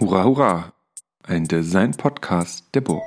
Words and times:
Hurra, 0.00 0.22
hurra! 0.22 0.72
Ein 1.24 1.48
Design-Podcast 1.48 2.72
der 2.72 2.82
Burg. 2.82 3.02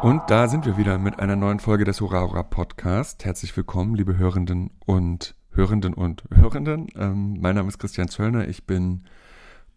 Und 0.00 0.22
da 0.28 0.46
sind 0.46 0.64
wir 0.64 0.76
wieder 0.76 0.98
mit 0.98 1.18
einer 1.18 1.34
neuen 1.34 1.58
Folge 1.58 1.84
des 1.84 2.00
Hurra 2.00 2.20
Hurra 2.20 2.44
Podcast. 2.44 3.24
Herzlich 3.24 3.56
willkommen, 3.56 3.96
liebe 3.96 4.16
Hörenden 4.16 4.70
und 4.86 5.34
Hörenden 5.50 5.94
und 5.94 6.22
Hörenden. 6.32 6.86
Ähm, 6.94 7.36
mein 7.40 7.56
Name 7.56 7.66
ist 7.66 7.80
Christian 7.80 8.06
Zöllner. 8.06 8.46
Ich 8.46 8.64
bin 8.64 9.02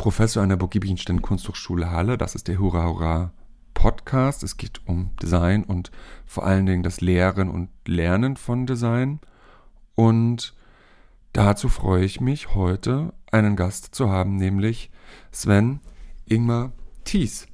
Professor 0.01 0.41
an 0.41 0.49
der 0.49 0.55
Burg 0.55 0.71
Giebichenstein 0.71 1.21
Kunsthochschule 1.21 1.91
Halle. 1.91 2.17
Das 2.17 2.33
ist 2.33 2.47
der 2.47 2.57
Hurra 2.57 2.87
Hurra 2.87 3.33
Podcast. 3.75 4.41
Es 4.41 4.57
geht 4.57 4.81
um 4.87 5.11
Design 5.21 5.63
und 5.63 5.91
vor 6.25 6.43
allen 6.43 6.65
Dingen 6.65 6.81
das 6.81 7.01
Lehren 7.01 7.51
und 7.51 7.69
Lernen 7.85 8.35
von 8.35 8.65
Design. 8.65 9.19
Und 9.93 10.55
dazu 11.33 11.69
freue 11.69 12.03
ich 12.03 12.19
mich 12.19 12.55
heute 12.55 13.13
einen 13.31 13.55
Gast 13.55 13.93
zu 13.93 14.09
haben, 14.09 14.37
nämlich 14.37 14.89
Sven 15.31 15.81
Ingmar 16.25 16.71
Thies. 17.03 17.45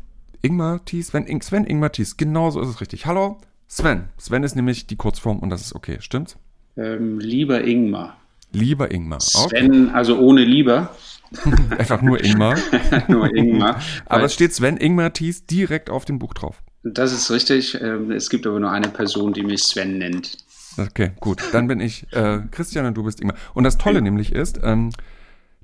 Ingmar 0.42 0.86
Thies, 0.86 1.08
Sven, 1.08 1.28
Ing, 1.28 1.42
Sven 1.42 1.66
Ingmar 1.66 1.92
Thies, 1.92 2.16
genau 2.16 2.50
so 2.50 2.62
ist 2.62 2.70
es 2.70 2.80
richtig. 2.80 3.06
Hallo, 3.06 3.40
Sven. 3.68 4.06
Sven 4.18 4.44
ist 4.44 4.56
nämlich 4.56 4.88
die 4.88 4.96
Kurzform 4.96 5.40
und 5.40 5.50
das 5.50 5.60
ist 5.60 5.76
okay, 5.76 5.98
stimmt's? 6.00 6.38
Ähm, 6.78 7.20
lieber 7.20 7.62
Ingmar. 7.66 8.16
Lieber 8.54 8.90
Ingmar. 8.90 9.20
Okay. 9.36 9.68
Sven, 9.68 9.90
also 9.90 10.18
ohne 10.18 10.46
lieber. 10.46 10.96
Einfach 11.78 12.02
nur 12.02 12.24
Ingmar. 12.24 12.58
nur 13.08 13.34
Ingmar. 13.36 13.80
aber 14.06 14.24
es 14.24 14.34
steht 14.34 14.54
Sven 14.54 14.78
Ingmar 14.78 15.14
Thies 15.14 15.46
direkt 15.46 15.90
auf 15.90 16.06
dem 16.06 16.20
Buch 16.20 16.34
drauf. 16.34 16.62
Das 16.84 17.12
ist 17.12 17.30
richtig. 17.32 17.80
Ähm, 17.82 18.12
es 18.12 18.30
gibt 18.30 18.48
aber 18.48 18.60
nur 18.60 18.72
eine 18.72 18.88
Person, 18.88 19.34
die 19.34 19.44
mich 19.44 19.64
Sven 19.64 19.98
nennt. 19.98 20.38
Okay, 20.78 21.12
gut. 21.20 21.42
Dann 21.52 21.68
bin 21.68 21.80
ich 21.80 22.12
äh, 22.14 22.40
Christian 22.52 22.86
und 22.86 22.96
du 22.96 23.04
bist 23.04 23.20
Ingmar. 23.20 23.38
Und 23.54 23.64
das 23.64 23.78
Tolle 23.78 23.96
ja. 23.96 24.02
nämlich 24.02 24.32
ist, 24.32 24.60
ähm, 24.64 24.92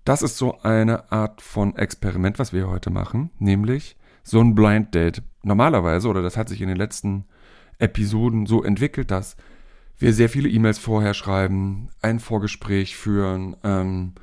das 0.06 0.22
ist 0.22 0.38
so 0.38 0.60
eine 0.62 1.12
Art 1.12 1.42
von 1.42 1.76
Experiment, 1.78 2.40
was 2.40 2.52
wir 2.52 2.68
heute 2.68 2.90
machen, 2.90 3.30
nämlich 3.40 3.96
so 4.24 4.40
ein 4.42 4.56
Blind 4.56 4.94
Date. 4.94 5.22
Normalerweise, 5.44 6.08
oder 6.08 6.22
das 6.22 6.38
hat 6.38 6.50
sich 6.50 6.62
in 6.62 6.68
den 6.68 6.78
letzten 6.78 7.26
Episoden 7.80 8.46
so 8.46 8.64
entwickelt, 8.64 9.12
dass 9.12 9.36
wir 9.98 10.14
sehr 10.14 10.30
viele 10.30 10.50
E-Mails 10.50 10.80
vorher 10.80 11.14
schreiben, 11.14 11.90
ein 12.02 12.20
Vorgespräch 12.20 12.96
führen, 12.96 13.56
ähm, 13.64 14.14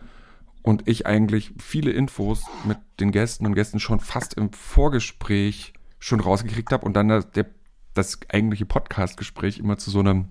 und 0.63 0.87
ich 0.89 1.07
eigentlich 1.07 1.53
viele 1.59 1.91
Infos 1.91 2.45
mit 2.65 2.79
den 2.99 3.13
Gästen 3.13 3.47
und 3.47 3.55
Gästen 3.55 3.81
schon 3.81 4.01
fast 4.01 4.35
im 4.35 4.53
Vorgespräch 4.53 5.73
schon 5.99 6.21
rausgekriegt 6.21 6.73
habe 6.73 6.85
und 6.85 6.95
dann 6.95 7.09
das, 7.09 7.31
der, 7.31 7.47
das 7.95 8.19
eigentliche 8.29 8.67
Podcast-Gespräch 8.67 9.59
immer 9.59 9.79
zu 9.79 9.91
so 9.91 10.01
einem, 10.01 10.29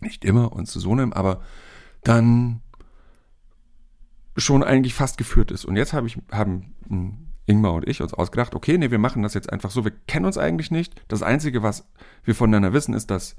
nicht 0.00 0.24
immer 0.24 0.52
und 0.52 0.66
zu 0.66 0.80
so 0.80 0.92
einem, 0.92 1.12
aber 1.12 1.42
dann 2.02 2.60
schon 4.36 4.62
eigentlich 4.62 4.94
fast 4.94 5.18
geführt 5.18 5.50
ist. 5.50 5.64
Und 5.64 5.76
jetzt 5.76 5.92
habe 5.92 6.06
ich, 6.06 6.18
haben 6.30 6.74
Ingmar 7.46 7.74
und 7.74 7.88
ich 7.88 8.02
uns 8.02 8.14
ausgedacht, 8.14 8.54
okay, 8.54 8.78
nee, 8.78 8.90
wir 8.90 8.98
machen 8.98 9.22
das 9.22 9.34
jetzt 9.34 9.52
einfach 9.52 9.70
so, 9.70 9.84
wir 9.84 9.92
kennen 10.06 10.26
uns 10.26 10.38
eigentlich 10.38 10.70
nicht. 10.70 10.94
Das 11.08 11.22
Einzige, 11.22 11.62
was 11.62 11.88
wir 12.24 12.34
voneinander 12.34 12.72
wissen, 12.72 12.94
ist, 12.94 13.10
dass 13.10 13.36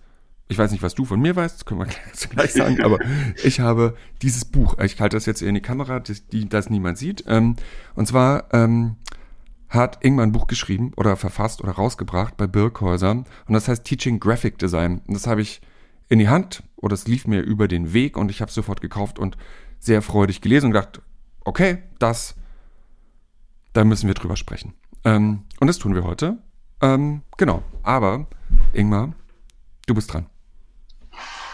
ich 0.50 0.58
weiß 0.58 0.72
nicht, 0.72 0.82
was 0.82 0.96
du 0.96 1.06
von 1.06 1.22
mir 1.22 1.36
weißt, 1.36 1.56
das 1.56 1.66
können 1.66 1.80
wir 1.80 1.88
gleich 2.30 2.54
sagen, 2.54 2.82
aber 2.82 2.98
ich 3.44 3.60
habe 3.60 3.96
dieses 4.24 4.46
Buch, 4.46 4.78
ich 4.80 5.00
halte 5.00 5.16
das 5.16 5.28
jetzt 5.28 5.44
in 5.44 5.54
die 5.54 5.62
Kamera, 5.62 6.00
das, 6.00 6.28
die, 6.28 6.50
das 6.50 6.72
niemand 6.72 6.98
sieht. 6.98 7.24
Ähm, 7.28 7.56
und 7.96 8.08
zwar 8.08 8.52
ähm, 8.52 8.96
hat 9.70 10.04
Ingmar 10.04 10.26
ein 10.26 10.32
Buch 10.32 10.48
geschrieben 10.48 10.92
oder 10.98 11.16
verfasst 11.16 11.62
oder 11.62 11.74
rausgebracht 11.74 12.36
bei 12.36 12.48
Birkhäuser 12.48 13.12
und 13.12 13.54
das 13.54 13.68
heißt 13.68 13.84
Teaching 13.84 14.20
Graphic 14.20 14.58
Design. 14.58 15.02
Und 15.08 15.14
das 15.14 15.28
habe 15.28 15.42
ich 15.42 15.62
in 16.10 16.18
die 16.18 16.30
Hand 16.30 16.64
oder 16.76 16.96
es 16.96 17.08
lief 17.08 17.28
mir 17.28 17.42
über 17.42 17.68
den 17.68 17.94
Weg 17.94 18.18
und 18.18 18.32
ich 18.32 18.42
habe 18.42 18.50
es 18.50 18.56
sofort 18.56 18.82
gekauft 18.82 19.20
und 19.20 19.38
sehr 19.78 20.02
freudig 20.02 20.42
gelesen 20.42 20.68
und 20.68 20.72
gedacht, 20.72 21.00
okay, 21.46 21.84
das, 22.00 22.34
da 23.74 23.86
müssen 23.86 24.08
wir 24.08 24.16
drüber 24.16 24.36
sprechen. 24.36 24.74
Ähm, 25.06 25.44
und 25.60 25.68
das 25.68 25.78
tun 25.78 25.94
wir 25.94 26.04
heute. 26.04 26.40
Ähm, 26.82 27.22
genau, 27.38 27.62
aber 27.84 28.26
Ingmar, 28.74 29.14
du 29.86 29.94
bist 29.94 30.12
dran. 30.12 30.26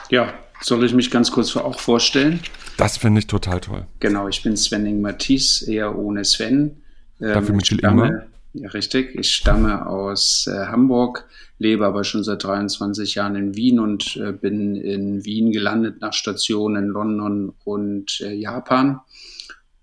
Ja, 0.10 0.34
soll 0.62 0.84
ich 0.86 0.94
mich 0.94 1.12
ganz 1.12 1.32
kurz 1.32 1.56
auch 1.56 1.80
vorstellen? 1.80 2.40
Das 2.78 2.98
finde 2.98 3.20
ich 3.20 3.28
total 3.28 3.62
toll. 3.62 3.86
Genau, 4.00 4.28
ich 4.28 4.44
bin 4.44 4.58
Sven 4.58 4.86
Ingmar 4.86 5.18
Thies, 5.18 5.62
eher 5.62 5.98
ohne 5.98 6.26
Sven. 6.26 6.82
Ähm, 7.22 7.34
Dafür 7.34 7.56
mit 7.56 7.72
Ingmar? 7.72 8.28
Ja, 8.54 8.70
richtig. 8.70 9.16
Ich 9.16 9.34
stamme 9.34 9.86
aus 9.86 10.48
äh, 10.48 10.68
Hamburg, 10.68 11.28
lebe 11.60 11.86
aber 11.86 12.04
schon 12.06 12.24
seit 12.24 12.44
23 12.44 13.16
Jahren 13.16 13.36
in 13.36 13.56
Wien 13.56 13.80
und 13.80 14.16
äh, 14.16 14.32
bin 14.32 14.76
in 14.76 15.26
Wien 15.26 15.52
gelandet 15.52 16.00
nach 16.00 16.14
Stationen 16.14 16.86
in 16.86 16.90
London 16.90 17.54
und 17.66 18.22
äh, 18.22 18.34
Japan 18.34 19.02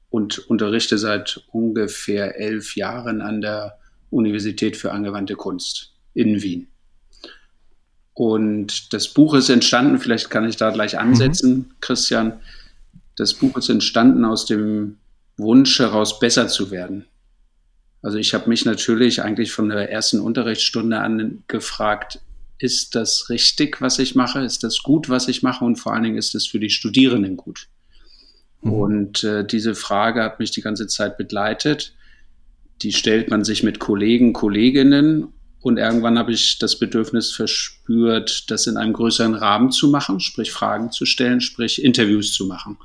und 0.08 0.38
unterrichte 0.50 0.96
seit 0.96 1.44
ungefähr 1.52 2.38
elf 2.38 2.76
Jahren 2.76 3.20
an 3.20 3.42
der 3.42 3.78
Universität 4.10 4.76
für 4.76 4.92
angewandte 4.92 5.36
Kunst 5.36 5.94
in 6.14 6.42
Wien. 6.42 6.68
Und 8.14 8.92
das 8.92 9.08
Buch 9.08 9.34
ist 9.34 9.48
entstanden, 9.48 9.98
vielleicht 9.98 10.28
kann 10.30 10.48
ich 10.48 10.56
da 10.56 10.70
gleich 10.70 10.98
ansetzen, 10.98 11.54
mhm. 11.54 11.66
Christian. 11.80 12.40
Das 13.16 13.34
Buch 13.34 13.56
ist 13.56 13.68
entstanden 13.68 14.24
aus 14.24 14.46
dem 14.46 14.98
Wunsch 15.36 15.78
heraus, 15.78 16.18
besser 16.18 16.48
zu 16.48 16.70
werden. 16.70 17.06
Also 18.02 18.18
ich 18.18 18.34
habe 18.34 18.48
mich 18.48 18.64
natürlich 18.64 19.22
eigentlich 19.22 19.52
von 19.52 19.68
der 19.68 19.90
ersten 19.90 20.20
Unterrichtsstunde 20.20 20.98
an 20.98 21.44
gefragt, 21.46 22.20
ist 22.58 22.94
das 22.94 23.28
richtig, 23.28 23.80
was 23.80 23.98
ich 23.98 24.14
mache? 24.14 24.40
Ist 24.40 24.62
das 24.62 24.82
gut, 24.82 25.08
was 25.08 25.28
ich 25.28 25.42
mache? 25.42 25.64
Und 25.64 25.76
vor 25.76 25.94
allen 25.94 26.04
Dingen 26.04 26.18
ist 26.18 26.34
es 26.34 26.46
für 26.46 26.60
die 26.60 26.70
Studierenden 26.70 27.36
gut? 27.36 27.68
Mhm. 28.60 28.72
Und 28.72 29.24
äh, 29.24 29.44
diese 29.44 29.74
Frage 29.74 30.22
hat 30.22 30.38
mich 30.38 30.50
die 30.50 30.62
ganze 30.62 30.86
Zeit 30.86 31.16
begleitet. 31.16 31.94
Die 32.82 32.92
stellt 32.92 33.30
man 33.30 33.44
sich 33.44 33.62
mit 33.62 33.78
Kollegen, 33.78 34.32
Kolleginnen 34.32 35.28
und 35.62 35.78
irgendwann 35.78 36.18
habe 36.18 36.32
ich 36.32 36.58
das 36.58 36.76
Bedürfnis 36.78 37.32
verspürt, 37.32 38.50
das 38.50 38.66
in 38.66 38.76
einem 38.76 38.92
größeren 38.92 39.34
Rahmen 39.34 39.70
zu 39.70 39.88
machen, 39.88 40.18
sprich 40.18 40.50
Fragen 40.50 40.90
zu 40.90 41.06
stellen, 41.06 41.40
sprich 41.40 41.84
Interviews 41.84 42.32
zu 42.32 42.46
machen. 42.46 42.78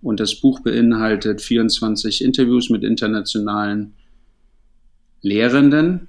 Und 0.00 0.18
das 0.18 0.34
Buch 0.34 0.60
beinhaltet 0.60 1.42
24 1.42 2.24
Interviews 2.24 2.70
mit 2.70 2.84
internationalen 2.84 3.92
Lehrenden 5.20 6.08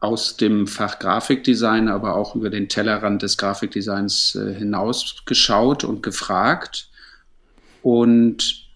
aus 0.00 0.36
dem 0.36 0.66
Fach 0.66 0.98
Grafikdesign, 0.98 1.88
aber 1.88 2.14
auch 2.14 2.36
über 2.36 2.50
den 2.50 2.68
Tellerrand 2.68 3.22
des 3.22 3.38
Grafikdesigns 3.38 4.34
äh, 4.34 4.54
hinausgeschaut 4.54 5.82
und 5.82 6.02
gefragt. 6.02 6.90
Und 7.82 8.66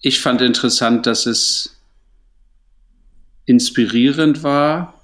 ich 0.00 0.20
fand 0.20 0.40
interessant, 0.40 1.06
dass 1.06 1.26
es 1.26 1.76
inspirierend 3.44 4.42
war, 4.42 4.99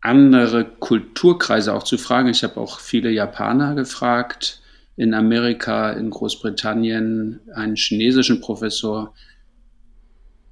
andere 0.00 0.64
Kulturkreise 0.64 1.74
auch 1.74 1.82
zu 1.82 1.98
fragen. 1.98 2.28
Ich 2.28 2.44
habe 2.44 2.60
auch 2.60 2.80
viele 2.80 3.10
Japaner 3.10 3.74
gefragt, 3.74 4.60
in 4.96 5.14
Amerika, 5.14 5.92
in 5.92 6.10
Großbritannien, 6.10 7.40
einen 7.54 7.76
chinesischen 7.76 8.40
Professor, 8.40 9.14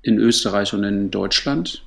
in 0.03 0.19
Österreich 0.19 0.73
und 0.73 0.85
in 0.85 1.11
Deutschland. 1.11 1.83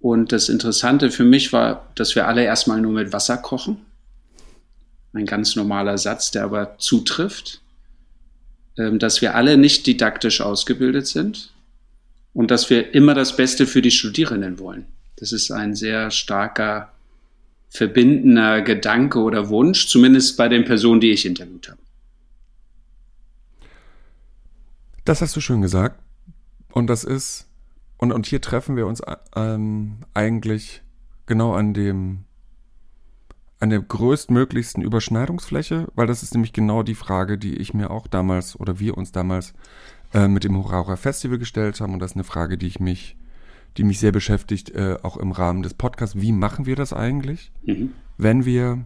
Und 0.00 0.32
das 0.32 0.48
Interessante 0.48 1.10
für 1.10 1.24
mich 1.24 1.52
war, 1.52 1.90
dass 1.94 2.14
wir 2.14 2.28
alle 2.28 2.44
erstmal 2.44 2.80
nur 2.80 2.92
mit 2.92 3.12
Wasser 3.12 3.38
kochen. 3.38 3.78
Ein 5.12 5.26
ganz 5.26 5.56
normaler 5.56 5.98
Satz, 5.98 6.30
der 6.30 6.44
aber 6.44 6.76
zutrifft. 6.78 7.60
Ähm, 8.76 8.98
dass 8.98 9.22
wir 9.22 9.36
alle 9.36 9.56
nicht 9.56 9.86
didaktisch 9.86 10.40
ausgebildet 10.40 11.06
sind 11.06 11.52
und 12.32 12.50
dass 12.50 12.70
wir 12.70 12.92
immer 12.92 13.14
das 13.14 13.36
Beste 13.36 13.68
für 13.68 13.82
die 13.82 13.92
Studierenden 13.92 14.58
wollen. 14.58 14.86
Das 15.16 15.32
ist 15.32 15.50
ein 15.50 15.74
sehr 15.74 16.10
starker 16.10 16.92
verbindender 17.68 18.62
Gedanke 18.62 19.18
oder 19.18 19.48
Wunsch, 19.48 19.88
zumindest 19.88 20.36
bei 20.36 20.48
den 20.48 20.64
Personen, 20.64 21.00
die 21.00 21.10
ich 21.10 21.26
interviewt 21.26 21.68
habe. 21.68 21.80
Das 25.04 25.20
hast 25.20 25.34
du 25.36 25.40
schön 25.40 25.60
gesagt. 25.60 26.00
Und 26.72 26.88
das 26.88 27.04
ist, 27.04 27.48
und, 27.98 28.12
und 28.12 28.26
hier 28.26 28.40
treffen 28.40 28.76
wir 28.76 28.86
uns 28.86 29.02
ähm, 29.36 29.98
eigentlich 30.14 30.82
genau 31.26 31.52
an 31.52 31.74
dem, 31.74 32.24
an 33.60 33.70
der 33.70 33.80
größtmöglichsten 33.80 34.82
Überschneidungsfläche, 34.82 35.88
weil 35.94 36.06
das 36.06 36.22
ist 36.22 36.34
nämlich 36.34 36.52
genau 36.52 36.82
die 36.82 36.94
Frage, 36.94 37.38
die 37.38 37.56
ich 37.56 37.74
mir 37.74 37.90
auch 37.90 38.06
damals 38.06 38.58
oder 38.58 38.78
wir 38.78 38.96
uns 38.96 39.12
damals 39.12 39.52
äh, 40.12 40.28
mit 40.28 40.44
dem 40.44 40.56
Hurra 40.56 40.96
Festival 40.96 41.38
gestellt 41.38 41.80
haben. 41.80 41.92
Und 41.92 41.98
das 41.98 42.12
ist 42.12 42.16
eine 42.16 42.24
Frage, 42.24 42.56
die 42.56 42.66
ich 42.66 42.80
mich 42.80 43.16
die 43.76 43.84
mich 43.84 43.98
sehr 43.98 44.12
beschäftigt, 44.12 44.70
äh, 44.70 44.96
auch 45.02 45.16
im 45.16 45.32
Rahmen 45.32 45.62
des 45.62 45.74
Podcasts. 45.74 46.20
Wie 46.20 46.32
machen 46.32 46.66
wir 46.66 46.76
das 46.76 46.92
eigentlich, 46.92 47.52
mhm. 47.64 47.92
wenn 48.16 48.44
wir 48.44 48.84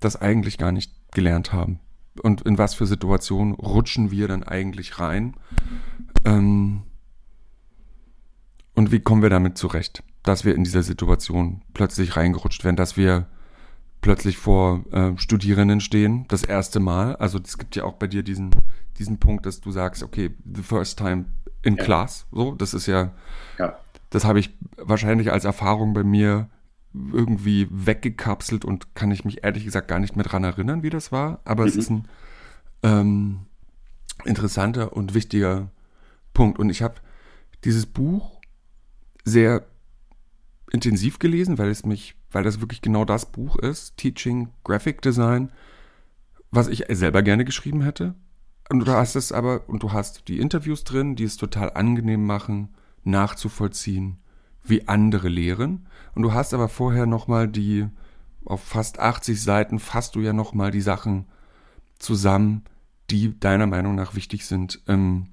das 0.00 0.20
eigentlich 0.20 0.58
gar 0.58 0.72
nicht 0.72 0.92
gelernt 1.12 1.52
haben? 1.52 1.80
Und 2.22 2.42
in 2.42 2.58
was 2.58 2.74
für 2.74 2.86
Situationen 2.86 3.54
rutschen 3.54 4.10
wir 4.10 4.28
dann 4.28 4.42
eigentlich 4.42 4.98
rein? 4.98 5.34
Ähm, 6.24 6.82
Und 8.74 8.92
wie 8.92 9.00
kommen 9.00 9.22
wir 9.22 9.30
damit 9.30 9.56
zurecht, 9.56 10.02
dass 10.22 10.44
wir 10.44 10.54
in 10.54 10.64
dieser 10.64 10.82
Situation 10.82 11.62
plötzlich 11.72 12.16
reingerutscht 12.16 12.62
werden, 12.62 12.76
dass 12.76 12.96
wir 12.96 13.26
plötzlich 14.02 14.36
vor 14.36 14.84
äh, 14.92 15.16
Studierenden 15.16 15.80
stehen, 15.80 16.26
das 16.28 16.42
erste 16.42 16.78
Mal. 16.78 17.16
Also 17.16 17.38
es 17.42 17.56
gibt 17.56 17.74
ja 17.74 17.84
auch 17.84 17.94
bei 17.94 18.06
dir 18.06 18.22
diesen, 18.22 18.50
diesen 18.98 19.18
Punkt, 19.18 19.46
dass 19.46 19.60
du 19.60 19.70
sagst, 19.70 20.02
okay, 20.02 20.30
the 20.44 20.62
first 20.62 20.98
time 20.98 21.24
in 21.66 21.76
ja. 21.76 21.84
class. 21.84 22.26
So, 22.30 22.54
das 22.54 22.72
ist 22.72 22.86
ja, 22.86 23.12
ja. 23.58 23.76
das 24.10 24.24
habe 24.24 24.38
ich 24.38 24.56
wahrscheinlich 24.76 25.32
als 25.32 25.44
Erfahrung 25.44 25.92
bei 25.92 26.04
mir 26.04 26.48
irgendwie 26.94 27.68
weggekapselt 27.70 28.64
und 28.64 28.94
kann 28.94 29.10
ich 29.10 29.24
mich 29.24 29.44
ehrlich 29.44 29.64
gesagt 29.64 29.88
gar 29.88 29.98
nicht 29.98 30.16
mehr 30.16 30.24
dran 30.24 30.44
erinnern, 30.44 30.82
wie 30.82 30.90
das 30.90 31.12
war. 31.12 31.40
Aber 31.44 31.64
mhm. 31.64 31.68
es 31.68 31.76
ist 31.76 31.90
ein 31.90 32.08
ähm, 32.82 33.40
interessanter 34.24 34.94
und 34.94 35.12
wichtiger 35.12 35.70
Punkt. 36.32 36.58
Und 36.58 36.70
ich 36.70 36.82
habe 36.82 36.94
dieses 37.64 37.84
Buch 37.84 38.40
sehr 39.24 39.66
intensiv 40.72 41.18
gelesen, 41.18 41.58
weil 41.58 41.68
es 41.68 41.84
mich, 41.84 42.14
weil 42.30 42.44
das 42.44 42.60
wirklich 42.60 42.80
genau 42.80 43.04
das 43.04 43.26
Buch 43.26 43.56
ist, 43.56 43.96
Teaching 43.96 44.50
Graphic 44.64 45.02
Design, 45.02 45.50
was 46.50 46.68
ich 46.68 46.84
selber 46.90 47.22
gerne 47.22 47.44
geschrieben 47.44 47.82
hätte. 47.82 48.14
Und 48.68 48.86
du 48.86 48.92
hast 48.92 49.14
es 49.14 49.32
aber, 49.32 49.68
und 49.68 49.82
du 49.82 49.92
hast 49.92 50.28
die 50.28 50.38
Interviews 50.38 50.84
drin, 50.84 51.14
die 51.14 51.24
es 51.24 51.36
total 51.36 51.72
angenehm 51.74 52.26
machen, 52.26 52.70
nachzuvollziehen, 53.04 54.18
wie 54.64 54.88
andere 54.88 55.28
lehren. 55.28 55.86
Und 56.14 56.22
du 56.22 56.32
hast 56.32 56.52
aber 56.52 56.68
vorher 56.68 57.06
nochmal 57.06 57.46
die, 57.46 57.86
auf 58.44 58.62
fast 58.62 58.98
80 58.98 59.40
Seiten 59.40 59.78
fasst 59.78 60.16
du 60.16 60.20
ja 60.20 60.32
nochmal 60.32 60.70
die 60.70 60.80
Sachen 60.80 61.26
zusammen, 61.98 62.64
die 63.10 63.38
deiner 63.38 63.66
Meinung 63.66 63.94
nach 63.94 64.14
wichtig 64.14 64.46
sind, 64.46 64.80
ähm, 64.88 65.28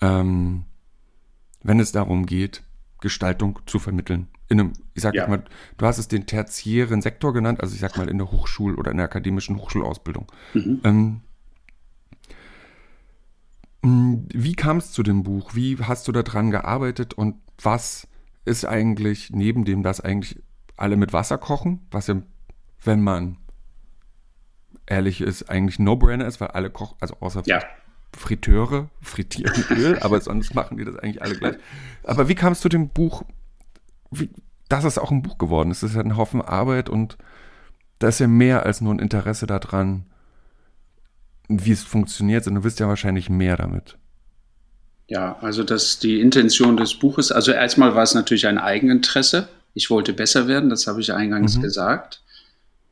ähm, 0.00 0.64
wenn 1.62 1.80
es 1.80 1.92
darum 1.92 2.26
geht, 2.26 2.62
Gestaltung 3.00 3.60
zu 3.66 3.78
vermitteln. 3.78 4.28
In 4.48 4.60
einem, 4.60 4.72
ich 4.92 5.02
sag 5.02 5.14
ja. 5.14 5.26
mal, 5.26 5.44
du 5.78 5.86
hast 5.86 5.98
es 5.98 6.08
den 6.08 6.26
tertiären 6.26 7.00
Sektor 7.00 7.32
genannt, 7.32 7.62
also 7.62 7.74
ich 7.74 7.80
sag 7.80 7.96
mal 7.96 8.08
in 8.10 8.18
der 8.18 8.30
Hochschul- 8.30 8.76
oder 8.76 8.90
in 8.90 8.98
der 8.98 9.06
akademischen 9.06 9.56
Hochschulausbildung. 9.56 10.26
Mhm. 10.52 10.80
Ähm, 10.84 11.20
wie 13.84 14.54
kam 14.54 14.78
es 14.78 14.92
zu 14.92 15.02
dem 15.02 15.22
Buch? 15.22 15.54
Wie 15.54 15.76
hast 15.78 16.08
du 16.08 16.12
daran 16.12 16.50
gearbeitet 16.50 17.14
und 17.14 17.36
was 17.62 18.08
ist 18.44 18.64
eigentlich 18.64 19.30
neben 19.30 19.64
dem, 19.64 19.82
dass 19.82 20.00
eigentlich 20.00 20.42
alle 20.76 20.96
mit 20.96 21.12
Wasser 21.12 21.38
kochen, 21.38 21.86
was 21.90 22.06
ja, 22.06 22.22
wenn 22.82 23.02
man 23.02 23.36
ehrlich 24.86 25.20
ist, 25.20 25.50
eigentlich 25.50 25.78
No-Brainer 25.78 26.26
ist, 26.26 26.40
weil 26.40 26.48
alle 26.48 26.70
kochen, 26.70 26.96
also 27.00 27.16
außer 27.20 27.42
ja. 27.46 27.60
Friteure 28.16 28.88
frittieren 29.02 29.64
Öl, 29.70 29.98
aber 30.00 30.20
sonst 30.20 30.54
machen 30.54 30.76
die 30.78 30.84
das 30.84 30.96
eigentlich 30.96 31.22
alle 31.22 31.36
gleich. 31.36 31.56
Aber 32.04 32.28
wie 32.28 32.34
kam 32.34 32.52
es 32.52 32.60
zu 32.60 32.68
dem 32.68 32.88
Buch, 32.88 33.24
wie, 34.10 34.30
dass 34.68 34.84
es 34.84 34.98
auch 34.98 35.10
ein 35.10 35.22
Buch 35.22 35.38
geworden 35.38 35.70
ist? 35.70 35.82
Das 35.82 35.90
ist 35.90 35.96
ja 35.96 36.02
ein 36.02 36.16
Haufen 36.16 36.40
Arbeit 36.42 36.88
und 36.88 37.18
da 37.98 38.08
ist 38.08 38.20
ja 38.20 38.28
mehr 38.28 38.64
als 38.64 38.80
nur 38.80 38.94
ein 38.94 38.98
Interesse 38.98 39.46
daran, 39.46 40.06
wie 41.48 41.72
es 41.72 41.82
funktioniert, 41.82 42.44
sondern 42.44 42.62
du 42.62 42.66
wirst 42.66 42.80
ja 42.80 42.88
wahrscheinlich 42.88 43.28
mehr 43.28 43.56
damit. 43.56 43.96
Ja, 45.08 45.36
also 45.40 45.64
das 45.64 45.98
die 45.98 46.20
Intention 46.20 46.76
des 46.76 46.94
Buches, 46.94 47.30
also 47.30 47.52
erstmal 47.52 47.94
war 47.94 48.02
es 48.02 48.14
natürlich 48.14 48.46
ein 48.46 48.58
Eigeninteresse. 48.58 49.48
Ich 49.74 49.90
wollte 49.90 50.12
besser 50.12 50.48
werden, 50.48 50.70
das 50.70 50.86
habe 50.86 51.00
ich 51.00 51.12
eingangs 51.12 51.56
mhm. 51.56 51.62
gesagt. 51.62 52.22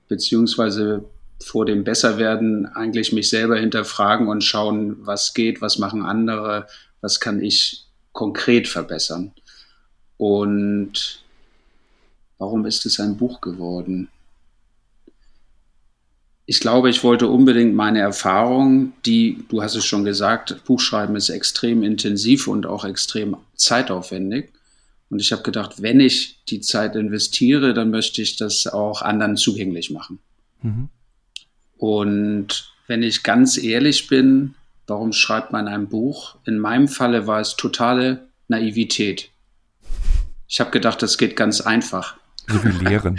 Beziehungsweise 0.08 1.04
vor 1.42 1.64
dem 1.64 1.84
Besserwerden 1.84 2.66
eigentlich 2.66 3.12
mich 3.12 3.30
selber 3.30 3.58
hinterfragen 3.58 4.28
und 4.28 4.44
schauen, 4.44 4.96
was 5.00 5.34
geht, 5.34 5.60
was 5.60 5.78
machen 5.78 6.04
andere, 6.04 6.66
was 7.00 7.18
kann 7.18 7.40
ich 7.40 7.86
konkret 8.12 8.68
verbessern. 8.68 9.32
Und 10.18 11.24
warum 12.38 12.66
ist 12.66 12.86
es 12.86 13.00
ein 13.00 13.16
Buch 13.16 13.40
geworden? 13.40 14.08
Ich 16.44 16.60
glaube, 16.60 16.90
ich 16.90 17.04
wollte 17.04 17.28
unbedingt 17.28 17.74
meine 17.74 18.00
Erfahrung, 18.00 18.92
die, 19.06 19.44
du 19.48 19.62
hast 19.62 19.76
es 19.76 19.84
schon 19.84 20.04
gesagt, 20.04 20.64
Buchschreiben 20.64 21.14
ist 21.14 21.28
extrem 21.28 21.82
intensiv 21.82 22.48
und 22.48 22.66
auch 22.66 22.84
extrem 22.84 23.36
zeitaufwendig. 23.54 24.52
Und 25.08 25.20
ich 25.20 25.30
habe 25.30 25.42
gedacht, 25.42 25.82
wenn 25.82 26.00
ich 26.00 26.42
die 26.48 26.60
Zeit 26.60 26.96
investiere, 26.96 27.74
dann 27.74 27.90
möchte 27.90 28.22
ich 28.22 28.36
das 28.36 28.66
auch 28.66 29.02
anderen 29.02 29.36
zugänglich 29.36 29.90
machen. 29.90 30.18
Mhm. 30.62 30.88
Und 31.76 32.72
wenn 32.86 33.02
ich 33.02 33.22
ganz 33.22 33.56
ehrlich 33.56 34.08
bin, 34.08 34.54
warum 34.86 35.12
schreibt 35.12 35.52
man 35.52 35.68
ein 35.68 35.88
Buch? 35.88 36.36
In 36.44 36.58
meinem 36.58 36.88
Falle 36.88 37.26
war 37.26 37.40
es 37.40 37.56
totale 37.56 38.26
Naivität. 38.48 39.30
Ich 40.48 40.60
habe 40.60 40.70
gedacht, 40.70 41.02
das 41.02 41.18
geht 41.18 41.36
ganz 41.36 41.60
einfach. 41.60 42.16
Lehren. 42.80 43.18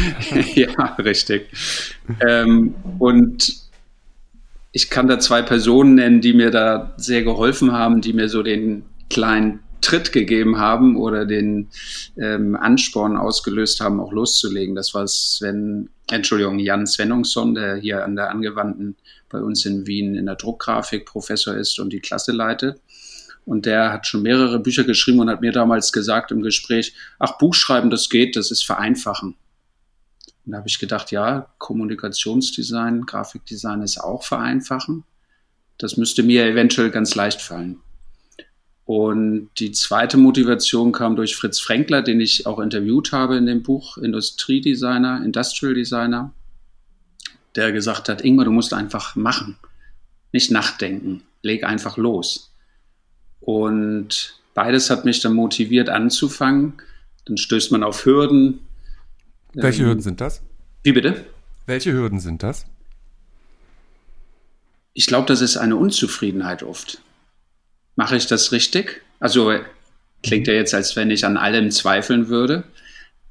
ja, 0.54 0.96
richtig. 0.98 1.48
Ähm, 2.26 2.74
und 2.98 3.68
ich 4.72 4.90
kann 4.90 5.08
da 5.08 5.18
zwei 5.18 5.42
Personen 5.42 5.94
nennen, 5.94 6.20
die 6.20 6.32
mir 6.32 6.50
da 6.50 6.94
sehr 6.96 7.22
geholfen 7.22 7.72
haben, 7.72 8.00
die 8.00 8.12
mir 8.12 8.28
so 8.28 8.42
den 8.42 8.84
kleinen 9.10 9.60
Tritt 9.80 10.12
gegeben 10.12 10.58
haben 10.58 10.96
oder 10.96 11.24
den 11.24 11.68
ähm, 12.16 12.56
Ansporn 12.56 13.16
ausgelöst 13.16 13.80
haben, 13.80 14.00
auch 14.00 14.12
loszulegen. 14.12 14.74
Das 14.74 14.92
war 14.92 15.06
Sven, 15.06 15.88
Entschuldigung, 16.10 16.58
Jan 16.58 16.86
Svenungsson, 16.86 17.54
der 17.54 17.76
hier 17.76 18.04
an 18.04 18.16
der 18.16 18.30
Angewandten 18.30 18.96
bei 19.28 19.40
uns 19.40 19.64
in 19.66 19.86
Wien 19.86 20.14
in 20.14 20.26
der 20.26 20.34
Druckgrafik 20.34 21.06
Professor 21.06 21.54
ist 21.54 21.78
und 21.78 21.92
die 21.92 22.00
Klasse 22.00 22.32
leitet. 22.32 22.80
Und 23.48 23.64
der 23.64 23.94
hat 23.94 24.06
schon 24.06 24.20
mehrere 24.20 24.58
Bücher 24.58 24.84
geschrieben 24.84 25.20
und 25.20 25.30
hat 25.30 25.40
mir 25.40 25.52
damals 25.52 25.90
gesagt 25.90 26.32
im 26.32 26.42
Gespräch, 26.42 26.92
ach, 27.18 27.38
Buchschreiben, 27.38 27.88
das 27.88 28.10
geht, 28.10 28.36
das 28.36 28.50
ist 28.50 28.62
vereinfachen. 28.62 29.36
Und 30.44 30.52
da 30.52 30.58
habe 30.58 30.68
ich 30.68 30.78
gedacht, 30.78 31.10
ja, 31.12 31.48
Kommunikationsdesign, 31.56 33.06
Grafikdesign 33.06 33.80
ist 33.80 34.04
auch 34.04 34.22
vereinfachen. 34.22 35.04
Das 35.78 35.96
müsste 35.96 36.22
mir 36.24 36.44
eventuell 36.44 36.90
ganz 36.90 37.14
leicht 37.14 37.40
fallen. 37.40 37.78
Und 38.84 39.48
die 39.58 39.72
zweite 39.72 40.18
Motivation 40.18 40.92
kam 40.92 41.16
durch 41.16 41.34
Fritz 41.34 41.58
Fränkler, 41.58 42.02
den 42.02 42.20
ich 42.20 42.46
auch 42.46 42.58
interviewt 42.58 43.12
habe 43.12 43.38
in 43.38 43.46
dem 43.46 43.62
Buch 43.62 43.96
Industriedesigner, 43.96 45.24
Industrial 45.24 45.72
Designer, 45.72 46.34
der 47.56 47.72
gesagt 47.72 48.10
hat, 48.10 48.20
Ingmar, 48.20 48.44
du 48.44 48.52
musst 48.52 48.74
einfach 48.74 49.16
machen, 49.16 49.56
nicht 50.32 50.50
nachdenken, 50.50 51.22
leg 51.40 51.64
einfach 51.64 51.96
los. 51.96 52.47
Und 53.48 54.34
beides 54.52 54.90
hat 54.90 55.06
mich 55.06 55.20
dann 55.20 55.32
motiviert 55.32 55.88
anzufangen. 55.88 56.74
Dann 57.24 57.38
stößt 57.38 57.72
man 57.72 57.82
auf 57.82 58.04
Hürden. 58.04 58.58
Welche 59.54 59.84
ähm, 59.84 59.88
Hürden 59.88 60.02
sind 60.02 60.20
das? 60.20 60.42
Wie 60.82 60.92
bitte? 60.92 61.24
Welche 61.64 61.94
Hürden 61.94 62.20
sind 62.20 62.42
das? 62.42 62.66
Ich 64.92 65.06
glaube, 65.06 65.28
das 65.28 65.40
ist 65.40 65.56
eine 65.56 65.76
Unzufriedenheit 65.76 66.62
oft. 66.62 67.00
Mache 67.96 68.16
ich 68.16 68.26
das 68.26 68.52
richtig? 68.52 69.00
Also 69.18 69.54
klingt 70.22 70.46
ja 70.46 70.52
jetzt, 70.52 70.74
als 70.74 70.94
wenn 70.94 71.10
ich 71.10 71.24
an 71.24 71.38
allem 71.38 71.70
zweifeln 71.70 72.28
würde. 72.28 72.64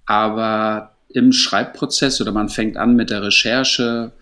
Aber 0.07 0.95
im 1.09 1.31
Schreibprozess 1.31 2.19
oder 2.21 2.31
man 2.31 2.50
fängt 2.50 2.75
an 2.75 2.95
mit 2.95 3.12
der 3.12 3.21
Recherche, 3.21 4.13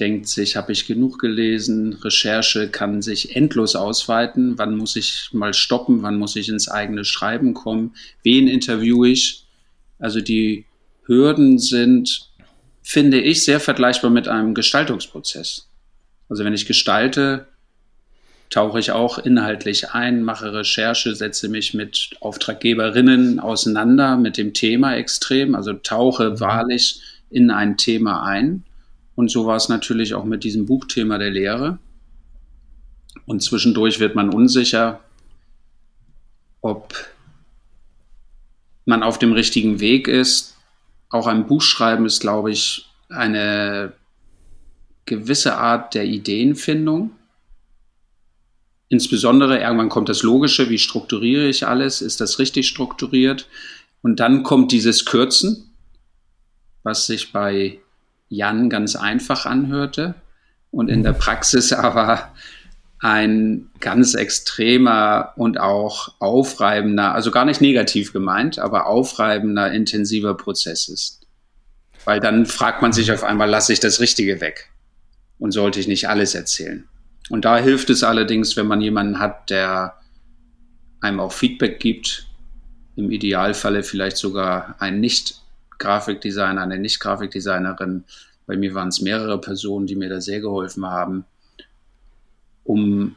denkt 0.00 0.28
sich, 0.28 0.56
habe 0.56 0.72
ich 0.72 0.86
genug 0.86 1.18
gelesen? 1.18 1.94
Recherche 1.94 2.68
kann 2.68 3.02
sich 3.02 3.34
endlos 3.34 3.74
ausweiten. 3.74 4.56
Wann 4.56 4.76
muss 4.76 4.96
ich 4.96 5.30
mal 5.32 5.54
stoppen? 5.54 6.02
Wann 6.02 6.18
muss 6.18 6.36
ich 6.36 6.48
ins 6.48 6.68
eigene 6.68 7.04
Schreiben 7.04 7.54
kommen? 7.54 7.94
Wen 8.22 8.46
interviewe 8.46 9.08
ich? 9.08 9.44
Also 9.98 10.20
die 10.20 10.66
Hürden 11.04 11.58
sind, 11.58 12.30
finde 12.82 13.20
ich, 13.20 13.42
sehr 13.42 13.58
vergleichbar 13.58 14.10
mit 14.10 14.28
einem 14.28 14.54
Gestaltungsprozess. 14.54 15.68
Also 16.28 16.44
wenn 16.44 16.54
ich 16.54 16.66
gestalte, 16.66 17.48
tauche 18.50 18.78
ich 18.78 18.92
auch 18.92 19.18
inhaltlich 19.18 19.90
ein, 19.90 20.22
mache 20.22 20.52
Recherche, 20.52 21.14
setze 21.14 21.48
mich 21.48 21.74
mit 21.74 22.10
Auftraggeberinnen 22.20 23.40
auseinander 23.40 24.16
mit 24.16 24.36
dem 24.36 24.54
Thema 24.54 24.96
extrem, 24.96 25.54
also 25.54 25.72
tauche 25.72 26.30
mhm. 26.30 26.40
wahrlich 26.40 27.00
in 27.30 27.50
ein 27.50 27.76
Thema 27.76 28.24
ein. 28.24 28.64
Und 29.18 29.32
so 29.32 29.46
war 29.46 29.56
es 29.56 29.68
natürlich 29.68 30.14
auch 30.14 30.24
mit 30.24 30.44
diesem 30.44 30.64
Buchthema 30.64 31.18
der 31.18 31.30
Lehre. 31.30 31.80
Und 33.26 33.42
zwischendurch 33.42 33.98
wird 33.98 34.14
man 34.14 34.32
unsicher, 34.32 35.00
ob 36.60 36.94
man 38.84 39.02
auf 39.02 39.18
dem 39.18 39.32
richtigen 39.32 39.80
Weg 39.80 40.06
ist. 40.06 40.56
Auch 41.08 41.26
ein 41.26 41.48
Buchschreiben 41.48 42.06
ist, 42.06 42.20
glaube 42.20 42.52
ich, 42.52 42.90
eine 43.08 43.92
gewisse 45.04 45.56
Art 45.56 45.94
der 45.94 46.04
Ideenfindung. 46.04 47.10
Insbesondere 48.88 49.58
irgendwann 49.58 49.88
kommt 49.88 50.08
das 50.08 50.22
Logische, 50.22 50.70
wie 50.70 50.78
strukturiere 50.78 51.48
ich 51.48 51.66
alles, 51.66 52.02
ist 52.02 52.20
das 52.20 52.38
richtig 52.38 52.68
strukturiert? 52.68 53.48
Und 54.00 54.20
dann 54.20 54.44
kommt 54.44 54.70
dieses 54.70 55.04
Kürzen, 55.04 55.74
was 56.84 57.06
sich 57.06 57.32
bei 57.32 57.80
Jan 58.28 58.70
ganz 58.70 58.96
einfach 58.96 59.46
anhörte 59.46 60.14
und 60.70 60.88
in 60.88 61.02
der 61.02 61.12
Praxis 61.12 61.72
aber 61.72 62.32
ein 63.00 63.70
ganz 63.80 64.14
extremer 64.14 65.32
und 65.36 65.60
auch 65.60 66.14
aufreibender, 66.18 67.14
also 67.14 67.30
gar 67.30 67.44
nicht 67.44 67.60
negativ 67.60 68.12
gemeint, 68.12 68.58
aber 68.58 68.86
aufreibender, 68.86 69.70
intensiver 69.70 70.36
Prozess 70.36 70.88
ist. 70.88 71.26
Weil 72.04 72.20
dann 72.20 72.46
fragt 72.46 72.82
man 72.82 72.92
sich 72.92 73.12
auf 73.12 73.22
einmal, 73.22 73.48
lasse 73.48 73.72
ich 73.72 73.80
das 73.80 74.00
Richtige 74.00 74.40
weg? 74.40 74.70
Und 75.38 75.52
sollte 75.52 75.78
ich 75.78 75.86
nicht 75.86 76.08
alles 76.08 76.34
erzählen? 76.34 76.88
Und 77.30 77.44
da 77.44 77.58
hilft 77.58 77.90
es 77.90 78.02
allerdings, 78.02 78.56
wenn 78.56 78.66
man 78.66 78.80
jemanden 78.80 79.20
hat, 79.20 79.50
der 79.50 79.94
einem 81.00 81.20
auch 81.20 81.32
Feedback 81.32 81.78
gibt, 81.78 82.26
im 82.96 83.10
Idealfalle 83.10 83.84
vielleicht 83.84 84.16
sogar 84.16 84.74
ein 84.80 84.98
Nicht-Grafikdesigner, 85.78 86.62
eine 86.62 86.78
Nicht-Grafikdesignerin. 86.78 88.04
Bei 88.46 88.56
mir 88.56 88.74
waren 88.74 88.88
es 88.88 89.00
mehrere 89.00 89.40
Personen, 89.40 89.86
die 89.86 89.96
mir 89.96 90.08
da 90.08 90.20
sehr 90.20 90.40
geholfen 90.40 90.86
haben 90.86 91.24
um 92.68 93.16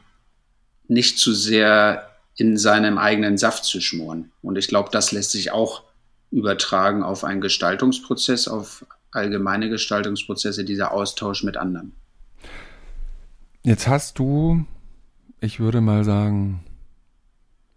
nicht 0.88 1.18
zu 1.18 1.34
sehr 1.34 2.08
in 2.36 2.56
seinem 2.56 2.96
eigenen 2.98 3.36
Saft 3.36 3.64
zu 3.64 3.80
schmoren. 3.80 4.32
Und 4.40 4.56
ich 4.56 4.66
glaube, 4.66 4.88
das 4.90 5.12
lässt 5.12 5.30
sich 5.30 5.52
auch 5.52 5.84
übertragen 6.30 7.02
auf 7.02 7.22
einen 7.22 7.42
Gestaltungsprozess, 7.42 8.48
auf 8.48 8.86
allgemeine 9.10 9.68
Gestaltungsprozesse, 9.68 10.64
dieser 10.64 10.92
Austausch 10.92 11.44
mit 11.44 11.58
anderen. 11.58 11.94
Jetzt 13.62 13.86
hast 13.86 14.18
du, 14.18 14.64
ich 15.40 15.60
würde 15.60 15.82
mal 15.82 16.02
sagen, 16.02 16.64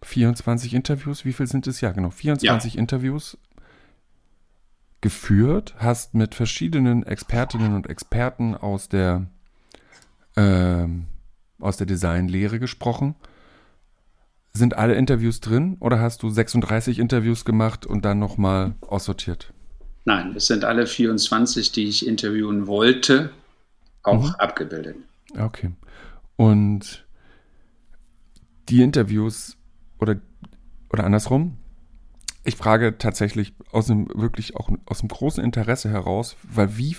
24 0.04 0.74
Interviews, 0.74 1.26
wie 1.26 1.34
viel 1.34 1.48
sind 1.48 1.68
es? 1.68 1.82
Ja, 1.82 1.92
genau, 1.92 2.10
24 2.10 2.76
ja. 2.76 2.80
Interviews 2.80 3.38
geführt, 5.06 5.76
hast 5.78 6.16
mit 6.16 6.34
verschiedenen 6.34 7.04
Expertinnen 7.04 7.76
und 7.76 7.88
Experten 7.88 8.56
aus 8.56 8.90
der 8.90 9.28
aus 11.60 11.78
der 11.78 11.86
Designlehre 11.86 12.60
gesprochen. 12.60 13.16
Sind 14.52 14.76
alle 14.76 14.96
Interviews 14.96 15.42
drin 15.42 15.78
oder 15.80 16.02
hast 16.02 16.24
du 16.24 16.30
36 16.30 16.98
Interviews 16.98 17.46
gemacht 17.46 17.86
und 17.86 18.04
dann 18.04 18.18
nochmal 18.18 18.74
aussortiert? 18.82 19.54
Nein, 20.06 20.34
es 20.36 20.48
sind 20.48 20.66
alle 20.66 20.88
24, 20.88 21.72
die 21.72 21.86
ich 21.86 22.08
interviewen 22.08 22.66
wollte, 22.66 23.30
auch 24.02 24.24
mhm. 24.24 24.36
abgebildet. 24.40 24.98
Okay. 25.38 25.72
Und 26.36 27.06
die 28.68 28.82
Interviews 28.82 29.56
oder, 30.00 30.18
oder 30.90 31.04
andersrum, 31.04 31.58
ich 32.46 32.56
frage 32.56 32.98
tatsächlich 32.98 33.54
aus 33.72 33.90
einem 33.90 34.08
wirklich 34.14 34.56
auch 34.56 34.70
aus 34.86 35.02
einem 35.02 35.10
großen 35.10 35.44
Interesse 35.44 35.90
heraus, 35.90 36.38
weil 36.44 36.78
wie 36.78 36.96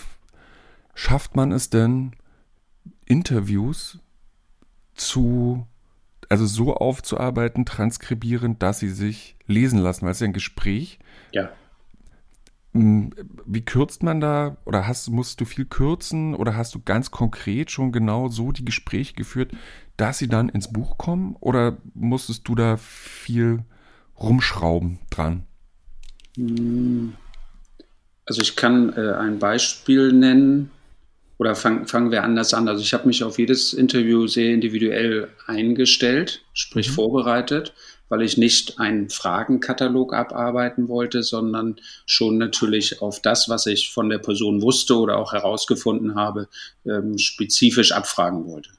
schafft 0.95 1.37
man 1.37 1.53
es 1.53 1.71
denn, 1.71 2.13
Interviews 3.05 4.01
zu, 4.95 5.67
also 6.29 6.47
so 6.47 6.75
aufzuarbeiten, 6.75 7.65
transkribieren, 7.65 8.59
dass 8.59 8.81
sie 8.81 8.89
sich 8.89 9.37
lesen 9.47 9.79
lassen, 9.79 10.03
weil 10.03 10.11
es 10.11 10.17
ist 10.17 10.23
ja 10.23 10.27
ein 10.27 10.33
Gespräch. 10.33 10.99
Ja. 11.33 11.51
Hm, 12.73 13.13
wie 13.45 13.65
kürzt 13.65 14.03
man 14.03 14.21
da 14.21 14.57
oder 14.65 14.89
hast, 14.89 15.09
musst 15.11 15.41
du 15.41 15.45
viel 15.45 15.67
kürzen 15.67 16.35
oder 16.35 16.57
hast 16.57 16.75
du 16.75 16.81
ganz 16.85 17.13
konkret 17.13 17.71
schon 17.71 17.93
genau 17.93 18.29
so 18.29 18.51
die 18.51 18.65
Gespräche 18.65 19.15
geführt, 19.15 19.53
dass 19.97 20.19
sie 20.19 20.29
dann 20.29 20.49
ins 20.49 20.73
Buch 20.73 20.99
kommen 20.99 21.37
oder 21.39 21.77
musstest 21.95 22.49
du 22.49 22.57
da 22.57 22.77
viel 22.77 23.65
rumschrauben 24.19 24.99
dran? 25.11 25.45
Also 28.27 28.43
ich 28.43 28.57
kann 28.57 28.93
äh, 28.95 29.13
ein 29.13 29.39
Beispiel 29.39 30.13
nennen. 30.13 30.71
Oder 31.39 31.55
fang, 31.55 31.87
fangen 31.87 32.11
wir 32.11 32.25
anders 32.25 32.55
an. 32.55 32.67
Also 32.67 32.83
ich 32.83 32.95
habe 32.95 33.07
mich 33.07 33.23
auf 33.23 33.39
jedes 33.39 33.75
Interview 33.75 34.27
sehr 34.27 34.55
individuell 34.55 35.29
eingestellt, 35.47 36.43
sprich 36.55 36.89
mhm. 36.89 36.95
vorbereitet, 36.95 37.75
weil 38.09 38.23
ich 38.23 38.39
nicht 38.39 38.81
einen 38.81 39.11
Fragenkatalog 39.11 40.15
abarbeiten 40.15 40.89
wollte, 40.89 41.23
sondern 41.23 41.77
schon 42.07 42.39
natürlich 42.39 43.03
auf 43.03 43.21
das, 43.21 43.51
was 43.51 43.67
ich 43.67 43.91
von 43.93 44.09
der 44.09 44.19
Person 44.19 44.63
wusste 44.63 44.97
oder 44.97 45.19
auch 45.19 45.35
herausgefunden 45.35 46.15
habe, 46.15 46.49
ähm, 46.87 47.19
spezifisch 47.19 47.93
abfragen 47.93 48.47
wollte. 48.47 48.71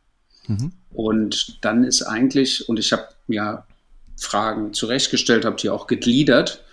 Mhm. 0.47 0.71
Und 0.89 1.63
dann 1.63 1.83
ist 1.83 2.01
eigentlich, 2.01 2.67
und 2.67 2.79
ich 2.79 2.91
habe 2.91 3.07
ja 3.27 3.67
Fragen 4.17 4.73
zurechtgestellt, 4.73 5.45
habe 5.45 5.57
die 5.57 5.69
auch 5.69 5.87
gegliedert. 5.87 6.63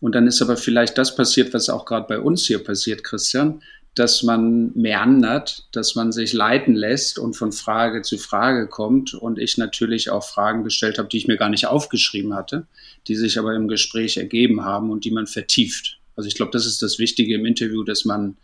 Und 0.00 0.14
dann 0.14 0.26
ist 0.26 0.42
aber 0.42 0.56
vielleicht 0.56 0.98
das 0.98 1.16
passiert, 1.16 1.54
was 1.54 1.68
auch 1.68 1.84
gerade 1.84 2.06
bei 2.06 2.20
uns 2.20 2.46
hier 2.46 2.62
passiert, 2.62 3.02
Christian 3.02 3.60
dass 3.98 4.22
man 4.22 4.70
meandert, 4.74 5.66
dass 5.72 5.96
man 5.96 6.12
sich 6.12 6.32
leiten 6.32 6.74
lässt 6.74 7.18
und 7.18 7.34
von 7.34 7.50
Frage 7.50 8.02
zu 8.02 8.16
Frage 8.16 8.68
kommt 8.68 9.14
und 9.14 9.38
ich 9.38 9.58
natürlich 9.58 10.10
auch 10.10 10.24
Fragen 10.24 10.62
gestellt 10.62 10.98
habe, 10.98 11.08
die 11.08 11.18
ich 11.18 11.26
mir 11.26 11.36
gar 11.36 11.48
nicht 11.48 11.66
aufgeschrieben 11.66 12.34
hatte, 12.34 12.66
die 13.08 13.16
sich 13.16 13.38
aber 13.38 13.54
im 13.54 13.66
Gespräch 13.66 14.16
ergeben 14.16 14.64
haben 14.64 14.90
und 14.90 15.04
die 15.04 15.10
man 15.10 15.26
vertieft. 15.26 15.98
Also 16.14 16.28
ich 16.28 16.36
glaube, 16.36 16.52
das 16.52 16.64
ist 16.64 16.80
das 16.80 16.98
Wichtige 16.98 17.34
im 17.34 17.46
Interview, 17.46 17.82
dass 17.82 18.04
man 18.04 18.36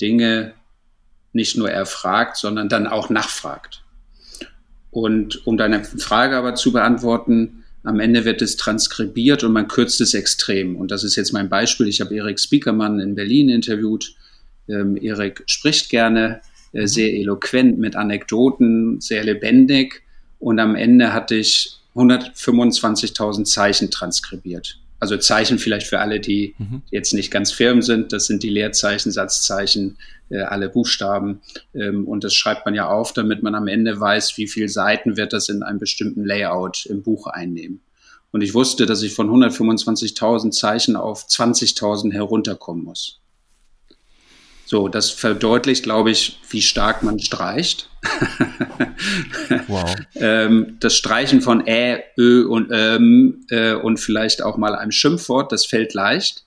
Dinge 0.00 0.54
nicht 1.32 1.56
nur 1.56 1.70
erfragt, 1.70 2.36
sondern 2.36 2.68
dann 2.68 2.86
auch 2.86 3.10
nachfragt. 3.10 3.82
Und 4.90 5.46
um 5.46 5.56
deine 5.56 5.84
Frage 5.84 6.36
aber 6.36 6.54
zu 6.54 6.72
beantworten, 6.72 7.59
am 7.82 8.00
Ende 8.00 8.24
wird 8.24 8.42
es 8.42 8.56
transkribiert 8.56 9.42
und 9.42 9.52
man 9.52 9.68
kürzt 9.68 10.00
es 10.00 10.14
extrem. 10.14 10.76
Und 10.76 10.90
das 10.90 11.04
ist 11.04 11.16
jetzt 11.16 11.32
mein 11.32 11.48
Beispiel. 11.48 11.88
Ich 11.88 12.00
habe 12.00 12.14
Erik 12.14 12.38
Spiekermann 12.38 13.00
in 13.00 13.14
Berlin 13.14 13.48
interviewt 13.48 14.14
ähm, 14.68 14.96
Erik 14.96 15.42
spricht 15.46 15.90
gerne, 15.90 16.40
äh, 16.72 16.82
mhm. 16.82 16.86
sehr 16.86 17.12
eloquent 17.12 17.78
mit 17.78 17.96
Anekdoten, 17.96 19.00
sehr 19.00 19.24
lebendig. 19.24 20.02
Und 20.38 20.58
am 20.58 20.74
Ende 20.74 21.12
hatte 21.12 21.34
ich 21.34 21.76
125.000 21.94 23.44
Zeichen 23.44 23.90
transkribiert. 23.90 24.78
Also 25.00 25.16
Zeichen 25.16 25.58
vielleicht 25.58 25.86
für 25.86 25.98
alle, 25.98 26.20
die 26.20 26.54
mhm. 26.58 26.82
jetzt 26.90 27.14
nicht 27.14 27.30
ganz 27.30 27.52
firm 27.52 27.80
sind. 27.80 28.12
Das 28.12 28.26
sind 28.26 28.42
die 28.42 28.50
Leerzeichen, 28.50 29.10
Satzzeichen, 29.10 29.96
äh, 30.28 30.40
alle 30.40 30.68
Buchstaben. 30.68 31.40
Ähm, 31.74 32.06
und 32.06 32.22
das 32.22 32.34
schreibt 32.34 32.66
man 32.66 32.74
ja 32.74 32.88
auf, 32.88 33.14
damit 33.14 33.42
man 33.42 33.54
am 33.54 33.66
Ende 33.66 33.98
weiß, 33.98 34.36
wie 34.36 34.46
viele 34.46 34.68
Seiten 34.68 35.16
wird 35.16 35.32
das 35.32 35.48
in 35.48 35.62
einem 35.62 35.78
bestimmten 35.78 36.24
Layout 36.24 36.86
im 36.86 37.02
Buch 37.02 37.26
einnehmen. 37.26 37.80
Und 38.30 38.42
ich 38.42 38.54
wusste, 38.54 38.86
dass 38.86 39.02
ich 39.02 39.14
von 39.14 39.28
125.000 39.28 40.52
Zeichen 40.52 40.96
auf 40.96 41.26
20.000 41.26 42.12
herunterkommen 42.12 42.84
muss. 42.84 43.19
So, 44.70 44.86
das 44.86 45.10
verdeutlicht, 45.10 45.82
glaube 45.82 46.12
ich, 46.12 46.38
wie 46.48 46.62
stark 46.62 47.02
man 47.02 47.18
streicht. 47.18 47.90
wow. 49.66 49.96
ähm, 50.14 50.76
das 50.78 50.94
Streichen 50.96 51.42
von 51.42 51.66
Ä, 51.66 52.04
Ö 52.16 52.46
und 52.46 52.68
ähm 52.72 53.44
äh, 53.50 53.72
und 53.72 53.98
vielleicht 53.98 54.42
auch 54.42 54.56
mal 54.58 54.76
einem 54.76 54.92
Schimpfwort, 54.92 55.50
das 55.50 55.66
fällt 55.66 55.92
leicht. 55.92 56.44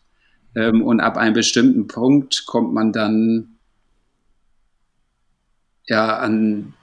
Ähm, 0.55 0.83
und 0.83 1.01
ab 1.01 1.17
einem 1.17 1.33
bestimmten 1.33 1.87
Punkt 1.87 2.45
kommt 2.45 2.73
man 2.73 2.93
dann 2.93 3.57
ja 5.85 6.15
an, 6.17 6.75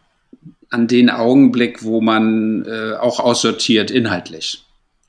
an 0.68 0.88
den 0.88 1.08
Augenblick, 1.08 1.82
wo 1.84 2.02
man 2.02 2.66
äh, 2.66 2.96
auch 3.00 3.18
aussortiert 3.18 3.90
inhaltlich. 3.90 4.62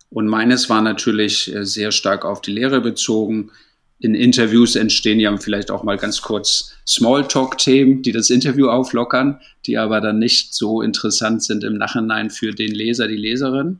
Und 0.09 0.27
meines 0.27 0.69
war 0.69 0.81
natürlich 0.81 1.53
äh, 1.53 1.65
sehr 1.65 1.91
stark 1.91 2.23
auf 2.23 2.39
die 2.39 2.53
Lehre 2.53 2.79
bezogen 2.79 3.51
in 4.01 4.15
Interviews 4.15 4.75
entstehen 4.75 5.19
ja 5.19 5.35
vielleicht 5.37 5.69
auch 5.69 5.83
mal 5.83 5.97
ganz 5.97 6.21
kurz 6.21 6.73
Smalltalk-Themen, 6.87 8.01
die 8.01 8.11
das 8.11 8.31
Interview 8.31 8.67
auflockern, 8.67 9.39
die 9.67 9.77
aber 9.77 10.01
dann 10.01 10.17
nicht 10.17 10.55
so 10.55 10.81
interessant 10.81 11.43
sind 11.43 11.63
im 11.63 11.77
Nachhinein 11.77 12.31
für 12.31 12.51
den 12.51 12.71
Leser, 12.71 13.07
die 13.07 13.15
Leserin. 13.15 13.79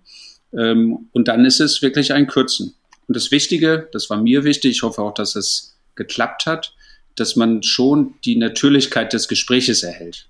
Ähm, 0.54 1.10
und 1.12 1.28
dann 1.28 1.44
ist 1.44 1.60
es 1.60 1.82
wirklich 1.82 2.14
ein 2.14 2.28
Kürzen. 2.28 2.76
Und 3.08 3.16
das 3.16 3.32
Wichtige, 3.32 3.90
das 3.94 4.12
war 4.12 4.22
mir 4.22 4.44
wichtig, 4.44 4.72
ich 4.72 4.84
hoffe 4.84 5.02
auch, 5.02 5.14
dass 5.14 5.36
es 5.36 5.80
geklappt 5.96 6.46
hat, 6.46 6.76
dass 7.16 7.36
man 7.36 7.64
schon 7.64 8.14
die 8.24 8.36
Natürlichkeit 8.36 9.14
des 9.14 9.28
Gespräches 9.28 9.82
erhält. 9.82 10.30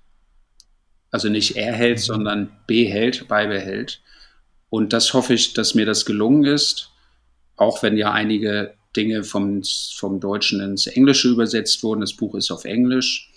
Also 1.10 1.28
nicht 1.28 1.56
erhält, 1.56 2.00
sondern 2.00 2.50
behält, 2.66 3.28
beibehält. 3.28 4.00
Und 4.70 4.94
das 4.94 5.12
hoffe 5.12 5.34
ich, 5.34 5.52
dass 5.52 5.74
mir 5.74 5.84
das 5.84 6.06
gelungen 6.06 6.44
ist, 6.44 6.90
auch 7.56 7.82
wenn 7.82 7.98
ja 7.98 8.10
einige 8.10 8.74
Dinge 8.96 9.24
vom, 9.24 9.62
vom 9.94 10.20
Deutschen 10.20 10.60
ins 10.60 10.86
Englische 10.86 11.28
übersetzt 11.28 11.82
wurden. 11.82 12.00
Das 12.00 12.12
Buch 12.12 12.34
ist 12.34 12.50
auf 12.50 12.64
Englisch. 12.64 13.30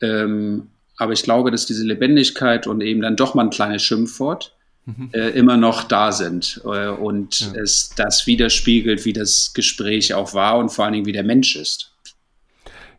Ähm, 0.00 0.68
aber 0.96 1.12
ich 1.12 1.22
glaube, 1.22 1.50
dass 1.50 1.66
diese 1.66 1.84
Lebendigkeit 1.84 2.66
und 2.66 2.80
eben 2.80 3.00
dann 3.00 3.16
doch 3.16 3.34
mal 3.34 3.44
ein 3.44 3.50
kleines 3.50 3.82
Schimpfwort 3.82 4.54
mhm. 4.84 5.10
äh, 5.12 5.30
immer 5.30 5.56
noch 5.56 5.84
da 5.84 6.12
sind 6.12 6.60
äh, 6.64 6.88
und 6.88 7.40
ja. 7.40 7.60
es 7.60 7.92
das 7.96 8.26
widerspiegelt, 8.26 9.04
wie 9.04 9.12
das 9.12 9.52
Gespräch 9.54 10.14
auch 10.14 10.34
war 10.34 10.58
und 10.58 10.70
vor 10.70 10.84
allen 10.84 10.94
Dingen, 10.94 11.06
wie 11.06 11.12
der 11.12 11.24
Mensch 11.24 11.56
ist. 11.56 11.92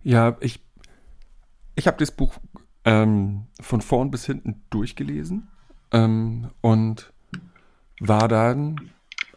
Ja, 0.03 0.37
ich, 0.41 0.59
ich 1.75 1.87
habe 1.87 1.97
das 1.97 2.11
Buch 2.11 2.35
ähm, 2.85 3.47
von 3.61 3.81
vorn 3.81 4.11
bis 4.11 4.25
hinten 4.25 4.61
durchgelesen 4.69 5.47
ähm, 5.91 6.49
und 6.61 7.11
war 7.99 8.27
dann 8.27 8.91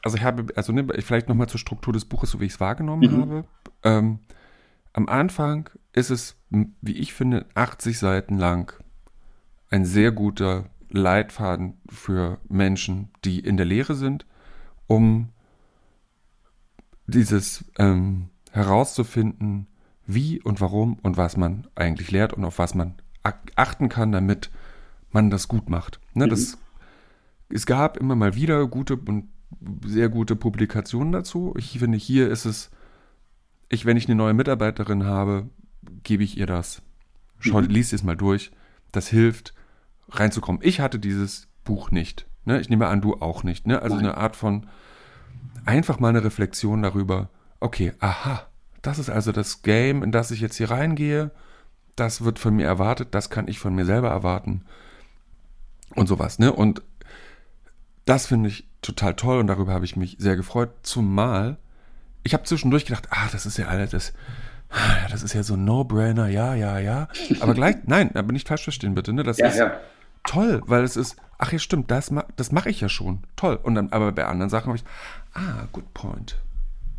also 0.06 0.18
ich 0.18 0.22
habe, 0.22 0.46
also 0.54 0.72
ne, 0.72 0.86
vielleicht 1.00 1.28
nochmal 1.28 1.48
zur 1.48 1.58
Struktur 1.58 1.92
des 1.92 2.04
Buches, 2.04 2.30
so 2.30 2.40
wie 2.40 2.44
ich 2.44 2.52
es 2.52 2.60
wahrgenommen 2.60 3.10
mhm. 3.10 3.20
habe. 3.20 3.44
Ähm, 3.82 4.20
am 4.92 5.08
Anfang 5.08 5.68
ist 5.92 6.10
es, 6.10 6.36
wie 6.48 6.92
ich 6.92 7.12
finde, 7.12 7.46
80 7.56 7.98
Seiten 7.98 8.38
lang 8.38 8.72
ein 9.68 9.84
sehr 9.84 10.12
guter 10.12 10.70
Leitfaden 10.90 11.80
für 11.88 12.38
Menschen, 12.48 13.08
die 13.24 13.40
in 13.40 13.56
der 13.56 13.66
Lehre 13.66 13.96
sind, 13.96 14.26
um 14.86 15.30
dieses 17.08 17.64
ähm, 17.76 18.28
herauszufinden, 18.52 19.66
wie 20.06 20.40
und 20.40 20.60
warum 20.60 21.00
und 21.02 21.16
was 21.16 21.36
man 21.36 21.66
eigentlich 21.74 22.12
lehrt 22.12 22.32
und 22.32 22.44
auf 22.44 22.60
was 22.60 22.76
man 22.76 22.94
achten 23.56 23.88
kann, 23.88 24.12
damit 24.12 24.52
man 25.10 25.30
das 25.30 25.48
gut 25.48 25.68
macht. 25.68 25.98
Ne, 26.14 26.26
mhm. 26.26 26.30
das, 26.30 26.58
es 27.48 27.66
gab 27.66 27.96
immer 27.96 28.14
mal 28.14 28.36
wieder 28.36 28.68
gute 28.68 28.96
und 28.96 29.30
sehr 29.84 30.08
gute 30.08 30.36
Publikationen 30.36 31.12
dazu. 31.12 31.54
Ich 31.56 31.78
finde, 31.78 31.98
hier 31.98 32.30
ist 32.30 32.44
es, 32.44 32.70
ich, 33.68 33.86
wenn 33.86 33.96
ich 33.96 34.06
eine 34.06 34.14
neue 34.14 34.34
Mitarbeiterin 34.34 35.04
habe, 35.04 35.48
gebe 36.02 36.24
ich 36.24 36.36
ihr 36.36 36.46
das. 36.46 36.82
Schau, 37.38 37.60
mhm. 37.60 37.68
lies 37.68 37.92
es 37.92 38.02
mal 38.02 38.16
durch. 38.16 38.50
Das 38.92 39.08
hilft, 39.08 39.54
reinzukommen. 40.08 40.60
Ich 40.64 40.80
hatte 40.80 40.98
dieses 40.98 41.48
Buch 41.64 41.90
nicht. 41.90 42.26
Ne? 42.44 42.60
Ich 42.60 42.68
nehme 42.68 42.86
an, 42.86 43.00
du 43.00 43.14
auch 43.14 43.42
nicht. 43.42 43.66
Ne? 43.66 43.82
Also 43.82 43.96
Nein. 43.96 44.06
eine 44.06 44.16
Art 44.16 44.36
von 44.36 44.66
einfach 45.64 45.98
mal 45.98 46.08
eine 46.08 46.24
Reflexion 46.24 46.82
darüber. 46.82 47.28
Okay, 47.60 47.92
aha, 47.98 48.46
das 48.82 48.98
ist 48.98 49.10
also 49.10 49.32
das 49.32 49.62
Game, 49.62 50.02
in 50.02 50.12
das 50.12 50.30
ich 50.30 50.40
jetzt 50.40 50.56
hier 50.56 50.70
reingehe. 50.70 51.30
Das 51.96 52.24
wird 52.24 52.38
von 52.38 52.54
mir 52.54 52.66
erwartet, 52.66 53.08
das 53.14 53.30
kann 53.30 53.48
ich 53.48 53.58
von 53.58 53.74
mir 53.74 53.84
selber 53.84 54.10
erwarten. 54.10 54.64
Und 55.94 56.06
sowas, 56.06 56.38
ne? 56.38 56.52
Und 56.52 56.82
das 58.04 58.26
finde 58.26 58.48
ich 58.50 58.68
total 58.86 59.14
toll 59.14 59.38
und 59.38 59.46
darüber 59.48 59.72
habe 59.72 59.84
ich 59.84 59.96
mich 59.96 60.16
sehr 60.18 60.36
gefreut. 60.36 60.70
Zumal 60.82 61.58
ich 62.26 62.34
habe 62.34 62.42
zwischendurch 62.42 62.84
gedacht, 62.84 63.06
ah, 63.10 63.28
das 63.30 63.46
ist 63.46 63.56
ja 63.56 63.68
alles, 63.68 63.90
das, 63.90 64.12
ah, 64.70 65.08
das 65.10 65.22
ist 65.22 65.32
ja 65.32 65.44
so 65.44 65.54
ein 65.54 65.64
No-Brainer, 65.64 66.26
ja, 66.26 66.54
ja, 66.54 66.78
ja. 66.78 67.08
Aber 67.40 67.54
gleich, 67.54 67.76
nein, 67.86 68.14
aber 68.14 68.32
nicht 68.32 68.48
falsch 68.48 68.64
verstehen 68.64 68.94
bitte, 68.94 69.12
ne? 69.12 69.22
Das 69.22 69.38
ja, 69.38 69.46
ist 69.46 69.58
ja. 69.58 69.72
toll, 70.24 70.60
weil 70.66 70.82
es 70.82 70.96
ist, 70.96 71.16
ach 71.38 71.52
ja, 71.52 71.60
stimmt, 71.60 71.90
das, 71.90 72.12
das 72.34 72.50
mache 72.50 72.68
ich 72.68 72.80
ja 72.80 72.88
schon. 72.88 73.20
Toll. 73.36 73.58
Und 73.62 73.76
dann, 73.76 73.92
aber 73.92 74.10
bei 74.10 74.26
anderen 74.26 74.50
Sachen 74.50 74.66
habe 74.66 74.76
ich, 74.76 74.84
ah, 75.34 75.68
good 75.72 75.94
point. 75.94 76.36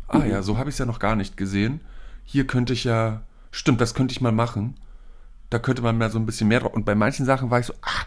Ah 0.08 0.20
mhm. 0.20 0.30
ja, 0.30 0.42
so 0.42 0.56
habe 0.56 0.70
ich 0.70 0.74
es 0.74 0.78
ja 0.78 0.86
noch 0.86 0.98
gar 0.98 1.14
nicht 1.14 1.36
gesehen. 1.36 1.82
Hier 2.24 2.46
könnte 2.46 2.72
ich 2.72 2.84
ja, 2.84 3.20
stimmt, 3.50 3.82
das 3.82 3.94
könnte 3.94 4.12
ich 4.12 4.22
mal 4.22 4.32
machen. 4.32 4.76
Da 5.50 5.58
könnte 5.58 5.82
man 5.82 5.98
mehr 5.98 6.10
so 6.10 6.18
ein 6.18 6.26
bisschen 6.26 6.48
mehr 6.48 6.60
drauf. 6.60 6.72
Und 6.72 6.86
bei 6.86 6.94
manchen 6.94 7.26
Sachen 7.26 7.50
war 7.50 7.60
ich 7.60 7.66
so, 7.66 7.74
ah, 7.82 8.04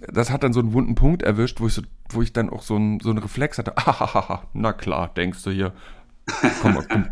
das 0.00 0.30
hat 0.30 0.42
dann 0.42 0.52
so 0.52 0.60
einen 0.60 0.72
wunden 0.72 0.94
Punkt 0.94 1.22
erwischt, 1.22 1.60
wo 1.60 1.66
ich, 1.66 1.74
so, 1.74 1.82
wo 2.10 2.22
ich 2.22 2.32
dann 2.32 2.50
auch 2.50 2.62
so, 2.62 2.76
ein, 2.76 3.00
so 3.00 3.10
einen 3.10 3.18
Reflex 3.18 3.58
hatte. 3.58 3.74
Ah, 3.86 4.42
na 4.52 4.72
klar, 4.72 5.08
denkst 5.14 5.42
du 5.42 5.50
hier. 5.50 5.72
Komm 6.60 6.74
mal, 6.74 6.86
komm, 6.88 7.08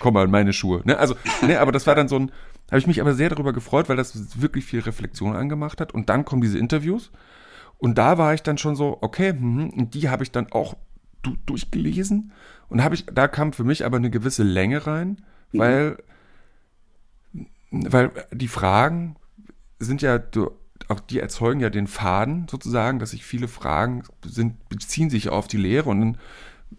komm 0.00 0.14
mal 0.14 0.24
in 0.24 0.30
meine 0.30 0.52
Schuhe. 0.52 0.82
Ne? 0.84 0.98
Also, 0.98 1.16
ne, 1.42 1.60
aber 1.60 1.72
das 1.72 1.86
war 1.86 1.94
dann 1.94 2.08
so 2.08 2.16
ein, 2.18 2.32
habe 2.70 2.78
ich 2.78 2.86
mich 2.86 3.00
aber 3.00 3.14
sehr 3.14 3.30
darüber 3.30 3.52
gefreut, 3.52 3.88
weil 3.88 3.96
das 3.96 4.40
wirklich 4.40 4.64
viel 4.64 4.80
Reflexion 4.80 5.36
angemacht 5.36 5.80
hat. 5.80 5.92
Und 5.92 6.08
dann 6.08 6.24
kommen 6.24 6.42
diese 6.42 6.58
Interviews. 6.58 7.10
Und 7.78 7.96
da 7.96 8.18
war 8.18 8.34
ich 8.34 8.42
dann 8.42 8.58
schon 8.58 8.76
so, 8.76 8.98
okay, 9.00 9.32
mh, 9.32 9.70
und 9.76 9.94
die 9.94 10.08
habe 10.08 10.22
ich 10.22 10.32
dann 10.32 10.52
auch 10.52 10.76
du, 11.22 11.36
durchgelesen. 11.46 12.32
Und 12.68 12.82
habe 12.82 12.94
ich, 12.94 13.06
da 13.06 13.28
kam 13.28 13.52
für 13.52 13.64
mich 13.64 13.84
aber 13.84 13.96
eine 13.96 14.10
gewisse 14.10 14.42
Länge 14.42 14.86
rein, 14.86 15.22
mhm. 15.52 15.58
weil, 15.58 15.98
weil 17.70 18.10
die 18.32 18.48
Fragen 18.48 19.16
sind 19.78 20.02
ja, 20.02 20.18
du, 20.18 20.50
auch 20.88 21.00
die 21.00 21.20
erzeugen 21.20 21.60
ja 21.60 21.70
den 21.70 21.86
Faden 21.86 22.46
sozusagen, 22.48 22.98
dass 22.98 23.10
sich 23.10 23.24
viele 23.24 23.48
Fragen 23.48 24.02
sind, 24.24 24.68
beziehen 24.68 25.10
sich 25.10 25.28
auf 25.28 25.46
die 25.46 25.58
Lehre 25.58 25.90
und 25.90 26.00
dann 26.00 26.18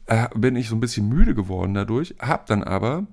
äh, 0.08 0.28
bin 0.36 0.56
ich 0.56 0.68
so 0.68 0.76
ein 0.76 0.80
bisschen 0.80 1.08
müde 1.08 1.36
geworden 1.36 1.74
dadurch, 1.74 2.16
habe 2.20 2.44
dann 2.48 2.64
aber 2.64 3.06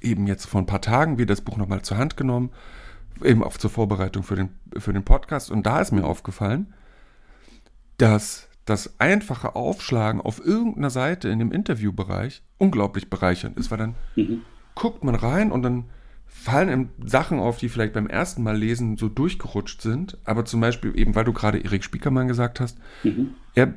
eben 0.00 0.26
jetzt 0.26 0.46
vor 0.46 0.60
ein 0.60 0.66
paar 0.66 0.80
Tagen 0.80 1.18
wieder 1.18 1.34
das 1.34 1.40
Buch 1.40 1.56
nochmal 1.56 1.82
zur 1.82 1.98
Hand 1.98 2.16
genommen, 2.16 2.50
eben 3.22 3.42
auch 3.42 3.56
zur 3.56 3.70
Vorbereitung 3.70 4.22
für 4.22 4.36
den, 4.36 4.50
für 4.78 4.92
den 4.92 5.04
Podcast 5.04 5.50
und 5.50 5.66
da 5.66 5.80
ist 5.80 5.92
mir 5.92 6.04
aufgefallen, 6.04 6.72
dass 7.98 8.48
das 8.64 8.98
einfache 8.98 9.54
Aufschlagen 9.54 10.20
auf 10.20 10.44
irgendeiner 10.44 10.90
Seite 10.90 11.28
in 11.28 11.38
dem 11.38 11.52
Interviewbereich 11.52 12.42
unglaublich 12.58 13.10
bereichernd 13.10 13.56
ist, 13.56 13.70
weil 13.70 13.78
dann 13.78 13.94
mhm. 14.16 14.42
guckt 14.74 15.04
man 15.04 15.14
rein 15.14 15.50
und 15.50 15.62
dann 15.62 15.84
fallen 16.26 16.90
Sachen 17.04 17.38
auf, 17.40 17.58
die 17.58 17.68
vielleicht 17.68 17.92
beim 17.92 18.06
ersten 18.06 18.42
Mal 18.42 18.56
lesen 18.56 18.96
so 18.96 19.08
durchgerutscht 19.08 19.80
sind, 19.82 20.18
aber 20.24 20.44
zum 20.44 20.60
Beispiel 20.60 20.96
eben, 20.98 21.14
weil 21.14 21.24
du 21.24 21.32
gerade 21.32 21.58
Erik 21.58 21.82
Spiekermann 21.82 22.28
gesagt 22.28 22.60
hast, 22.60 22.78
mhm. 23.02 23.34
er, 23.54 23.74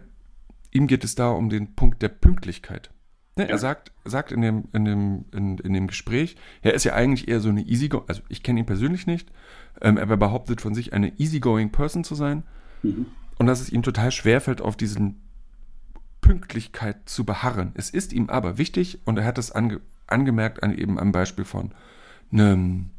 ihm 0.72 0.88
geht 0.88 1.04
es 1.04 1.16
da 1.16 1.30
um 1.30 1.50
den 1.50 1.76
Punkt 1.76 2.02
der 2.02 2.10
Pünktlichkeit. 2.10 2.92
Ne, 3.36 3.46
ja. 3.46 3.52
Er 3.52 3.58
sagt, 3.58 3.92
sagt 4.06 4.32
in, 4.32 4.42
dem, 4.42 4.66
in, 4.74 4.86
dem, 4.86 5.26
in, 5.34 5.58
in 5.58 5.74
dem 5.74 5.88
Gespräch, 5.88 6.36
er 6.62 6.74
ist 6.74 6.84
ja 6.84 6.94
eigentlich 6.94 7.28
eher 7.28 7.40
so 7.40 7.50
eine 7.50 7.62
easygoing, 7.62 8.04
also 8.08 8.22
ich 8.30 8.44
kenne 8.44 8.60
ihn 8.60 8.66
persönlich 8.66 9.08
nicht, 9.08 9.32
ähm, 9.82 9.98
er 9.98 10.06
behauptet 10.06 10.62
von 10.62 10.76
sich, 10.76 10.94
eine 10.94 11.18
easygoing 11.20 11.72
Person 11.72 12.04
zu 12.04 12.16
sein 12.16 12.44
mhm. 12.84 13.06
und 13.38 13.48
dass 13.48 13.62
es 13.62 13.72
ihm 13.72 13.82
total 13.82 14.12
schwerfällt, 14.12 14.62
auf 14.62 14.76
diesen 14.76 15.22
Pünktlichkeit 16.22 17.10
zu 17.10 17.24
beharren. 17.24 17.72
Es 17.76 17.90
ist 17.90 18.14
ihm 18.14 18.30
aber 18.30 18.58
wichtig 18.58 19.00
und 19.06 19.18
er 19.18 19.26
hat 19.26 19.38
es 19.38 19.52
ange, 19.52 19.80
angemerkt 20.06 20.62
an 20.62 20.78
eben 20.78 21.00
am 21.00 21.12
Beispiel 21.12 21.46
von 21.46 21.72
einem 22.32 22.92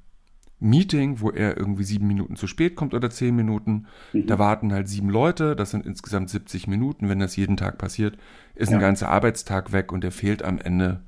Meeting, 0.60 1.20
wo 1.20 1.30
er 1.30 1.56
irgendwie 1.56 1.84
sieben 1.84 2.06
Minuten 2.06 2.36
zu 2.36 2.46
spät 2.46 2.76
kommt 2.76 2.92
oder 2.92 3.10
zehn 3.10 3.34
Minuten. 3.34 3.86
Mhm. 4.12 4.26
Da 4.26 4.38
warten 4.38 4.72
halt 4.72 4.88
sieben 4.88 5.08
Leute, 5.08 5.56
das 5.56 5.70
sind 5.70 5.86
insgesamt 5.86 6.28
70 6.28 6.66
Minuten. 6.68 7.08
Wenn 7.08 7.18
das 7.18 7.36
jeden 7.36 7.56
Tag 7.56 7.78
passiert, 7.78 8.18
ist 8.54 8.70
ja. 8.70 8.76
ein 8.76 8.80
ganzer 8.80 9.08
Arbeitstag 9.08 9.72
weg 9.72 9.90
und 9.90 10.04
der 10.04 10.12
fehlt 10.12 10.42
am 10.42 10.58
Ende 10.58 11.00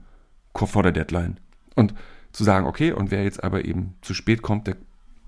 vor 0.55 0.83
der 0.83 0.93
Deadline. 0.93 1.39
Und 1.75 1.95
zu 2.33 2.45
sagen, 2.45 2.67
okay, 2.67 2.93
und 2.93 3.11
wer 3.11 3.25
jetzt 3.25 3.45
aber 3.45 3.65
eben 3.65 3.95
zu 4.01 4.15
spät 4.15 4.43
kommt, 4.43 4.67
der 4.67 4.77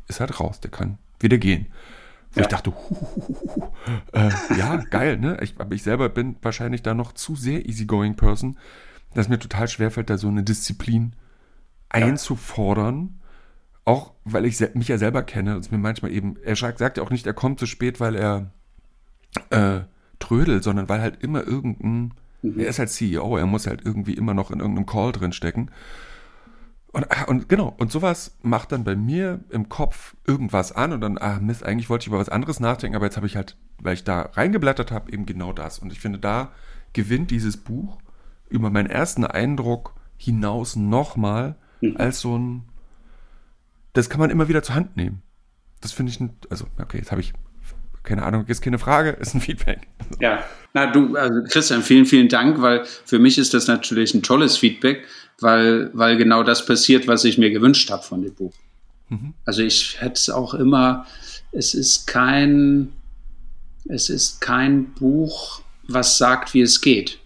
ist 0.09 0.21
halt 0.21 0.41
raus, 0.41 0.61
der 0.61 0.71
kann 0.71 0.99
wieder 1.21 1.39
gehen. 1.39 1.67
Wo 2.33 2.41
ja. 2.41 2.43
ich 2.43 2.49
dachte, 2.49 2.73
hu, 2.73 3.71
äh, 4.13 4.31
ja, 4.59 4.77
geil, 4.91 5.19
ne? 5.19 5.39
Ich, 5.43 5.55
aber 5.59 5.75
ich 5.75 5.83
selber 5.83 6.09
bin 6.09 6.37
wahrscheinlich 6.43 6.83
da 6.83 6.95
noch 6.95 7.13
zu 7.13 7.37
sehr 7.37 7.67
easygoing 7.69 8.17
Person, 8.17 8.59
dass 9.15 9.29
mir 9.29 9.39
total 9.39 9.69
schwerfällt, 9.69 10.11
da 10.11 10.19
so 10.19 10.29
eine 10.29 10.43
Disziplin 10.43 11.15
einzufordern. 11.95 13.21
Auch 13.85 14.13
weil 14.25 14.47
ich 14.47 14.59
mich 14.75 14.89
ja 14.89 14.97
selber 14.97 15.23
kenne 15.23 15.55
und 15.55 15.61
es 15.61 15.71
mir 15.71 15.79
manchmal 15.79 16.11
eben, 16.11 16.37
er 16.43 16.57
sagt 16.57 16.97
ja 16.97 17.03
auch 17.03 17.11
nicht, 17.11 17.27
er 17.27 17.35
kommt 17.35 17.59
zu 17.59 17.67
spät, 17.67 18.01
weil 18.01 18.17
er 18.17 18.51
äh, 19.51 19.81
trödelt, 20.19 20.65
sondern 20.65 20.89
weil 20.89 21.03
halt 21.03 21.23
immer 21.23 21.47
irgendein, 21.47 22.15
mhm. 22.43 22.59
er 22.59 22.69
ist 22.69 22.79
halt 22.79 22.91
CEO, 22.91 23.37
er 23.37 23.47
muss 23.47 23.67
halt 23.67 23.83
irgendwie 23.85 24.15
immer 24.15 24.33
noch 24.33 24.51
in 24.51 24.61
irgendeinem 24.61 24.87
Call 24.87 25.13
drin 25.13 25.33
stecken. 25.33 25.71
Und, 26.93 27.11
ah, 27.11 27.25
und 27.25 27.49
genau, 27.49 27.75
und 27.77 27.91
sowas 27.91 28.37
macht 28.43 28.71
dann 28.71 28.85
bei 28.85 28.95
mir 28.95 29.41
im 29.51 29.69
Kopf 29.69 30.15
irgendwas 30.27 30.71
an 30.71 30.93
und 30.93 31.01
dann, 31.01 31.19
ah 31.19 31.41
Mist, 31.41 31.65
eigentlich 31.65 31.91
wollte 31.91 32.05
ich 32.05 32.07
über 32.07 32.21
was 32.21 32.29
anderes 32.29 32.61
nachdenken, 32.61 32.95
aber 32.95 33.07
jetzt 33.07 33.17
habe 33.17 33.27
ich 33.27 33.37
halt, 33.37 33.57
weil 33.79 33.95
ich 33.95 34.05
da 34.05 34.23
reingeblättert 34.33 34.93
habe, 34.93 35.13
eben 35.13 35.27
genau 35.27 35.53
das. 35.53 35.81
Und 35.81 35.93
ich 35.93 35.99
finde, 35.99 36.21
da 36.21 36.53
gewinnt 36.93 37.33
dieses 37.33 37.57
Buch 37.57 37.99
über 38.49 38.71
meinen 38.71 38.89
ersten 38.89 39.25
Eindruck 39.27 39.95
hinaus 40.17 40.77
nochmal 40.77 41.57
mhm. 41.91 41.97
als 41.97 42.21
so 42.21 42.37
ein. 42.37 42.63
Das 43.93 44.11
kann 44.11 44.21
man 44.21 44.31
immer 44.31 44.49
wieder 44.49 44.63
zur 44.63 44.75
Hand 44.75 44.97
nehmen. 44.97 45.23
Das 45.81 45.93
finde 45.93 46.11
ich, 46.11 46.21
ein, 46.21 46.37
also, 46.51 46.67
okay, 46.81 46.99
jetzt 46.99 47.13
habe 47.13 47.21
ich 47.21 47.33
keine 48.05 48.23
Ahnung, 48.23 48.45
ist 48.47 48.63
keine 48.63 48.79
Frage, 48.79 49.11
ist 49.21 49.35
ein 49.35 49.41
Feedback. 49.41 49.89
Ja, 50.21 50.45
na 50.75 50.87
du, 50.87 51.17
also 51.17 51.43
Christian, 51.49 51.83
vielen, 51.83 52.07
vielen 52.07 52.29
Dank, 52.29 52.61
weil 52.61 52.85
für 52.85 53.19
mich 53.19 53.39
ist 53.39 53.55
das 53.55 53.67
natürlich 53.67 54.15
ein 54.15 54.23
tolles 54.23 54.57
Feedback, 54.57 55.05
weil, 55.41 55.91
weil 55.95 56.17
genau 56.17 56.43
das 56.43 56.65
passiert, 56.65 57.09
was 57.09 57.25
ich 57.25 57.39
mir 57.39 57.51
gewünscht 57.51 57.91
habe 57.91 58.03
von 58.03 58.23
dem 58.23 58.35
Buch. 58.35 58.53
Mhm. 59.09 59.35
Also 59.45 59.63
ich 59.63 60.01
hätte 60.01 60.15
es 60.15 60.31
auch 60.31 60.55
immer, 60.55 61.07
es 61.53 61.75
ist 61.75 62.07
kein, 62.07 62.93
es 63.89 64.11
ist 64.11 64.41
kein 64.41 64.93
Buch, 64.93 65.63
was 65.89 66.19
sagt, 66.19 66.55
wie 66.55 66.63
es 66.63 66.81
geht. 66.81 67.19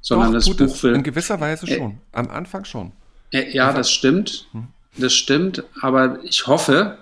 Sondern 0.00 0.32
Doch, 0.32 0.34
das 0.34 0.56
Buch 0.56 0.82
will. 0.82 0.94
In 0.94 1.02
gewisser 1.02 1.40
Weise 1.40 1.66
schon. 1.66 1.92
Äh, 1.92 2.18
Am 2.18 2.30
Anfang 2.30 2.64
schon. 2.64 2.92
Ja, 3.32 3.72
das 3.72 3.90
stimmt. 3.90 4.46
Hm. 4.52 4.68
Das 4.96 5.12
stimmt. 5.12 5.62
Aber 5.80 6.18
ich 6.24 6.46
hoffe, 6.46 6.98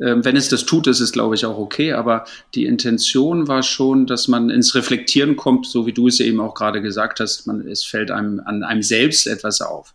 ähm, 0.00 0.24
wenn 0.24 0.36
es 0.36 0.48
das 0.48 0.66
tut, 0.66 0.86
ist 0.86 1.00
es, 1.00 1.12
glaube 1.12 1.34
ich, 1.34 1.44
auch 1.46 1.58
okay. 1.58 1.92
Aber 1.92 2.24
die 2.54 2.66
Intention 2.66 3.48
war 3.48 3.62
schon, 3.62 4.06
dass 4.06 4.28
man 4.28 4.50
ins 4.50 4.74
Reflektieren 4.74 5.36
kommt, 5.36 5.66
so 5.66 5.86
wie 5.86 5.92
du 5.92 6.08
es 6.08 6.20
eben 6.20 6.40
auch 6.40 6.54
gerade 6.54 6.82
gesagt 6.82 7.20
hast. 7.20 7.46
Man, 7.46 7.66
es 7.66 7.84
fällt 7.84 8.10
einem 8.10 8.40
an 8.44 8.62
einem 8.62 8.82
selbst 8.82 9.26
etwas 9.26 9.60
auf. 9.60 9.94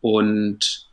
Und 0.00 0.88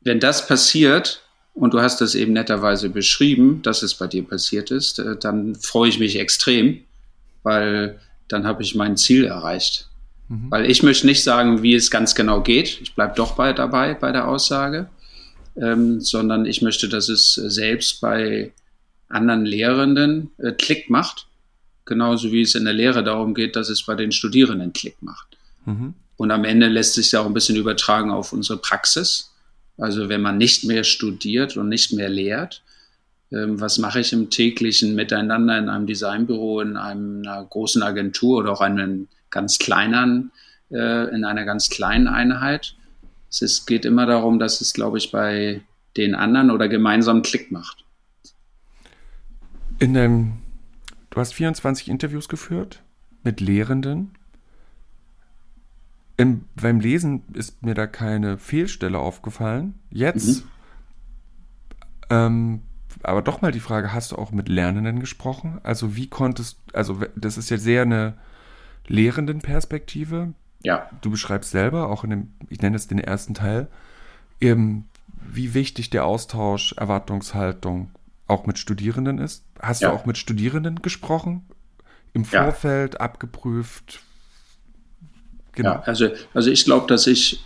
wenn 0.00 0.20
das 0.20 0.46
passiert, 0.46 1.22
und 1.54 1.72
du 1.72 1.80
hast 1.80 2.00
das 2.02 2.14
eben 2.14 2.34
netterweise 2.34 2.90
beschrieben, 2.90 3.62
dass 3.62 3.82
es 3.82 3.94
bei 3.94 4.06
dir 4.06 4.24
passiert 4.24 4.70
ist, 4.70 4.98
äh, 4.98 5.16
dann 5.16 5.54
freue 5.54 5.88
ich 5.88 5.98
mich 5.98 6.18
extrem, 6.18 6.82
weil 7.42 7.98
dann 8.28 8.46
habe 8.46 8.62
ich 8.62 8.74
mein 8.74 8.96
Ziel 8.96 9.24
erreicht. 9.24 9.88
Mhm. 10.28 10.50
Weil 10.50 10.70
ich 10.70 10.82
möchte 10.82 11.06
nicht 11.06 11.22
sagen, 11.22 11.62
wie 11.62 11.74
es 11.74 11.90
ganz 11.90 12.14
genau 12.14 12.40
geht. 12.42 12.80
Ich 12.82 12.94
bleibe 12.94 13.14
doch 13.16 13.34
bei, 13.34 13.52
dabei 13.52 13.94
bei 13.94 14.12
der 14.12 14.28
Aussage, 14.28 14.88
ähm, 15.56 16.00
sondern 16.00 16.46
ich 16.46 16.62
möchte, 16.62 16.88
dass 16.88 17.08
es 17.08 17.34
selbst 17.34 18.00
bei 18.00 18.52
anderen 19.08 19.44
Lehrenden 19.44 20.30
äh, 20.38 20.52
Klick 20.52 20.90
macht. 20.90 21.26
Genauso 21.84 22.32
wie 22.32 22.42
es 22.42 22.54
in 22.54 22.64
der 22.64 22.74
Lehre 22.74 23.04
darum 23.04 23.34
geht, 23.34 23.54
dass 23.54 23.68
es 23.68 23.84
bei 23.84 23.94
den 23.94 24.10
Studierenden 24.10 24.72
Klick 24.72 25.00
macht. 25.00 25.36
Mhm. 25.64 25.94
Und 26.16 26.30
am 26.30 26.44
Ende 26.44 26.68
lässt 26.68 26.94
sich 26.94 27.12
ja 27.12 27.20
auch 27.20 27.26
ein 27.26 27.34
bisschen 27.34 27.56
übertragen 27.56 28.10
auf 28.10 28.32
unsere 28.32 28.58
Praxis. 28.58 29.32
Also 29.78 30.08
wenn 30.08 30.22
man 30.22 30.38
nicht 30.38 30.64
mehr 30.64 30.82
studiert 30.82 31.56
und 31.56 31.68
nicht 31.68 31.92
mehr 31.92 32.08
lehrt, 32.08 32.62
ähm, 33.30 33.60
was 33.60 33.78
mache 33.78 34.00
ich 34.00 34.12
im 34.12 34.30
täglichen 34.30 34.94
Miteinander 34.94 35.58
in 35.58 35.68
einem 35.68 35.86
Designbüro, 35.86 36.60
in 36.60 36.76
einer 36.76 37.44
großen 37.44 37.82
Agentur 37.82 38.38
oder 38.38 38.52
auch 38.52 38.60
einem 38.60 39.08
ganz 39.30 39.58
kleinen, 39.58 40.30
äh, 40.70 41.14
in 41.14 41.24
einer 41.24 41.44
ganz 41.44 41.70
kleinen 41.70 42.08
Einheit. 42.08 42.76
Es 43.30 43.42
ist, 43.42 43.66
geht 43.66 43.84
immer 43.84 44.06
darum, 44.06 44.38
dass 44.38 44.60
es, 44.60 44.72
glaube 44.72 44.98
ich, 44.98 45.10
bei 45.10 45.62
den 45.96 46.14
anderen 46.14 46.50
oder 46.50 46.68
gemeinsam 46.68 47.22
Klick 47.22 47.50
macht. 47.50 47.84
In 49.78 49.94
dem, 49.94 50.38
du 51.10 51.20
hast 51.20 51.34
24 51.34 51.88
Interviews 51.88 52.28
geführt 52.28 52.82
mit 53.22 53.40
Lehrenden. 53.40 54.12
Im, 56.16 56.46
beim 56.54 56.80
Lesen 56.80 57.24
ist 57.34 57.62
mir 57.62 57.74
da 57.74 57.86
keine 57.86 58.38
Fehlstelle 58.38 58.98
aufgefallen. 58.98 59.74
Jetzt, 59.90 60.44
mhm. 60.44 60.50
ähm, 62.08 62.62
aber 63.02 63.20
doch 63.20 63.42
mal 63.42 63.52
die 63.52 63.60
Frage, 63.60 63.92
hast 63.92 64.12
du 64.12 64.16
auch 64.16 64.32
mit 64.32 64.48
Lernenden 64.48 65.00
gesprochen? 65.00 65.60
Also 65.62 65.94
wie 65.94 66.08
konntest, 66.08 66.58
also 66.72 67.00
das 67.14 67.36
ist 67.36 67.50
ja 67.50 67.58
sehr 67.58 67.82
eine 67.82 68.14
Lehrenden-Perspektive. 68.88 70.34
Ja. 70.62 70.90
Du 71.00 71.10
beschreibst 71.10 71.50
selber, 71.50 71.90
auch 71.90 72.04
in 72.04 72.10
dem, 72.10 72.32
ich 72.48 72.60
nenne 72.60 72.76
es 72.76 72.88
den 72.88 72.98
ersten 72.98 73.34
Teil, 73.34 73.68
eben, 74.40 74.88
wie 75.28 75.54
wichtig 75.54 75.90
der 75.90 76.04
Austausch, 76.04 76.72
Erwartungshaltung 76.76 77.90
auch 78.26 78.46
mit 78.46 78.58
Studierenden 78.58 79.18
ist. 79.18 79.44
Hast 79.60 79.82
ja. 79.82 79.90
du 79.90 79.94
auch 79.94 80.06
mit 80.06 80.18
Studierenden 80.18 80.82
gesprochen? 80.82 81.44
Im 82.12 82.24
Vorfeld 82.24 82.94
ja. 82.94 83.00
abgeprüft? 83.00 84.00
Genau. 85.52 85.72
Ja, 85.72 85.80
also, 85.80 86.10
also 86.34 86.50
ich 86.50 86.64
glaube, 86.64 86.86
dass 86.86 87.06
ich, 87.06 87.40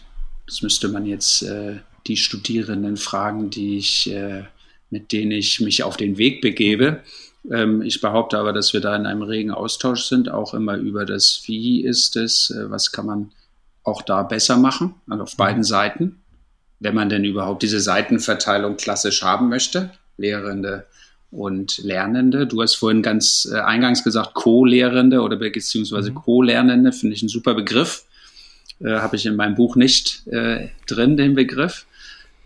das 0.46 0.62
müsste 0.62 0.88
man 0.88 1.06
jetzt 1.06 1.42
äh, 1.42 1.76
die 2.06 2.16
Studierenden 2.16 2.96
fragen, 2.96 3.50
die 3.50 3.78
ich, 3.78 4.10
äh, 4.12 4.44
mit 4.90 5.12
denen 5.12 5.32
ich 5.32 5.60
mich 5.60 5.82
auf 5.82 5.96
den 5.96 6.18
Weg 6.18 6.40
begebe. 6.40 7.02
Ähm, 7.48 7.82
ich 7.82 8.00
behaupte 8.00 8.38
aber, 8.38 8.52
dass 8.52 8.72
wir 8.72 8.80
da 8.80 8.94
in 8.96 9.06
einem 9.06 9.22
regen 9.22 9.50
Austausch 9.50 10.04
sind, 10.04 10.28
auch 10.30 10.54
immer 10.54 10.76
über 10.76 11.04
das, 11.06 11.42
wie 11.46 11.84
ist 11.84 12.16
es, 12.16 12.50
äh, 12.50 12.70
was 12.70 12.92
kann 12.92 13.06
man 13.06 13.30
auch 13.82 14.02
da 14.02 14.22
besser 14.22 14.56
machen, 14.56 14.94
also 15.08 15.22
auf 15.22 15.36
beiden 15.36 15.64
Seiten, 15.64 16.20
wenn 16.80 16.94
man 16.94 17.08
denn 17.08 17.24
überhaupt 17.24 17.62
diese 17.62 17.80
Seitenverteilung 17.80 18.76
klassisch 18.76 19.22
haben 19.22 19.48
möchte, 19.48 19.90
Lehrende 20.16 20.86
und 21.30 21.78
Lernende. 21.78 22.46
Du 22.46 22.60
hast 22.60 22.74
vorhin 22.74 23.02
ganz 23.02 23.48
äh, 23.50 23.58
eingangs 23.60 24.04
gesagt, 24.04 24.34
Co-Lehrende 24.34 25.22
oder 25.22 25.36
beziehungsweise 25.36 26.10
mhm. 26.10 26.16
Co-Lernende, 26.16 26.92
finde 26.92 27.14
ich 27.14 27.22
ein 27.22 27.28
super 27.28 27.54
Begriff. 27.54 28.04
Äh, 28.80 28.96
Habe 28.96 29.16
ich 29.16 29.26
in 29.26 29.36
meinem 29.36 29.54
Buch 29.54 29.76
nicht 29.76 30.26
äh, 30.26 30.68
drin, 30.86 31.16
den 31.16 31.34
Begriff 31.34 31.86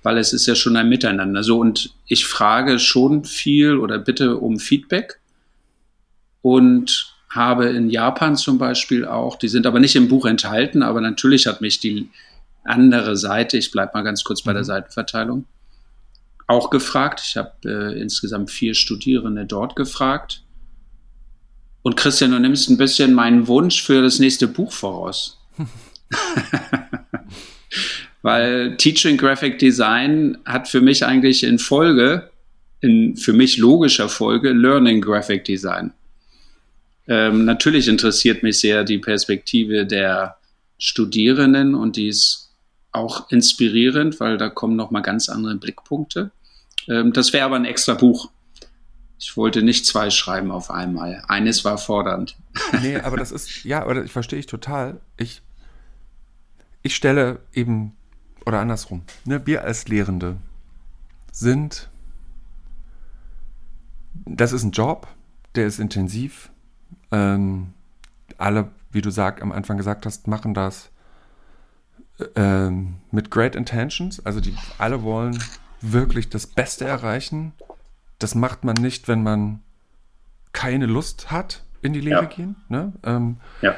weil 0.05 0.19
es 0.19 0.33
ist 0.33 0.47
ja 0.47 0.55
schon 0.55 0.77
ein 0.77 0.89
Miteinander. 0.89 1.43
So, 1.43 1.59
und 1.59 1.95
ich 2.07 2.27
frage 2.27 2.79
schon 2.79 3.25
viel 3.25 3.79
oder 3.79 3.99
bitte 3.99 4.37
um 4.37 4.61
Feedback 4.61 5.19
und 6.43 7.17
habe 7.31 7.71
in 7.71 7.91
Japan 7.91 8.37
zum 8.37 8.59
Beispiel 8.59 9.07
auch, 9.07 9.37
die 9.37 9.49
sind 9.49 9.67
aber 9.67 9.81
nicht 9.81 9.97
im 9.97 10.09
Buch 10.09 10.27
enthalten, 10.27 10.83
aber 10.83 11.01
natürlich 11.01 11.47
hat 11.47 11.63
mich 11.63 11.81
die 11.81 12.11
andere 12.65 13.17
Seite, 13.17 13.57
ich 13.57 13.73
bleibe 13.73 13.93
mal 13.95 14.03
ganz 14.03 14.23
kurz 14.25 14.43
bei 14.43 14.53
der 14.53 14.63
mhm. 14.63 14.67
Seitenverteilung, 14.67 15.47
auch 16.47 16.69
gefragt. 16.69 17.23
Ich 17.25 17.37
habe 17.39 17.53
äh, 17.65 17.99
insgesamt 17.99 18.51
vier 18.51 18.75
Studierende 18.75 19.47
dort 19.47 19.75
gefragt. 19.75 20.43
Und 21.83 21.97
Christian, 21.97 22.31
du 22.31 22.39
nimmst 22.39 22.69
ein 22.69 22.77
bisschen 22.77 23.15
meinen 23.15 23.49
Wunsch 23.49 23.83
für 23.83 24.03
das 24.03 24.19
nächste 24.19 24.49
Buch 24.49 24.73
voraus. 24.73 25.41
weil 28.25 28.79
Teaching 28.79 29.19
Graphic 29.19 29.59
Design 29.59 30.39
hat 30.47 30.67
für 30.67 30.81
mich 30.81 31.05
eigentlich 31.05 31.45
in 31.45 31.59
Folge, 31.59 32.31
in 32.81 33.19
für 33.19 33.35
mich 33.35 33.59
logischer 33.59 34.09
Folge, 34.09 34.53
Learning 34.53 35.03
Graphic 35.03 35.45
Design. 35.45 35.93
Ähm, 37.07 37.45
natürlich 37.45 37.87
interessiert 37.87 38.43
mich 38.43 38.61
sehr 38.61 38.83
die 38.83 38.97
Perspektive 38.97 39.85
der 39.85 40.39
Studierenden 40.79 41.75
und 41.75 41.97
die 41.97 42.09
ist 42.09 42.55
auch 42.93 43.31
inspirierend, 43.31 44.19
weil 44.21 44.39
da 44.39 44.49
kommen 44.49 44.75
nochmal 44.75 45.03
ganz 45.03 45.29
andere 45.29 45.57
Blickpunkte. 45.57 46.31
Ähm, 46.89 47.13
das 47.13 47.35
wäre 47.35 47.45
aber 47.45 47.57
ein 47.57 47.67
extra 47.67 47.93
Buch. 47.93 48.31
Ich 49.19 49.37
wollte 49.37 49.61
nicht 49.61 49.85
zwei 49.85 50.09
schreiben 50.09 50.51
auf 50.51 50.71
einmal. 50.71 51.23
Eines 51.29 51.63
war 51.67 51.77
fordernd. 51.77 52.37
Nee, 52.81 52.97
aber 52.97 53.19
das 53.19 53.33
ist, 53.33 53.65
ja, 53.65 53.87
oder 53.87 54.03
ich 54.03 54.13
verstehe 54.13 54.39
ich 54.39 54.47
total. 54.47 54.99
Ich, 55.19 55.43
ich 56.83 56.95
stelle 56.97 57.41
eben 57.53 57.95
oder 58.47 58.61
andersrum, 58.61 59.03
ne, 59.25 59.47
wir 59.47 59.65
als 59.65 59.89
Lehrende 59.89 60.37
sind, 61.33 61.89
das 64.27 64.53
ist 64.53 64.63
ein 64.63 64.71
Job, 64.71 65.09
der 65.55 65.67
ist 65.67 65.79
intensiv. 65.79 66.51
Ähm, 67.11 67.73
alle, 68.39 68.71
wie 68.91 69.03
du 69.03 69.11
sag, 69.11 69.43
am 69.43 69.53
Anfang 69.53 69.77
gesagt 69.77 70.07
hast, 70.07 70.27
machen 70.27 70.55
das 70.55 70.91
ähm, 72.37 72.97
mit 73.11 73.31
great 73.31 73.57
intentions. 73.57 74.25
Also 74.25 74.41
die 74.41 74.57
alle 74.79 75.03
wollen 75.03 75.43
wirklich 75.81 76.29
das 76.29 76.47
Beste 76.47 76.85
erreichen. 76.85 77.53
Das 78.19 78.35
macht 78.35 78.65
man 78.65 78.75
nicht, 78.77 79.09
wenn 79.09 79.23
man 79.23 79.61
keine 80.53 80.87
Lust 80.87 81.31
hat, 81.31 81.65
in 81.83 81.93
die 81.93 82.01
Lehre 82.01 82.23
ja. 82.23 82.29
gehen. 82.29 82.57
Ne? 82.69 82.93
Ähm, 83.03 83.39
ja. 83.61 83.75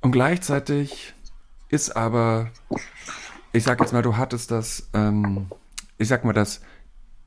Und 0.00 0.12
gleichzeitig 0.12 1.14
ist 1.68 1.96
aber 1.96 2.50
ich 3.52 3.64
sag 3.64 3.80
jetzt 3.80 3.92
mal, 3.92 4.02
du 4.02 4.16
hattest 4.16 4.50
das, 4.50 4.88
ähm, 4.94 5.46
ich 5.96 6.08
sag 6.08 6.24
mal, 6.24 6.32
das, 6.32 6.60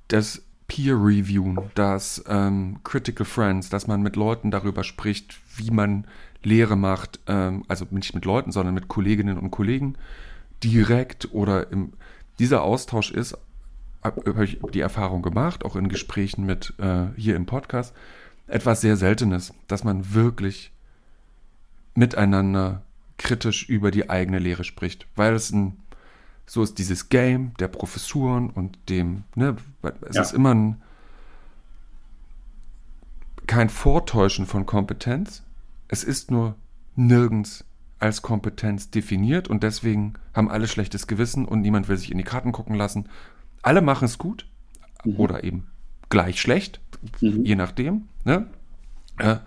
das 0.07 0.43
Peer 0.67 0.95
Review, 0.95 1.55
das 1.75 2.23
ähm, 2.27 2.79
Critical 2.83 3.25
Friends, 3.25 3.69
dass 3.69 3.87
man 3.87 4.01
mit 4.01 4.15
Leuten 4.15 4.51
darüber 4.51 4.83
spricht, 4.83 5.39
wie 5.57 5.71
man 5.71 6.07
Lehre 6.43 6.77
macht, 6.77 7.19
ähm, 7.27 7.63
also 7.67 7.85
nicht 7.89 8.15
mit 8.15 8.25
Leuten, 8.25 8.51
sondern 8.51 8.73
mit 8.73 8.87
Kolleginnen 8.87 9.37
und 9.37 9.51
Kollegen, 9.51 9.95
direkt 10.63 11.33
oder 11.33 11.71
im, 11.71 11.93
dieser 12.39 12.61
Austausch 12.61 13.11
ist, 13.11 13.37
habe 14.03 14.45
ich 14.45 14.59
die 14.73 14.79
Erfahrung 14.79 15.21
gemacht, 15.21 15.65
auch 15.65 15.75
in 15.75 15.89
Gesprächen 15.89 16.45
mit 16.45 16.73
äh, 16.79 17.07
hier 17.15 17.35
im 17.35 17.45
Podcast, 17.45 17.93
etwas 18.47 18.81
sehr 18.81 18.97
Seltenes, 18.97 19.53
dass 19.67 19.83
man 19.83 20.13
wirklich 20.13 20.71
miteinander 21.93 22.81
kritisch 23.17 23.69
über 23.69 23.91
die 23.91 24.09
eigene 24.09 24.39
Lehre 24.39 24.63
spricht, 24.63 25.05
weil 25.15 25.35
es 25.35 25.51
ein 25.51 25.77
so 26.45 26.63
ist 26.63 26.77
dieses 26.77 27.09
Game 27.09 27.53
der 27.59 27.67
Professuren 27.67 28.49
und 28.49 28.77
dem, 28.89 29.23
ne, 29.35 29.55
es 30.09 30.15
ja. 30.15 30.21
ist 30.21 30.33
immer 30.33 30.53
ein, 30.53 30.81
kein 33.47 33.69
Vortäuschen 33.69 34.45
von 34.45 34.65
Kompetenz. 34.65 35.43
Es 35.87 36.03
ist 36.03 36.31
nur 36.31 36.55
nirgends 36.95 37.65
als 37.99 38.21
Kompetenz 38.21 38.89
definiert 38.89 39.47
und 39.47 39.63
deswegen 39.63 40.13
haben 40.33 40.49
alle 40.49 40.67
schlechtes 40.67 41.07
Gewissen 41.07 41.45
und 41.45 41.61
niemand 41.61 41.87
will 41.87 41.97
sich 41.97 42.11
in 42.11 42.17
die 42.17 42.23
Karten 42.23 42.51
gucken 42.51 42.75
lassen. 42.75 43.07
Alle 43.61 43.81
machen 43.81 44.05
es 44.05 44.17
gut 44.17 44.47
mhm. 45.05 45.17
oder 45.17 45.43
eben 45.43 45.67
gleich 46.09 46.41
schlecht, 46.41 46.81
mhm. 47.21 47.45
je 47.45 47.55
nachdem. 47.55 48.07
Ne? 48.25 48.47
Äh, 49.17 49.37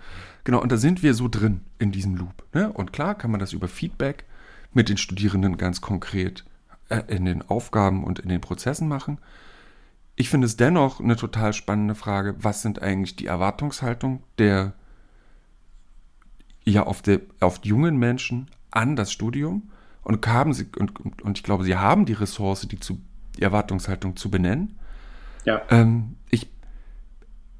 genau, 0.43 0.61
und 0.61 0.71
da 0.71 0.77
sind 0.77 1.03
wir 1.03 1.13
so 1.13 1.27
drin 1.27 1.61
in 1.79 1.91
diesem 1.91 2.15
Loop. 2.15 2.43
Ne? 2.53 2.71
Und 2.71 2.93
klar 2.93 3.15
kann 3.15 3.31
man 3.31 3.39
das 3.39 3.53
über 3.53 3.67
Feedback 3.67 4.25
mit 4.73 4.89
den 4.89 4.97
Studierenden 4.97 5.57
ganz 5.57 5.81
konkret 5.81 6.45
in 7.07 7.25
den 7.25 7.41
Aufgaben 7.41 8.03
und 8.03 8.19
in 8.19 8.29
den 8.29 8.41
Prozessen 8.41 8.87
machen. 8.87 9.19
Ich 10.15 10.29
finde 10.29 10.45
es 10.45 10.55
dennoch 10.55 10.99
eine 10.99 11.15
total 11.15 11.53
spannende 11.53 11.95
Frage, 11.95 12.35
was 12.39 12.61
sind 12.61 12.81
eigentlich 12.81 13.15
die 13.15 13.25
Erwartungshaltung 13.25 14.23
der 14.37 14.73
ja 16.63 16.83
auf, 16.83 17.01
der, 17.01 17.21
auf 17.39 17.59
jungen 17.63 17.97
Menschen 17.97 18.49
an 18.71 18.95
das 18.95 19.11
Studium 19.11 19.69
und 20.03 20.25
haben 20.27 20.53
sie 20.53 20.67
und, 20.77 20.99
und, 20.99 21.21
und 21.21 21.37
ich 21.37 21.43
glaube, 21.43 21.63
sie 21.63 21.75
haben 21.75 22.05
die 22.05 22.13
Ressource, 22.13 22.67
die, 22.67 22.79
zu, 22.79 22.99
die 23.37 23.41
Erwartungshaltung 23.41 24.15
zu 24.15 24.31
benennen. 24.31 24.77
Ja. 25.45 25.61
Ähm, 25.69 26.15
ich 26.29 26.49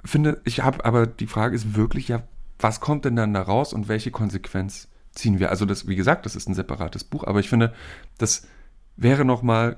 finde, 0.03 0.41
ich 0.43 0.63
habe 0.63 0.85
aber 0.85 1.07
die 1.07 1.27
Frage 1.27 1.55
ist 1.55 1.75
wirklich 1.75 2.07
ja, 2.07 2.23
was 2.59 2.79
kommt 2.79 3.05
denn 3.05 3.15
dann 3.15 3.33
da 3.33 3.41
raus 3.41 3.73
und 3.73 3.88
welche 3.88 4.11
Konsequenz 4.11 4.88
ziehen 5.11 5.39
wir? 5.39 5.49
Also 5.49 5.65
das, 5.65 5.88
wie 5.88 5.95
gesagt, 5.95 6.25
das 6.25 6.35
ist 6.35 6.47
ein 6.47 6.55
separates 6.55 7.03
Buch, 7.03 7.25
aber 7.25 7.39
ich 7.39 7.49
finde, 7.49 7.73
das 8.17 8.47
wäre 8.97 9.25
nochmal 9.25 9.77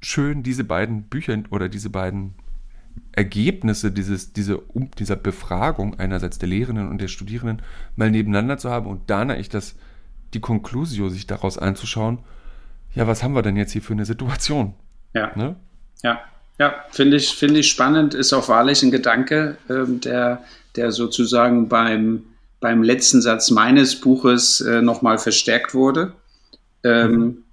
schön, 0.00 0.42
diese 0.42 0.64
beiden 0.64 1.04
Bücher 1.04 1.36
oder 1.50 1.68
diese 1.68 1.90
beiden 1.90 2.34
Ergebnisse 3.12 3.92
dieses, 3.92 4.32
diese, 4.32 4.58
um, 4.58 4.90
dieser 4.98 5.16
Befragung 5.16 5.98
einerseits 5.98 6.38
der 6.38 6.48
Lehrenden 6.48 6.88
und 6.88 7.00
der 7.00 7.08
Studierenden 7.08 7.62
mal 7.96 8.10
nebeneinander 8.10 8.58
zu 8.58 8.70
haben 8.70 8.86
und 8.86 9.08
dann 9.10 9.30
ich 9.30 9.48
das, 9.48 9.76
die 10.32 10.40
Conclusio 10.40 11.08
sich 11.08 11.26
daraus 11.26 11.58
anzuschauen, 11.58 12.18
ja, 12.94 13.06
was 13.06 13.22
haben 13.22 13.34
wir 13.34 13.42
denn 13.42 13.56
jetzt 13.56 13.72
hier 13.72 13.82
für 13.82 13.92
eine 13.92 14.04
Situation? 14.04 14.74
Ja. 15.14 15.32
Ne? 15.36 15.56
Ja, 16.02 16.20
ja, 16.58 16.74
finde 16.90 17.16
ich, 17.16 17.30
finde 17.30 17.60
ich 17.60 17.70
spannend, 17.70 18.14
ist 18.14 18.32
auch 18.32 18.48
wahrlich 18.48 18.82
ein 18.82 18.90
Gedanke, 18.90 19.56
ähm, 19.68 20.00
der, 20.00 20.44
der 20.76 20.92
sozusagen 20.92 21.68
beim, 21.68 22.24
beim 22.60 22.82
letzten 22.82 23.20
Satz 23.22 23.50
meines 23.50 24.00
Buches 24.00 24.60
äh, 24.60 24.82
nochmal 24.82 25.18
verstärkt 25.18 25.74
wurde. 25.74 26.12
Ähm, 26.82 27.12
mhm. 27.12 27.43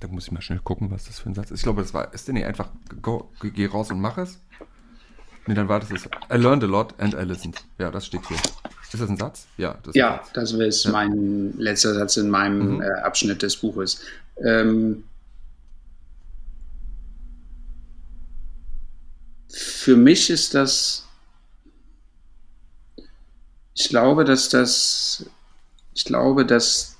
Da 0.00 0.06
muss 0.08 0.26
ich 0.26 0.32
mal 0.32 0.40
schnell 0.40 0.60
gucken, 0.60 0.90
was 0.90 1.04
das 1.04 1.18
für 1.18 1.28
ein 1.28 1.34
Satz 1.34 1.50
ist. 1.50 1.60
Ich 1.60 1.62
glaube, 1.64 1.82
das 1.82 1.92
war, 1.92 2.14
ist 2.14 2.28
der 2.28 2.34
nicht 2.34 2.46
einfach, 2.46 2.70
go, 3.02 3.30
geh 3.42 3.66
raus 3.66 3.90
und 3.90 4.00
mach 4.00 4.16
es? 4.18 4.40
Nee, 5.46 5.54
dann 5.54 5.68
war 5.68 5.80
das 5.80 5.90
es. 5.90 6.04
I 6.30 6.36
learned 6.36 6.62
a 6.62 6.66
lot 6.66 6.94
and 7.00 7.14
I 7.14 7.22
listened. 7.22 7.64
Ja, 7.78 7.90
das 7.90 8.06
steht 8.06 8.26
hier. 8.28 8.36
Ist 8.36 8.94
das 8.94 9.08
ein 9.08 9.16
Satz? 9.16 9.46
Ja, 9.56 9.78
das, 9.82 9.94
ja, 9.94 10.22
das 10.34 10.52
ist 10.52 10.84
ja. 10.84 10.92
mein 10.92 11.54
letzter 11.56 11.94
Satz 11.94 12.18
in 12.18 12.28
meinem 12.28 12.76
mhm. 12.76 12.82
äh, 12.82 12.90
Abschnitt 13.00 13.42
des 13.42 13.56
Buches. 13.56 14.02
Ähm, 14.44 15.04
für 19.50 19.96
mich 19.96 20.28
ist 20.28 20.54
das, 20.54 21.06
ich 23.74 23.88
glaube, 23.88 24.24
dass 24.24 24.50
das, 24.50 25.24
ich 25.94 26.04
glaube, 26.04 26.44
dass 26.44 26.97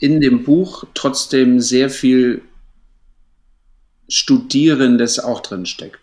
in 0.00 0.20
dem 0.20 0.44
Buch 0.44 0.84
trotzdem 0.94 1.60
sehr 1.60 1.90
viel 1.90 2.42
Studierendes 4.08 5.18
auch 5.18 5.40
drin 5.40 5.66
steckt. 5.66 5.98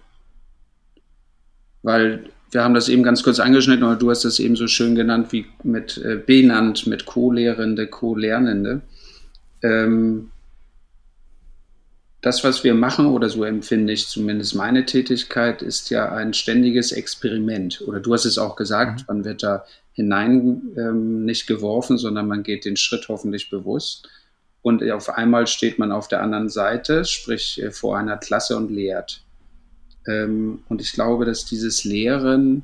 Weil 1.82 2.30
wir 2.52 2.64
haben 2.64 2.74
das 2.74 2.90
eben 2.90 3.04
ganz 3.04 3.24
kurz 3.24 3.40
angeschnitten, 3.40 3.84
aber 3.84 3.96
du 3.96 4.10
hast 4.10 4.26
das 4.26 4.40
eben 4.40 4.56
so 4.56 4.68
schön 4.68 4.96
genannt 4.96 5.32
wie 5.32 5.46
mit 5.64 5.98
äh, 5.98 6.16
benannt, 6.16 6.88
mit 6.88 7.06
Co-Lehrende, 7.06 7.88
Co-Lernende. 7.88 8.82
Ähm, 9.62 10.32
das, 12.22 12.44
was 12.44 12.64
wir 12.64 12.74
machen, 12.74 13.08
oder 13.08 13.30
so 13.30 13.44
empfinde 13.44 13.94
ich 13.94 14.08
zumindest 14.08 14.56
meine 14.56 14.86
Tätigkeit, 14.86 15.62
ist 15.62 15.90
ja 15.90 16.12
ein 16.12 16.34
ständiges 16.34 16.92
Experiment. 16.92 17.84
Oder 17.86 18.00
du 18.00 18.14
hast 18.14 18.26
es 18.26 18.38
auch 18.38 18.56
gesagt, 18.56 19.02
mhm. 19.02 19.06
man 19.08 19.26
wird 19.26 19.44
da 19.44 19.66
hinein 19.96 20.74
ähm, 20.78 21.26
nicht 21.26 21.48
geworfen, 21.48 21.98
sondern 21.98 22.28
man 22.28 22.44
geht 22.44 22.66
den 22.66 22.78
Schritt 22.78 23.08
hoffentlich 23.08 23.50
bewusst. 23.50 24.08
Und 24.62 24.84
auf 24.92 25.10
einmal 25.10 25.48
steht 25.48 25.80
man 25.80 25.92
auf 25.92 26.08
der 26.08 26.22
anderen 26.22 26.50
Seite, 26.50 27.06
sprich 27.06 27.62
äh, 27.62 27.72
vor 27.72 27.98
einer 27.98 28.18
Klasse 28.18 28.58
und 28.58 28.72
lehrt. 28.72 29.22
Ähm, 30.08 30.64
und 30.70 30.82
ich 30.82 30.92
glaube, 30.94 31.26
dass 31.26 31.46
dieses 31.46 31.84
Lehren 31.84 32.64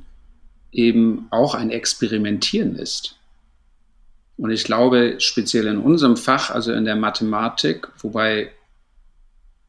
eben 0.72 1.28
auch 1.32 1.56
ein 1.56 1.70
Experimentieren 1.70 2.76
ist. 2.76 3.17
Und 4.38 4.52
ich 4.52 4.63
glaube, 4.63 5.15
speziell 5.20 5.67
in 5.67 5.78
unserem 5.78 6.17
Fach, 6.17 6.50
also 6.50 6.74
in 6.74 6.86
der 6.86 6.96
Mathematik, 6.96 7.88
wobei 8.00 8.52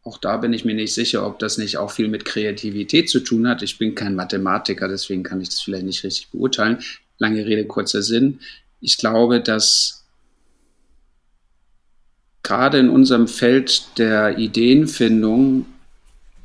auch 0.05 0.18
da 0.18 0.37
bin 0.37 0.53
ich 0.53 0.64
mir 0.64 0.75
nicht 0.75 0.94
sicher, 0.94 1.25
ob 1.27 1.38
das 1.38 1.59
nicht 1.59 1.77
auch 1.77 1.90
viel 1.90 2.09
mit 2.09 2.25
Kreativität 2.25 3.09
zu 3.09 3.20
tun 3.20 3.46
hat. 3.46 3.62
Ich 3.62 3.79
bin 3.79 3.94
kein 3.94 4.16
Mathematiker, 4.16 4.88
deswegen 4.88 5.22
kann 5.22 5.40
ich 5.40 5.51
das 5.51 5.61
vielleicht 5.61 5.85
nicht 5.85 6.03
richtig 6.03 6.31
beurteilen. 6.31 6.79
Lange 7.22 7.46
Rede, 7.46 7.64
kurzer 7.66 8.02
Sinn. 8.02 8.40
Ich 8.80 8.98
glaube, 8.98 9.40
dass 9.40 10.04
gerade 12.42 12.80
in 12.80 12.90
unserem 12.90 13.28
Feld 13.28 13.96
der 13.96 14.38
Ideenfindung 14.38 15.66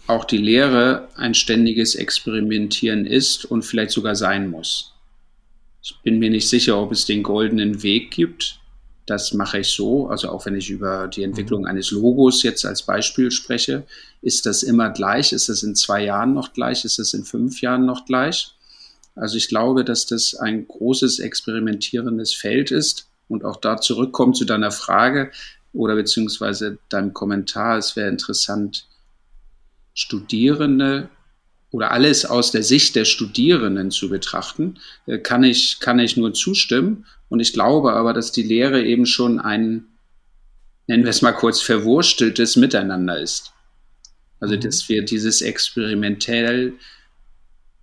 auch 0.05 0.23
die 0.23 0.37
Lehre 0.37 1.09
ein 1.15 1.33
ständiges 1.33 1.95
Experimentieren 1.95 3.07
ist 3.07 3.43
und 3.43 3.63
vielleicht 3.63 3.89
sogar 3.91 4.15
sein 4.15 4.51
muss. 4.51 4.93
Ich 5.81 5.95
bin 6.03 6.19
mir 6.19 6.29
nicht 6.29 6.47
sicher, 6.47 6.79
ob 6.79 6.91
es 6.91 7.05
den 7.05 7.23
goldenen 7.23 7.81
Weg 7.81 8.11
gibt, 8.11 8.59
das 9.07 9.33
mache 9.33 9.59
ich 9.59 9.69
so, 9.69 10.07
also 10.09 10.29
auch 10.29 10.45
wenn 10.45 10.55
ich 10.55 10.69
über 10.69 11.07
die 11.07 11.23
Entwicklung 11.23 11.61
mhm. 11.61 11.67
eines 11.67 11.91
Logos 11.91 12.43
jetzt 12.43 12.65
als 12.65 12.83
Beispiel 12.83 13.31
spreche, 13.31 13.83
ist 14.21 14.45
das 14.45 14.63
immer 14.63 14.89
gleich? 14.89 15.31
Ist 15.31 15.47
es 15.47 15.63
in 15.63 15.75
zwei 15.75 16.03
Jahren 16.03 16.33
noch 16.33 16.51
gleich? 16.53 16.83
Ist 16.83 16.99
es 16.99 17.13
in 17.13 17.23
fünf 17.23 17.61
Jahren 17.61 17.85
noch 17.85 18.05
gleich? 18.05 18.53
Also 19.17 19.37
ich 19.37 19.49
glaube, 19.49 19.83
dass 19.83 20.05
das 20.05 20.35
ein 20.35 20.67
großes 20.67 21.19
experimentierendes 21.19 22.33
Feld 22.33 22.71
ist 22.71 23.09
und 23.27 23.43
auch 23.43 23.57
da 23.57 23.77
zurückkommt 23.77 24.37
zu 24.37 24.45
deiner 24.45 24.71
Frage 24.71 25.31
oder 25.73 25.95
beziehungsweise 25.95 26.77
deinem 26.89 27.13
Kommentar. 27.13 27.77
Es 27.77 27.95
wäre 27.95 28.09
interessant, 28.09 28.87
Studierende 29.93 31.09
oder 31.71 31.91
alles 31.91 32.25
aus 32.25 32.51
der 32.51 32.63
Sicht 32.63 32.95
der 32.95 33.05
Studierenden 33.05 33.91
zu 33.91 34.09
betrachten, 34.09 34.79
äh, 35.05 35.17
kann 35.17 35.43
ich, 35.43 35.79
kann 35.79 35.99
ich 35.99 36.15
nur 36.15 36.33
zustimmen. 36.33 37.05
Und 37.29 37.39
ich 37.39 37.53
glaube 37.53 37.93
aber, 37.93 38.13
dass 38.13 38.31
die 38.31 38.43
Lehre 38.43 38.83
eben 38.83 39.05
schon 39.05 39.39
ein, 39.39 39.85
nennen 40.87 41.03
wir 41.03 41.09
es 41.09 41.21
mal 41.21 41.33
kurz, 41.33 41.61
verwursteltes 41.61 42.55
Miteinander 42.55 43.19
ist. 43.19 43.51
Also, 44.39 44.55
mhm. 44.55 44.61
dass 44.61 44.87
wir 44.87 45.03
dieses 45.03 45.41
experimentell, 45.41 46.73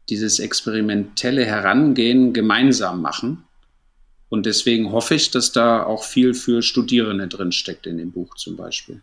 dieses 0.09 0.39
experimentelle 0.39 1.45
Herangehen 1.45 2.33
gemeinsam 2.33 3.01
machen. 3.01 3.45
Und 4.29 4.47
deswegen 4.47 4.91
hoffe 4.91 5.15
ich, 5.15 5.31
dass 5.31 5.53
da 5.53 5.85
auch 5.85 6.05
viel 6.05 6.35
für 6.35 6.63
Studierende 6.63 7.29
drinsteckt 7.29 7.87
in 7.87 7.99
dem 7.99 8.13
Buch 8.13 8.35
zum 8.35 8.57
Beispiel. 8.57 9.03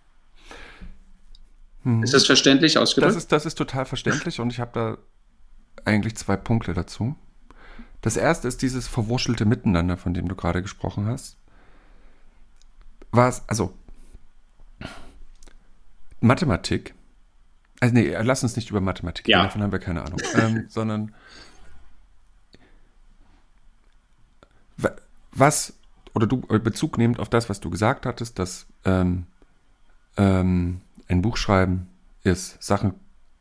Mhm. 1.83 2.03
Ist 2.03 2.13
das 2.13 2.25
verständlich 2.25 2.77
ausgedrückt? 2.77 3.15
Das 3.15 3.23
ist, 3.23 3.31
das 3.31 3.45
ist 3.45 3.55
total 3.55 3.85
verständlich 3.85 4.39
und 4.39 4.51
ich 4.51 4.59
habe 4.59 4.71
da 4.73 4.97
eigentlich 5.85 6.15
zwei 6.15 6.35
Punkte 6.35 6.73
dazu. 6.73 7.15
Das 8.01 8.17
erste 8.17 8.47
ist 8.47 8.61
dieses 8.61 8.87
verwurschelte 8.87 9.45
Miteinander, 9.45 9.97
von 9.97 10.13
dem 10.13 10.27
du 10.27 10.35
gerade 10.35 10.61
gesprochen 10.61 11.05
hast. 11.05 11.37
Was, 13.11 13.47
also, 13.47 13.73
Mathematik, 16.19 16.93
also 17.81 17.93
nee, 17.93 18.15
lass 18.21 18.43
uns 18.43 18.55
nicht 18.55 18.69
über 18.69 18.79
Mathematik 18.79 19.27
ja. 19.27 19.39
reden, 19.39 19.47
davon 19.49 19.63
haben 19.63 19.71
wir 19.73 19.79
keine 19.79 20.03
Ahnung, 20.03 20.19
ähm, 20.35 20.65
sondern 20.69 21.11
was, 25.33 25.73
oder 26.13 26.27
du 26.27 26.37
Bezug 26.37 26.97
nehmend 26.97 27.19
auf 27.19 27.29
das, 27.29 27.49
was 27.49 27.59
du 27.59 27.69
gesagt 27.69 28.05
hattest, 28.05 28.39
dass 28.39 28.67
ähm, 28.85 29.25
ähm, 30.17 30.81
ein 31.07 31.21
Buch 31.21 31.37
schreiben 31.37 31.87
ist, 32.23 32.61
Sachen 32.61 32.93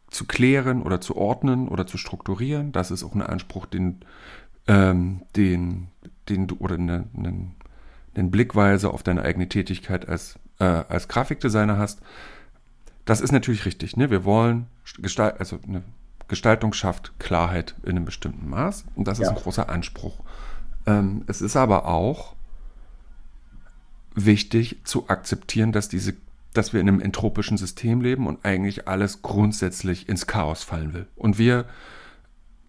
zu 0.08 0.24
klären 0.24 0.82
oder 0.82 1.00
zu 1.00 1.16
ordnen 1.16 1.68
oder 1.68 1.86
zu 1.86 1.98
strukturieren. 1.98 2.72
Das 2.72 2.90
ist 2.90 3.04
auch 3.04 3.14
ein 3.14 3.22
Anspruch, 3.22 3.66
den, 3.66 4.00
ähm, 4.66 5.22
den, 5.36 5.88
den 6.28 6.46
du 6.46 6.56
oder 6.58 6.76
eine, 6.76 7.04
eine, 7.16 7.50
eine 8.14 8.28
Blickweise 8.28 8.90
auf 8.90 9.02
deine 9.02 9.22
eigene 9.22 9.48
Tätigkeit 9.48 10.08
als, 10.08 10.38
äh, 10.58 10.64
als 10.64 11.08
Grafikdesigner 11.08 11.76
hast. 11.78 12.00
Das 13.04 13.20
ist 13.20 13.32
natürlich 13.32 13.64
richtig. 13.64 13.96
Ne? 13.96 14.10
Wir 14.10 14.24
wollen 14.24 14.66
Gestalt, 14.98 15.38
also 15.38 15.58
eine 15.66 15.82
Gestaltung 16.28 16.72
schafft 16.72 17.18
Klarheit 17.18 17.74
in 17.82 17.90
einem 17.90 18.04
bestimmten 18.04 18.48
Maß 18.48 18.84
und 18.94 19.08
das 19.08 19.18
ist 19.18 19.24
ja. 19.24 19.30
ein 19.30 19.36
großer 19.36 19.68
Anspruch. 19.68 20.20
Ähm, 20.86 21.24
es 21.26 21.40
ist 21.40 21.56
aber 21.56 21.86
auch 21.86 22.34
wichtig 24.14 24.78
zu 24.84 25.08
akzeptieren, 25.08 25.72
dass 25.72 25.88
diese 25.88 26.14
dass 26.52 26.72
wir 26.72 26.80
in 26.80 26.88
einem 26.88 27.00
entropischen 27.00 27.56
System 27.56 28.00
leben 28.00 28.26
und 28.26 28.44
eigentlich 28.44 28.88
alles 28.88 29.22
grundsätzlich 29.22 30.08
ins 30.08 30.26
Chaos 30.26 30.64
fallen 30.64 30.92
will. 30.94 31.06
Und 31.16 31.38
wir, 31.38 31.66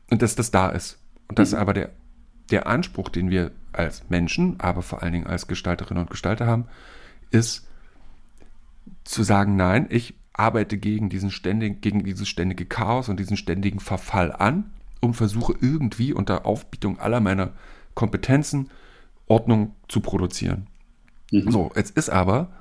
und 0.09 0.21
dass 0.21 0.35
das 0.35 0.51
da 0.51 0.69
ist. 0.69 0.99
Und 1.27 1.39
dass 1.39 1.51
mhm. 1.51 1.57
aber 1.57 1.73
der, 1.73 1.89
der 2.51 2.67
Anspruch, 2.67 3.09
den 3.09 3.29
wir 3.29 3.51
als 3.73 4.07
Menschen, 4.09 4.59
aber 4.59 4.81
vor 4.81 5.01
allen 5.01 5.13
Dingen 5.13 5.27
als 5.27 5.47
Gestalterinnen 5.47 6.03
und 6.03 6.09
Gestalter 6.11 6.45
haben, 6.45 6.65
ist 7.31 7.67
zu 9.03 9.23
sagen, 9.23 9.55
nein, 9.55 9.87
ich 9.89 10.13
arbeite 10.41 10.79
gegen 10.79 11.09
diesen 11.09 11.29
ständigen, 11.29 11.81
gegen 11.81 12.03
dieses 12.03 12.27
ständige 12.27 12.65
Chaos 12.65 13.09
und 13.09 13.19
diesen 13.19 13.37
ständigen 13.37 13.79
Verfall 13.79 14.31
an 14.31 14.71
und 14.99 15.13
versuche 15.13 15.53
irgendwie 15.61 16.13
unter 16.13 16.47
Aufbietung 16.47 16.99
aller 16.99 17.19
meiner 17.19 17.51
Kompetenzen 17.93 18.71
Ordnung 19.27 19.75
zu 19.87 19.99
produzieren. 19.99 20.65
Mhm. 21.31 21.51
So, 21.51 21.71
jetzt 21.75 21.95
ist 21.95 22.09
aber 22.09 22.51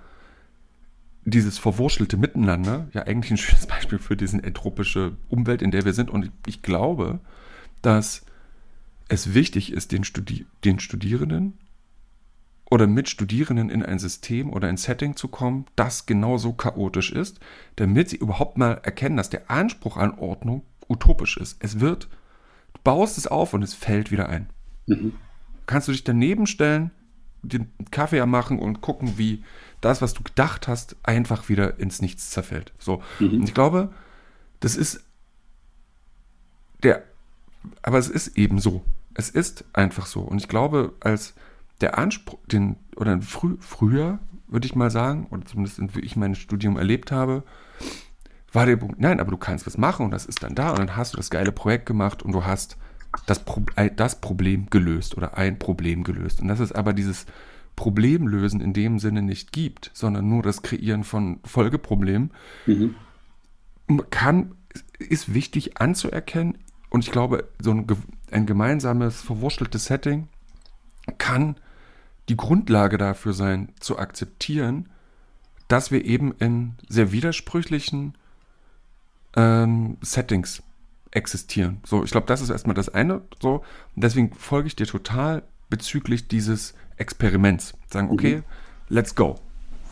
dieses 1.25 1.57
verwurschelte 1.57 2.19
Miteinander 2.19 2.88
ja 2.93 3.05
eigentlich 3.05 3.31
ein 3.31 3.38
schönes 3.38 3.66
Beispiel 3.75 3.99
für 3.99 4.16
diese 4.16 4.43
entropische 4.45 5.16
Umwelt, 5.31 5.62
in 5.62 5.71
der 5.71 5.87
wir 5.87 5.95
sind. 5.95 6.11
Und 6.11 6.31
ich 6.47 6.61
glaube, 6.61 7.19
dass 7.81 8.27
es 9.09 9.33
wichtig 9.33 9.73
ist, 9.73 9.93
den, 9.93 10.05
Studi 10.05 10.45
den 10.64 10.81
Studierenden 10.81 11.55
oder 12.70 12.87
mit 12.87 13.09
Studierenden 13.09 13.68
in 13.68 13.85
ein 13.85 13.98
System 13.98 14.52
oder 14.52 14.68
ein 14.68 14.76
Setting 14.76 15.16
zu 15.16 15.28
kommen, 15.28 15.66
das 15.74 16.06
genauso 16.06 16.52
chaotisch 16.52 17.11
ist, 17.11 17.40
damit 17.76 18.09
sie 18.09 18.16
überhaupt 18.16 18.56
mal 18.56 18.80
erkennen, 18.85 19.16
dass 19.16 19.28
der 19.28 19.50
Anspruch 19.50 19.96
an 19.96 20.18
Ordnung 20.18 20.62
utopisch 20.88 21.37
ist. 21.37 21.56
Es 21.59 21.80
wird, 21.80 22.09
du 22.72 22.80
baust 22.85 23.18
es 23.18 23.26
auf 23.26 23.54
und 23.54 23.62
es 23.62 23.74
fällt 23.74 24.12
wieder 24.12 24.28
ein. 24.28 24.48
Mhm. 24.87 25.14
Kannst 25.66 25.88
du 25.88 25.92
dich 25.92 26.04
daneben 26.04 26.46
stellen, 26.46 26.92
den 27.42 27.72
Kaffee 27.90 28.24
machen 28.24 28.59
und 28.59 28.80
gucken, 28.80 29.18
wie 29.18 29.44
das, 29.80 30.00
was 30.00 30.14
du 30.14 30.22
gedacht 30.22 30.68
hast, 30.68 30.96
einfach 31.02 31.48
wieder 31.48 31.80
ins 31.80 32.00
Nichts 32.00 32.30
zerfällt. 32.30 32.72
So. 32.78 33.02
Mhm. 33.18 33.40
Und 33.40 33.44
ich 33.44 33.54
glaube, 33.54 33.92
das 34.61 34.76
ist 34.76 35.02
der, 36.83 37.02
aber 37.83 37.98
es 37.98 38.09
ist 38.09 38.38
eben 38.38 38.61
so. 38.61 38.85
Es 39.14 39.28
ist 39.28 39.64
einfach 39.72 40.06
so. 40.06 40.20
Und 40.20 40.38
ich 40.38 40.48
glaube, 40.48 40.92
als 41.00 41.35
der 41.81 41.99
Anspruch, 41.99 42.38
den, 42.47 42.77
oder 42.97 43.21
frü, 43.21 43.57
früher, 43.61 44.19
würde 44.47 44.66
ich 44.66 44.75
mal 44.75 44.90
sagen, 44.90 45.27
oder 45.31 45.45
zumindest 45.45 45.97
wie 45.97 46.01
ich 46.01 46.16
mein 46.16 46.35
Studium 46.35 46.77
erlebt 46.77 47.12
habe, 47.12 47.45
war 48.53 48.66
der 48.66 48.77
Punkt, 48.77 49.01
nein, 49.01 49.21
aber 49.21 49.31
du 49.31 49.37
kannst 49.37 49.66
was 49.66 49.79
machen 49.79 50.05
und 50.05 50.11
das 50.11 50.27
ist 50.27 50.43
dann 50.43 50.55
da 50.55 50.71
und 50.71 50.79
dann 50.79 50.97
hast 50.97 51.12
du 51.12 51.16
das 51.16 51.31
geile 51.31 51.53
Projekt 51.53 51.87
gemacht 51.87 52.23
und 52.23 52.33
du 52.33 52.45
hast 52.45 52.77
das, 53.27 53.40
Pro 53.40 53.62
das 53.97 54.21
Problem 54.21 54.66
gelöst 54.71 55.16
oder 55.16 55.37
ein 55.37 55.59
Problem 55.59 56.05
gelöst. 56.05 56.40
Und 56.40 56.49
das 56.49 56.61
ist 56.61 56.73
aber 56.73 56.93
dieses 56.93 57.27
Problemlösen 57.77 58.61
in 58.61 58.73
dem 58.73 58.99
Sinne 58.99 59.23
nicht 59.23 59.53
gibt, 59.53 59.90
sondern 59.95 60.29
nur 60.29 60.43
das 60.43 60.62
Kreieren 60.62 61.05
von 61.05 61.40
Folgeproblemen, 61.45 62.31
mhm. 62.66 62.95
kann, 64.11 64.55
ist 64.99 65.33
wichtig 65.33 65.81
anzuerkennen. 65.81 66.59
Und 66.90 67.05
ich 67.05 67.12
glaube, 67.12 67.49
so 67.61 67.71
ein, 67.71 67.87
ein 68.31 68.47
gemeinsames, 68.47 69.23
verwurschteltes 69.23 69.87
Setting 69.87 70.29
kann 71.19 71.57
die 72.31 72.37
Grundlage 72.37 72.97
dafür 72.97 73.33
sein, 73.33 73.73
zu 73.81 73.99
akzeptieren, 73.99 74.88
dass 75.66 75.90
wir 75.90 76.05
eben 76.05 76.33
in 76.38 76.75
sehr 76.88 77.11
widersprüchlichen 77.11 78.14
ähm, 79.37 79.97
Settings 80.01 80.62
existieren. 81.11 81.81
So, 81.85 82.05
ich 82.05 82.12
glaube, 82.12 82.29
das 82.29 82.40
ist 82.40 82.51
erstmal 82.51 82.75
das 82.75 82.88
eine. 82.88 83.23
So, 83.43 83.64
und 83.97 84.05
deswegen 84.05 84.33
folge 84.33 84.69
ich 84.69 84.77
dir 84.77 84.87
total 84.87 85.43
bezüglich 85.71 86.29
dieses 86.29 86.75
Experiments. 86.99 87.75
Sagen, 87.93 88.07
mhm. 88.07 88.12
okay, 88.12 88.37
mhm. 88.37 88.43
let's 88.88 89.16
go. 89.16 89.40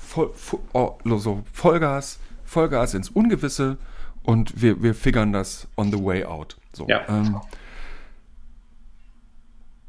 Voll, 0.01 0.31
voll, 0.35 0.61
oh, 0.73 0.97
so, 1.19 1.43
Vollgas, 1.53 2.21
Vollgas 2.45 2.95
ins 2.95 3.11
Ungewisse 3.11 3.79
und 4.23 4.63
wir, 4.63 4.81
wir 4.81 4.95
figern 4.95 5.33
das 5.33 5.67
on 5.77 5.91
the 5.91 6.03
way 6.03 6.25
out. 6.25 6.57
So, 6.73 6.87
ja. 6.87 7.05
ähm, 7.09 7.41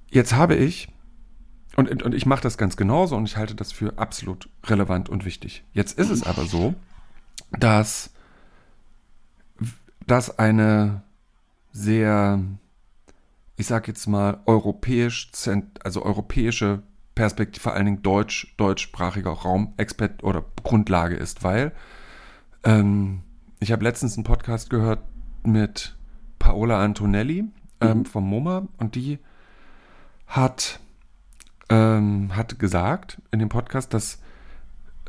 jetzt 0.09 0.33
habe 0.33 0.55
ich, 0.55 0.89
und, 1.75 2.03
und 2.03 2.13
ich 2.13 2.25
mache 2.25 2.41
das 2.41 2.57
ganz 2.57 2.77
genauso 2.77 3.15
und 3.15 3.25
ich 3.25 3.37
halte 3.37 3.55
das 3.55 3.71
für 3.71 3.97
absolut 3.97 4.49
relevant 4.65 5.09
und 5.09 5.25
wichtig. 5.25 5.63
Jetzt 5.73 5.97
ist 5.97 6.09
es 6.09 6.23
aber 6.23 6.45
so, 6.45 6.73
dass, 7.51 8.11
dass 10.05 10.37
eine 10.39 11.03
sehr, 11.71 12.39
ich 13.55 13.67
sag 13.67 13.87
jetzt 13.87 14.07
mal, 14.07 14.39
europäisch, 14.45 15.31
also 15.83 16.03
europäische 16.03 16.83
Perspektive, 17.15 17.61
vor 17.63 17.73
allen 17.73 17.85
Dingen 17.85 18.01
deutsch, 18.01 18.53
deutschsprachiger 18.57 19.31
Raum, 19.31 19.73
Expert 19.77 20.23
oder 20.23 20.45
Grundlage 20.63 21.15
ist, 21.15 21.43
weil 21.43 21.73
ähm, 22.63 23.21
ich 23.59 23.71
habe 23.71 23.83
letztens 23.83 24.15
einen 24.15 24.23
Podcast 24.23 24.69
gehört 24.69 24.99
mit 25.43 25.97
Paola 26.39 26.83
Antonelli 26.83 27.45
ähm, 27.81 27.99
mhm. 27.99 28.05
vom 28.05 28.27
MoMA 28.27 28.67
und 28.77 28.95
die 28.95 29.19
hat, 30.27 30.79
ähm, 31.69 32.35
hat 32.35 32.59
gesagt 32.59 33.21
in 33.31 33.39
dem 33.39 33.49
Podcast, 33.49 33.93
dass, 33.93 34.19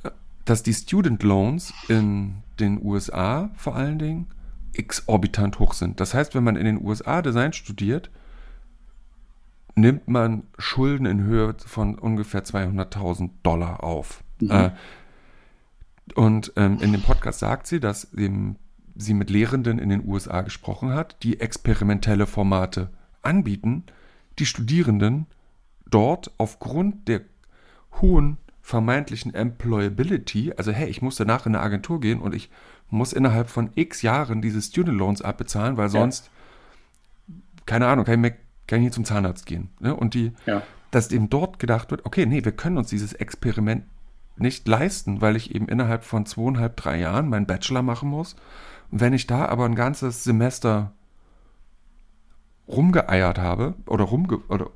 äh, 0.03 0.11
dass 0.45 0.63
die 0.63 0.75
Student 0.75 1.23
Loans 1.23 1.73
in 1.89 2.43
den 2.59 2.83
USA 2.83 3.51
vor 3.55 3.77
allen 3.77 3.99
Dingen 3.99 4.27
exorbitant 4.75 5.59
hoch 5.59 5.73
sind. 5.73 6.01
Das 6.01 6.15
heißt, 6.15 6.35
wenn 6.35 6.45
man 6.45 6.57
in 6.57 6.65
den 6.65 6.85
USA 6.85 7.23
Design 7.23 7.53
studiert, 7.53 8.11
nimmt 9.75 10.09
man 10.09 10.45
Schulden 10.59 11.07
in 11.07 11.23
Höhe 11.23 11.55
von 11.59 11.99
ungefähr 11.99 12.45
200.000 12.45 13.31
Dollar 13.43 13.83
auf. 13.83 14.23
Mhm. 14.41 14.51
Äh, 14.51 14.71
und 16.15 16.53
ähm, 16.57 16.79
in 16.81 16.93
dem 16.93 17.03
Podcast 17.03 17.39
sagt 17.39 17.67
sie, 17.67 17.81
dass 17.81 18.13
eben 18.15 18.57
sie 18.97 19.15
mit 19.15 19.31
Lehrenden 19.31 19.79
in 19.79 19.89
den 19.89 20.07
USA 20.07 20.43
gesprochen 20.43 20.93
hat, 20.93 21.23
die 21.23 21.41
experimentelle 21.41 22.27
Formate 22.27 22.91
anbieten, 23.23 23.85
die 24.39 24.47
Studierenden 24.47 25.27
dort 25.91 26.31
aufgrund 26.39 27.09
der 27.09 27.23
hohen 28.01 28.39
vermeintlichen 28.63 29.35
Employability, 29.35 30.53
also 30.57 30.71
hey, 30.71 30.89
ich 30.89 31.03
muss 31.03 31.17
danach 31.17 31.47
in 31.47 31.55
eine 31.55 31.65
Agentur 31.65 32.01
gehen 32.01 32.21
und 32.21 32.35
ich 32.35 32.51
muss 32.89 33.13
innerhalb 33.13 33.49
von 33.49 33.71
x 33.75 34.03
Jahren 34.03 34.43
diese 34.43 34.63
Student 34.63 34.99
Loans 34.99 35.23
abbezahlen, 35.23 35.77
weil 35.77 35.89
sonst, 35.89 36.31
ja. 37.29 37.35
keine 37.67 37.87
Ahnung, 37.89 38.05
kann 38.05 38.15
ich, 38.15 38.21
mehr, 38.21 38.37
kann 38.67 38.79
ich 38.79 38.85
nicht 38.85 38.95
zum 38.95 39.05
Zahnarzt 39.05 39.47
gehen. 39.47 39.71
Ne? 39.81 39.95
Und 39.95 40.15
die, 40.15 40.33
ja. 40.47 40.63
dass 40.91 41.11
eben 41.11 41.31
dort 41.31 41.59
gedacht 41.59 41.91
wird, 41.91 42.05
okay, 42.07 42.27
nee, 42.27 42.45
wir 42.45 42.53
können 42.53 42.79
uns 42.79 42.89
dieses 42.89 43.13
Experiment 43.13 43.85
nicht 44.37 44.67
leisten, 44.67 45.21
weil 45.21 45.37
ich 45.37 45.55
eben 45.55 45.69
innerhalb 45.69 46.05
von 46.05 46.27
zweieinhalb, 46.27 46.77
drei 46.77 46.99
Jahren 46.99 47.29
meinen 47.29 47.47
Bachelor 47.47 47.83
machen 47.83 48.09
muss. 48.09 48.35
Und 48.91 49.01
wenn 49.01 49.13
ich 49.13 49.27
da 49.27 49.47
aber 49.47 49.65
ein 49.65 49.75
ganzes 49.75 50.25
Semester 50.25 50.93
rumgeeiert 52.67 53.39
habe 53.39 53.75
oder, 53.87 54.05
rumge 54.05 54.39
oder 54.49 54.71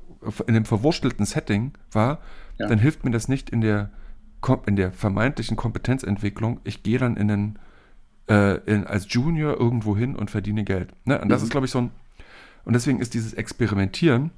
in 0.47 0.55
einem 0.55 0.65
verwurstelten 0.65 1.25
Setting 1.25 1.73
war, 1.91 2.19
ja. 2.57 2.67
dann 2.67 2.79
hilft 2.79 3.03
mir 3.03 3.11
das 3.11 3.27
nicht 3.27 3.49
in 3.49 3.61
der, 3.61 3.91
in 4.65 4.75
der 4.75 4.91
vermeintlichen 4.91 5.57
Kompetenzentwicklung. 5.57 6.59
Ich 6.63 6.83
gehe 6.83 6.99
dann 6.99 7.17
in 7.17 7.27
den 7.27 7.59
äh, 8.27 8.57
in, 8.65 8.85
als 8.85 9.11
Junior 9.11 9.59
irgendwo 9.59 9.95
hin 9.95 10.15
und 10.15 10.31
verdiene 10.31 10.63
Geld. 10.63 10.93
Ne? 11.05 11.19
Und 11.19 11.29
das 11.29 11.41
mhm. 11.41 11.45
ist, 11.45 11.51
glaube 11.51 11.65
ich, 11.65 11.71
so 11.71 11.79
ein. 11.79 11.91
Und 12.63 12.73
deswegen 12.73 12.99
ist 12.99 13.13
dieses 13.13 13.33
Experimentieren 13.33 14.31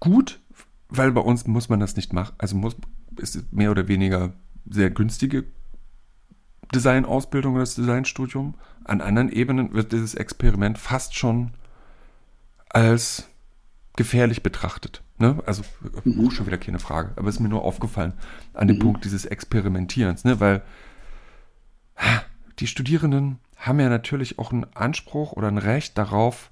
gut, 0.00 0.40
weil 0.88 1.12
bei 1.12 1.20
uns 1.20 1.46
muss 1.46 1.68
man 1.68 1.80
das 1.80 1.96
nicht 1.96 2.12
machen. 2.12 2.34
Also 2.38 2.56
muss, 2.56 2.76
ist 3.16 3.52
mehr 3.52 3.70
oder 3.70 3.86
weniger 3.88 4.32
sehr 4.68 4.90
günstige 4.90 5.44
Designausbildung 6.74 7.54
oder 7.54 7.62
das 7.62 7.76
Designstudium. 7.76 8.54
An 8.84 9.00
anderen 9.00 9.30
Ebenen 9.30 9.72
wird 9.74 9.92
dieses 9.92 10.14
Experiment 10.14 10.78
fast 10.78 11.14
schon 11.14 11.52
als 12.68 13.28
gefährlich 13.98 14.44
betrachtet. 14.44 15.02
Ne? 15.18 15.42
Also 15.44 15.62
mhm. 16.04 16.30
schon 16.30 16.46
wieder 16.46 16.56
keine 16.56 16.78
Frage, 16.78 17.10
aber 17.16 17.28
es 17.28 17.34
ist 17.34 17.40
mir 17.40 17.48
nur 17.48 17.64
aufgefallen 17.64 18.12
an 18.54 18.68
dem 18.68 18.76
mhm. 18.76 18.82
Punkt 18.82 19.04
dieses 19.04 19.26
Experimentierens, 19.26 20.24
ne? 20.24 20.38
weil 20.40 20.62
die 22.60 22.68
Studierenden 22.68 23.40
haben 23.56 23.80
ja 23.80 23.88
natürlich 23.88 24.38
auch 24.38 24.52
einen 24.52 24.66
Anspruch 24.74 25.32
oder 25.32 25.48
ein 25.48 25.58
Recht 25.58 25.98
darauf, 25.98 26.50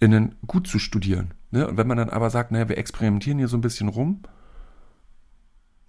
innen 0.00 0.34
gut 0.46 0.66
zu 0.66 0.78
studieren. 0.78 1.34
Ne? 1.50 1.68
Und 1.68 1.76
wenn 1.76 1.86
man 1.86 1.98
dann 1.98 2.08
aber 2.08 2.30
sagt, 2.30 2.50
naja, 2.52 2.70
wir 2.70 2.78
experimentieren 2.78 3.38
hier 3.38 3.48
so 3.48 3.58
ein 3.58 3.62
bisschen 3.62 3.88
rum. 3.88 4.22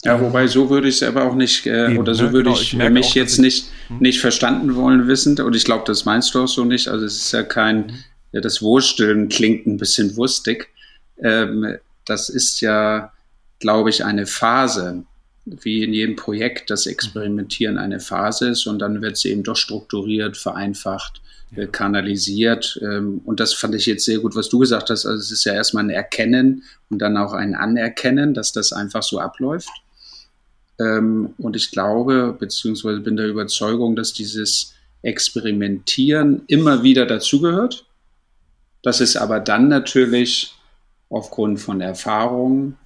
Ja, 0.04 0.20
wobei 0.20 0.48
so 0.48 0.70
würde 0.70 0.90
ich 0.90 0.96
es 0.96 1.04
aber 1.04 1.24
auch 1.24 1.36
nicht, 1.36 1.66
äh, 1.66 1.92
Eben, 1.92 1.98
oder 1.98 2.14
so 2.14 2.26
ne? 2.26 2.34
würde 2.34 2.50
genau, 2.50 2.62
ich, 2.62 2.74
ich 2.74 2.90
mich 2.90 3.08
auch, 3.08 3.16
jetzt 3.16 3.40
nicht, 3.40 3.72
hm? 3.88 4.00
nicht 4.00 4.20
verstanden 4.20 4.76
wollen 4.76 5.08
wissend. 5.08 5.40
Und 5.40 5.56
ich 5.56 5.64
glaube, 5.64 5.86
das 5.88 6.04
meinst 6.04 6.36
du 6.36 6.44
auch 6.44 6.48
so 6.48 6.66
nicht. 6.66 6.90
Also 6.90 7.06
es 7.06 7.16
ist 7.16 7.32
ja 7.32 7.42
kein, 7.42 7.88
mhm. 7.88 7.94
Ja, 8.36 8.42
das 8.42 8.62
Wursteln 8.62 9.30
klingt 9.30 9.66
ein 9.66 9.78
bisschen 9.78 10.18
wurstig. 10.18 10.68
Ähm, 11.20 11.78
das 12.04 12.28
ist 12.28 12.60
ja, 12.60 13.14
glaube 13.60 13.90
ich, 13.90 14.04
eine 14.04 14.26
Phase 14.26 15.06
wie 15.46 15.84
in 15.84 15.94
jedem 15.94 16.18
Projekt 16.18 16.70
das 16.70 16.86
Experimentieren 16.86 17.78
eine 17.78 18.02
Phase 18.02 18.50
ist 18.50 18.68
und 18.68 18.80
dann 18.80 19.02
wird 19.02 19.16
sie 19.16 19.30
eben 19.30 19.44
doch 19.44 19.56
strukturiert, 19.56 20.36
vereinfacht, 20.36 21.22
ja. 21.56 21.66
kanalisiert. 21.68 22.78
Ähm, 22.82 23.22
und 23.24 23.40
das 23.40 23.54
fand 23.54 23.74
ich 23.74 23.86
jetzt 23.86 24.04
sehr 24.04 24.20
gut, 24.20 24.36
was 24.36 24.50
du 24.50 24.60
gesagt 24.60 24.90
hast. 24.90 25.06
Also 25.06 25.18
es 25.18 25.32
ist 25.32 25.46
ja 25.46 25.54
erstmal 25.54 25.86
ein 25.86 25.90
Erkennen 25.90 26.64
und 26.90 27.00
dann 27.00 27.16
auch 27.16 27.32
ein 27.32 27.56
Anerkennen, 27.56 28.34
dass 28.34 28.52
das 28.52 28.74
einfach 28.74 29.04
so 29.04 29.20
abläuft. 29.20 29.72
Ähm, 30.78 31.36
und 31.38 31.56
ich 31.56 31.72
glaube, 31.72 32.36
beziehungsweise 32.38 33.00
bin 33.00 33.16
der 33.16 33.28
Überzeugung, 33.28 33.96
dass 33.96 34.12
dieses 34.12 34.74
Experimentieren 35.04 36.42
immer 36.48 36.84
wieder 36.84 37.06
dazugehört. 37.06 37.86
Das 38.86 39.02
ist 39.02 39.18
aber 39.18 39.42
dann 39.42 39.68
natürlich 39.68 40.56
aufgrund 41.10 41.60
von 41.60 41.82
Erfahrungen 41.82 42.78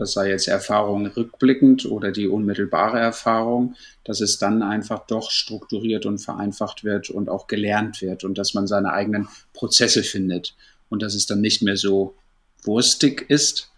das 0.00 0.14
sei 0.14 0.30
jetzt 0.30 0.48
Erfahrung 0.48 1.06
rückblickend 1.06 1.84
oder 1.84 2.10
die 2.10 2.26
unmittelbare 2.26 2.98
Erfahrung, 2.98 3.76
dass 4.02 4.22
es 4.22 4.38
dann 4.38 4.62
einfach 4.62 5.06
doch 5.06 5.30
strukturiert 5.30 6.06
und 6.06 6.18
vereinfacht 6.18 6.84
wird 6.84 7.10
und 7.10 7.28
auch 7.28 7.46
gelernt 7.46 8.00
wird 8.00 8.24
und 8.24 8.38
dass 8.38 8.54
man 8.54 8.66
seine 8.66 8.94
eigenen 8.94 9.28
Prozesse 9.52 10.02
findet 10.02 10.56
und 10.88 11.02
dass 11.02 11.14
es 11.14 11.26
dann 11.26 11.42
nicht 11.42 11.60
mehr 11.60 11.76
so 11.76 12.14
wurstig 12.62 13.26
ist, 13.28 13.70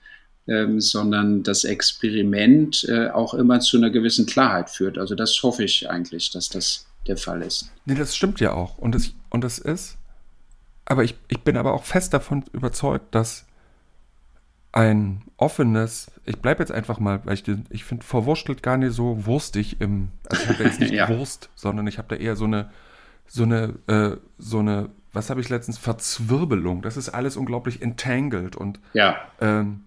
ähm, 0.47 0.81
sondern 0.81 1.43
das 1.43 1.65
Experiment 1.65 2.85
äh, 2.89 3.09
auch 3.09 3.35
immer 3.35 3.59
zu 3.59 3.77
einer 3.77 3.91
gewissen 3.91 4.25
Klarheit 4.25 4.71
führt. 4.71 4.99
Also 4.99 5.17
das 5.17 5.43
hoffe 5.43 5.65
ich 5.65 5.91
eigentlich, 5.91 6.31
dass 6.31 6.49
das 6.49 6.87
der 7.09 7.17
Fall 7.17 7.43
ist. 7.43 7.69
Nee, 7.85 7.97
das 7.97 8.15
stimmt 8.15 8.39
ja 8.39 8.53
auch. 8.53 8.79
Und 8.79 8.95
das, 8.95 9.11
und 9.31 9.43
das 9.43 9.59
ist, 9.59 9.99
aber 10.93 11.05
ich, 11.05 11.17
ich 11.29 11.41
bin 11.41 11.57
aber 11.57 11.73
auch 11.73 11.85
fest 11.85 12.13
davon 12.13 12.45
überzeugt, 12.53 13.15
dass 13.15 13.47
ein 14.73 15.23
offenes, 15.39 16.11
ich 16.27 16.39
bleibe 16.39 16.63
jetzt 16.63 16.71
einfach 16.71 17.01
mal, 17.01 17.25
weil 17.25 17.33
ich, 17.35 17.45
ich 17.71 17.85
finde 17.85 18.05
verwurstelt 18.05 18.63
gar 18.63 18.77
nicht 18.77 18.93
so 18.93 19.25
wurstig 19.25 19.81
im, 19.81 20.09
also 20.29 20.43
ich 20.43 20.49
habe 20.51 20.59
da 20.59 20.65
jetzt 20.65 20.81
nicht 20.81 20.93
ja. 20.95 21.09
Wurst, 21.09 21.49
sondern 21.55 21.87
ich 21.87 21.97
habe 21.97 22.09
da 22.09 22.17
eher 22.17 22.37
so 22.37 22.45
eine, 22.45 22.71
so 23.27 23.45
eine, 23.45 23.75
äh, 23.87 24.17
so 24.37 24.59
eine, 24.59 24.91
was 25.15 25.31
habe 25.31 25.41
ich 25.41 25.49
letztens, 25.49 25.79
Verzwirbelung. 25.79 26.83
Das 26.83 26.99
ist 26.99 27.09
alles 27.09 27.39
unglaublich 27.39 27.81
entangled 27.81 28.55
und 28.55 28.79
ja. 28.93 29.17
ähm, 29.41 29.85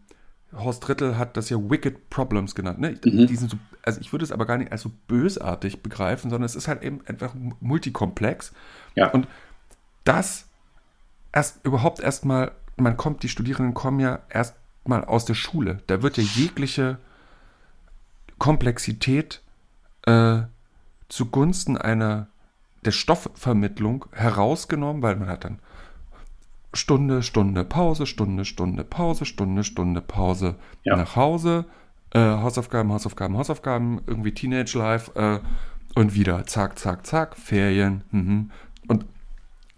Horst 0.55 0.89
Rittel 0.89 1.19
hat 1.19 1.37
das 1.37 1.51
ja 1.51 1.57
Wicked 1.57 2.09
Problems 2.09 2.55
genannt. 2.55 2.79
Ne? 2.79 2.97
Mhm. 3.05 3.27
Die 3.27 3.35
sind 3.35 3.51
so, 3.51 3.57
also 3.83 4.01
ich 4.01 4.11
würde 4.11 4.25
es 4.25 4.31
aber 4.31 4.47
gar 4.47 4.57
nicht 4.57 4.71
als 4.71 4.81
so 4.81 4.91
bösartig 5.07 5.83
begreifen, 5.83 6.31
sondern 6.31 6.45
es 6.45 6.55
ist 6.55 6.67
halt 6.67 6.81
eben 6.81 7.01
einfach 7.05 7.35
multikomplex. 7.59 8.53
Ja. 8.95 9.11
Und 9.11 9.27
das 10.03 10.47
erst 11.35 11.63
überhaupt 11.63 11.99
erstmal, 11.99 12.53
man 12.77 12.97
kommt, 12.97 13.21
die 13.21 13.29
Studierenden 13.29 13.75
kommen 13.75 13.99
ja 13.99 14.19
erst 14.29 14.55
mal 14.85 15.03
aus 15.03 15.25
der 15.25 15.35
Schule. 15.35 15.83
Da 15.87 16.01
wird 16.01 16.17
ja 16.17 16.23
jegliche 16.23 16.97
Komplexität 18.39 19.41
äh, 20.03 20.41
zugunsten 21.09 21.77
einer 21.77 22.27
der 22.83 22.91
Stoffvermittlung 22.91 24.05
herausgenommen, 24.11 25.01
weil 25.01 25.15
man 25.15 25.27
hat 25.27 25.43
dann 25.43 25.59
Stunde, 26.73 27.23
Stunde, 27.23 27.63
Pause, 27.63 28.05
Stunde, 28.05 28.45
Stunde, 28.45 28.83
Pause, 28.83 29.25
Stunde, 29.25 29.63
Stunde, 29.63 30.01
Pause 30.01 30.55
ja. 30.83 30.95
nach 30.95 31.15
Hause, 31.15 31.65
äh, 32.11 32.19
Hausaufgaben, 32.19 32.91
Hausaufgaben, 32.91 33.37
Hausaufgaben, 33.37 34.01
irgendwie 34.07 34.33
Teenage 34.33 34.77
Life 34.77 35.11
äh, 35.15 35.39
Und 35.95 36.13
wieder 36.13 36.45
zack, 36.45 36.77
zack, 36.77 37.05
zack, 37.05 37.37
Ferien. 37.37 38.03
Mhm. 38.11 38.51
Und 38.87 39.05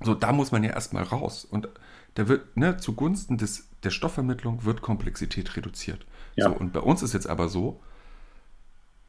so, 0.02 0.14
da 0.14 0.32
muss 0.32 0.52
man 0.52 0.64
ja 0.64 0.72
erstmal 0.72 1.04
raus. 1.04 1.46
Und 1.46 1.68
da 2.16 2.28
wird, 2.28 2.56
ne, 2.58 2.78
zugunsten 2.78 3.38
des, 3.38 3.70
der 3.84 3.90
Stoffvermittlung 3.90 4.66
wird 4.66 4.82
Komplexität 4.82 5.56
reduziert. 5.56 6.06
Ja. 6.36 6.50
So, 6.50 6.56
und 6.56 6.74
bei 6.74 6.80
uns 6.80 7.02
ist 7.02 7.14
jetzt 7.14 7.28
aber 7.28 7.50
so, 7.50 7.82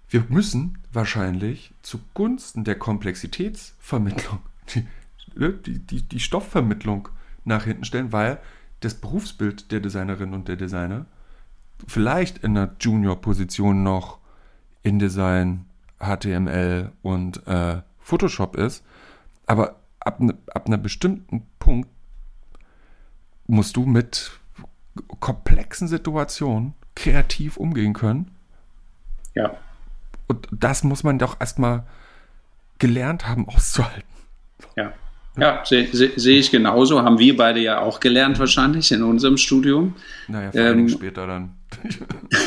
wir 0.09 0.25
müssen 0.29 0.79
wahrscheinlich 0.93 1.75
zugunsten 1.83 2.65
der 2.65 2.79
Komplexitätsvermittlung 2.79 4.41
die, 4.75 4.87
ne, 5.35 5.53
die, 5.53 5.79
die, 5.79 6.03
die 6.03 6.21
Stoffvermittlung 6.21 7.09
nach 7.45 7.65
hinten 7.65 7.85
stellen, 7.85 8.13
weil 8.13 8.41
das 8.81 8.95
Berufsbild 8.95 9.73
der 9.73 9.81
Designerin 9.81 10.35
und 10.35 10.49
der 10.49 10.57
Designer 10.57 11.07
vielleicht 11.87 12.39
in 12.39 12.57
einer 12.57 12.75
Junior-Position 12.81 13.83
noch 13.83 14.19
InDesign, 14.83 15.67
HTML 15.99 16.93
und 17.03 17.47
äh, 17.47 17.83
Photoshop 17.99 18.57
ist, 18.57 18.85
aber 19.47 19.77
ab, 20.09 20.21
ne, 20.21 20.35
ab 20.55 20.67
einem 20.67 20.83
bestimmten 20.83 21.47
Punkt 21.59 21.89
musst 23.47 23.77
du 23.77 23.85
mit 23.85 24.33
komplexen 25.21 25.87
Situationen 25.87 26.75
kreativ 26.97 27.57
umgehen 27.57 27.93
können. 27.93 28.31
Ja. 29.35 29.57
Und 30.27 30.49
das 30.51 30.83
muss 30.83 31.05
man 31.05 31.19
doch 31.19 31.41
erstmal 31.41 31.85
gelernt 32.79 33.29
haben 33.29 33.49
auszuhalten. 33.49 34.09
Ja. 34.77 34.93
Ja, 35.37 35.65
sehe 35.65 35.87
seh, 35.93 36.11
seh 36.17 36.39
ich 36.39 36.51
genauso. 36.51 37.03
Haben 37.03 37.21
wir 37.21 37.37
beide 37.37 37.61
ja 37.61 37.81
auch 37.81 38.01
gelernt 38.01 38.41
wahrscheinlich 38.41 38.91
in 38.91 39.05
unserem 39.05 39.37
Studium. 39.37 39.95
Naja, 40.27 40.51
vor 40.51 40.61
ähm, 40.61 40.89
später 40.89 41.29
dann. 41.29 41.55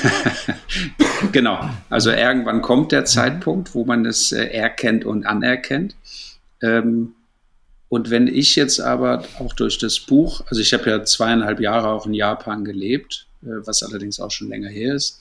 genau. 1.32 1.70
Also 1.90 2.12
irgendwann 2.12 2.62
kommt 2.62 2.92
der 2.92 3.06
Zeitpunkt, 3.06 3.74
wo 3.76 3.86
man 3.86 4.06
es 4.06 4.34
äh, 4.34 4.44
erkennt 4.48 5.06
und 5.06 5.26
anerkennt. 5.26 5.96
Ähm, 6.62 7.14
und 7.92 8.10
wenn 8.10 8.28
ich 8.28 8.56
jetzt 8.56 8.80
aber 8.80 9.26
auch 9.40 9.52
durch 9.52 9.78
das 9.78 10.00
Buch, 10.00 10.46
also 10.48 10.62
ich 10.62 10.72
habe 10.72 10.90
ja 10.90 11.04
zweieinhalb 11.04 11.60
Jahre 11.60 11.90
auch 11.90 12.06
in 12.06 12.14
Japan 12.14 12.64
gelebt, 12.64 13.28
äh, 13.44 13.48
was 13.66 13.84
allerdings 13.84 14.22
auch 14.22 14.32
schon 14.32 14.48
länger 14.48 14.70
her 14.70 14.96
ist, 14.96 15.20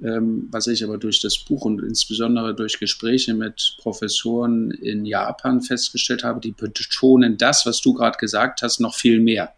ähm, 0.00 0.46
was 0.52 0.68
ich 0.68 0.84
aber 0.84 0.96
durch 0.96 1.20
das 1.20 1.36
Buch 1.36 1.64
und 1.64 1.82
insbesondere 1.82 2.54
durch 2.54 2.78
Gespräche 2.78 3.34
mit 3.34 3.78
Professoren 3.80 4.70
in 4.70 5.04
Japan 5.04 5.60
festgestellt 5.60 6.22
habe, 6.22 6.38
die 6.38 6.52
betonen 6.52 7.36
das, 7.36 7.66
was 7.66 7.80
du 7.80 7.94
gerade 7.94 8.16
gesagt 8.16 8.62
hast, 8.62 8.78
noch 8.78 8.94
viel 8.94 9.18
mehr, 9.18 9.52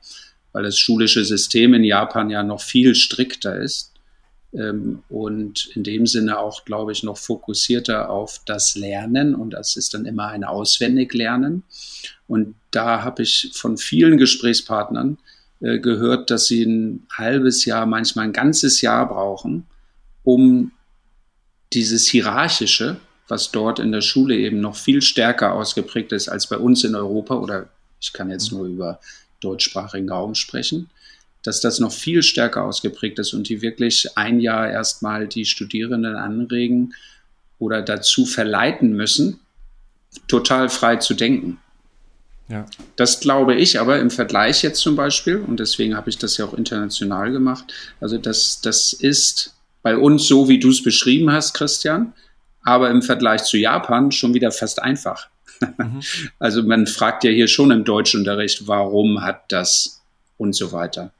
weil 0.53 0.63
das 0.63 0.79
schulische 0.79 1.27
System 1.27 1.75
in 1.75 1.85
Japan 1.85 2.31
ja 2.31 2.43
noch 2.43 2.63
viel 2.63 2.95
strikter 2.95 3.61
ist 3.61 3.93
und 4.53 5.71
in 5.75 5.83
dem 5.83 6.07
Sinne 6.07 6.39
auch, 6.39 6.65
glaube 6.65 6.93
ich, 6.93 7.03
noch 7.03 7.19
fokussierter 7.19 8.09
auf 8.09 8.41
das 8.47 8.75
Lernen 8.75 9.35
und 9.35 9.51
das 9.51 9.77
ist 9.77 9.93
dann 9.93 10.07
immer 10.07 10.29
ein 10.29 10.45
Auswendiglernen. 10.45 11.65
Und 12.27 12.55
da 12.71 13.03
habe 13.03 13.23
ich 13.23 13.51
von 13.55 13.77
vielen 13.77 14.17
Gesprächspartnern 14.17 15.19
äh, 15.61 15.79
gehört, 15.79 16.31
dass 16.31 16.47
sie 16.47 16.65
ein 16.65 17.07
halbes 17.13 17.65
Jahr, 17.65 17.87
manchmal 17.87 18.27
ein 18.27 18.33
ganzes 18.33 18.81
Jahr 18.81 19.09
brauchen, 19.09 19.67
um 20.23 20.73
dieses 21.73 22.07
Hierarchische, 22.07 22.97
was 23.29 23.51
dort 23.51 23.79
in 23.79 23.93
der 23.93 24.01
Schule 24.01 24.37
eben 24.37 24.61
noch 24.61 24.77
viel 24.77 25.03
stärker 25.03 25.55
ausgeprägt 25.55 26.13
ist 26.13 26.29
als 26.29 26.49
bei 26.49 26.57
uns 26.57 26.85
in 26.85 26.95
Europa, 26.95 27.35
oder 27.35 27.69
ich 28.01 28.13
kann 28.13 28.31
jetzt 28.31 28.53
nur 28.53 28.67
über 28.67 29.01
deutschsprachigen 29.41 30.11
Raum 30.11 30.35
sprechen, 30.35 30.91
dass 31.47 31.61
das 31.61 31.79
noch 31.79 31.93
viel 31.93 32.23
stärker 32.23 32.65
ausgeprägt 32.65 33.19
ist 33.19 33.33
und 33.33 33.49
die 33.49 33.63
wirklich 33.63 34.17
ein 34.17 34.41
Jahr 34.41 34.69
erstmal 34.69 35.29
die 35.29 35.45
Studierenden 35.45 36.17
anregen 36.17 36.95
oder 37.59 37.83
dazu 37.83 38.27
verleiten 38.27 38.93
müssen, 38.93 39.41
total 40.29 40.69
frei 40.69 40.97
zu 40.97 41.15
denken. 41.15 41.59
Ja. 42.49 42.67
Das 42.97 43.21
glaube 43.21 43.55
ich 43.55 43.81
aber 43.81 43.99
im 43.99 44.11
Vergleich 44.11 44.63
jetzt 44.63 44.81
zum 44.81 44.97
Beispiel, 44.97 45.37
und 45.39 45.59
deswegen 45.59 45.97
habe 45.97 46.11
ich 46.11 46.19
das 46.19 46.37
ja 46.37 46.45
auch 46.45 46.55
international 46.55 47.33
gemacht, 47.33 47.73
also 48.01 48.19
das, 48.19 48.61
das 48.61 48.93
ist 48.93 49.55
bei 49.83 49.97
uns 49.97 50.27
so, 50.27 50.49
wie 50.49 50.59
du 50.59 50.71
es 50.71 50.83
beschrieben 50.83 51.31
hast, 51.31 51.55
Christian, 51.55 52.13
aber 52.63 52.91
im 52.91 53.03
Vergleich 53.03 53.45
zu 53.45 53.57
Japan 53.57 54.11
schon 54.11 54.35
wieder 54.35 54.51
fast 54.51 54.83
einfach. 54.83 55.29
Mhm. 55.61 56.01
Also 56.39 56.63
man 56.63 56.87
fragt 56.87 57.25
ja 57.25 57.31
hier 57.31 57.49
schon 57.49 57.71
im 57.71 57.85
Deutschunterricht, 57.85 58.67
warum 58.67 59.23
hat 59.23 59.45
das 59.49 60.03
und 60.39 60.55
so 60.55 60.73
weiter. 60.73 61.13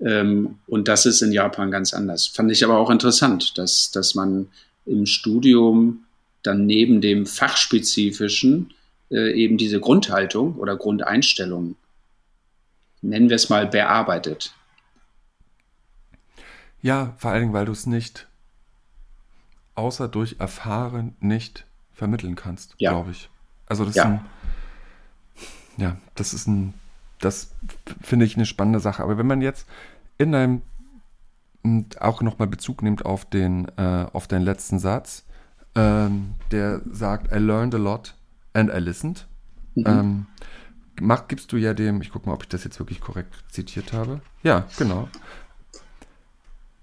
Ähm, 0.00 0.58
und 0.66 0.88
das 0.88 1.06
ist 1.06 1.22
in 1.22 1.32
Japan 1.32 1.70
ganz 1.70 1.92
anders. 1.92 2.26
Fand 2.26 2.50
ich 2.50 2.64
aber 2.64 2.78
auch 2.78 2.90
interessant, 2.90 3.58
dass, 3.58 3.90
dass 3.90 4.14
man 4.14 4.48
im 4.86 5.06
Studium 5.06 6.04
dann 6.42 6.66
neben 6.66 7.00
dem 7.00 7.26
fachspezifischen 7.26 8.72
äh, 9.10 9.32
eben 9.32 9.58
diese 9.58 9.80
Grundhaltung 9.80 10.56
oder 10.56 10.76
Grundeinstellung, 10.76 11.76
nennen 13.02 13.28
wir 13.28 13.36
es 13.36 13.48
mal, 13.50 13.66
bearbeitet. 13.66 14.54
Ja, 16.82 17.14
vor 17.18 17.30
allen 17.30 17.42
Dingen, 17.42 17.52
weil 17.52 17.66
du 17.66 17.72
es 17.72 17.86
nicht 17.86 18.26
außer 19.74 20.08
durch 20.08 20.36
Erfahren 20.38 21.14
nicht 21.20 21.66
vermitteln 21.92 22.36
kannst, 22.36 22.74
ja. 22.78 22.90
glaube 22.90 23.10
ich. 23.10 23.28
Also 23.66 23.84
das 23.84 23.94
ja. 23.94 24.02
ist 24.02 24.08
ein, 24.08 24.26
ja, 25.76 25.96
das 26.14 26.34
ist 26.34 26.46
ein, 26.46 26.74
das 27.18 27.50
finde 28.02 28.24
ich 28.24 28.36
eine 28.36 28.46
spannende 28.46 28.80
Sache. 28.80 29.02
Aber 29.02 29.18
wenn 29.18 29.26
man 29.26 29.42
jetzt 29.42 29.66
in 30.20 30.34
einem 30.34 30.62
auch 31.98 32.22
nochmal 32.22 32.48
Bezug 32.48 32.82
nimmt 32.82 33.04
auf 33.04 33.24
den, 33.24 33.68
äh, 33.76 34.06
auf 34.12 34.26
den 34.26 34.42
letzten 34.42 34.78
Satz, 34.78 35.24
ähm, 35.74 36.34
der 36.50 36.80
sagt, 36.90 37.32
I 37.32 37.38
learned 37.38 37.74
a 37.74 37.78
lot 37.78 38.14
and 38.54 38.70
I 38.70 38.78
listened. 38.78 39.26
Mhm. 39.74 39.84
Ähm, 39.86 40.26
mach, 41.00 41.28
gibst 41.28 41.52
du 41.52 41.56
ja 41.56 41.74
dem, 41.74 42.00
ich 42.00 42.10
gucke 42.10 42.28
mal, 42.28 42.34
ob 42.34 42.42
ich 42.42 42.48
das 42.48 42.64
jetzt 42.64 42.78
wirklich 42.78 43.00
korrekt 43.00 43.34
zitiert 43.50 43.92
habe. 43.92 44.20
Ja, 44.42 44.66
genau 44.78 45.08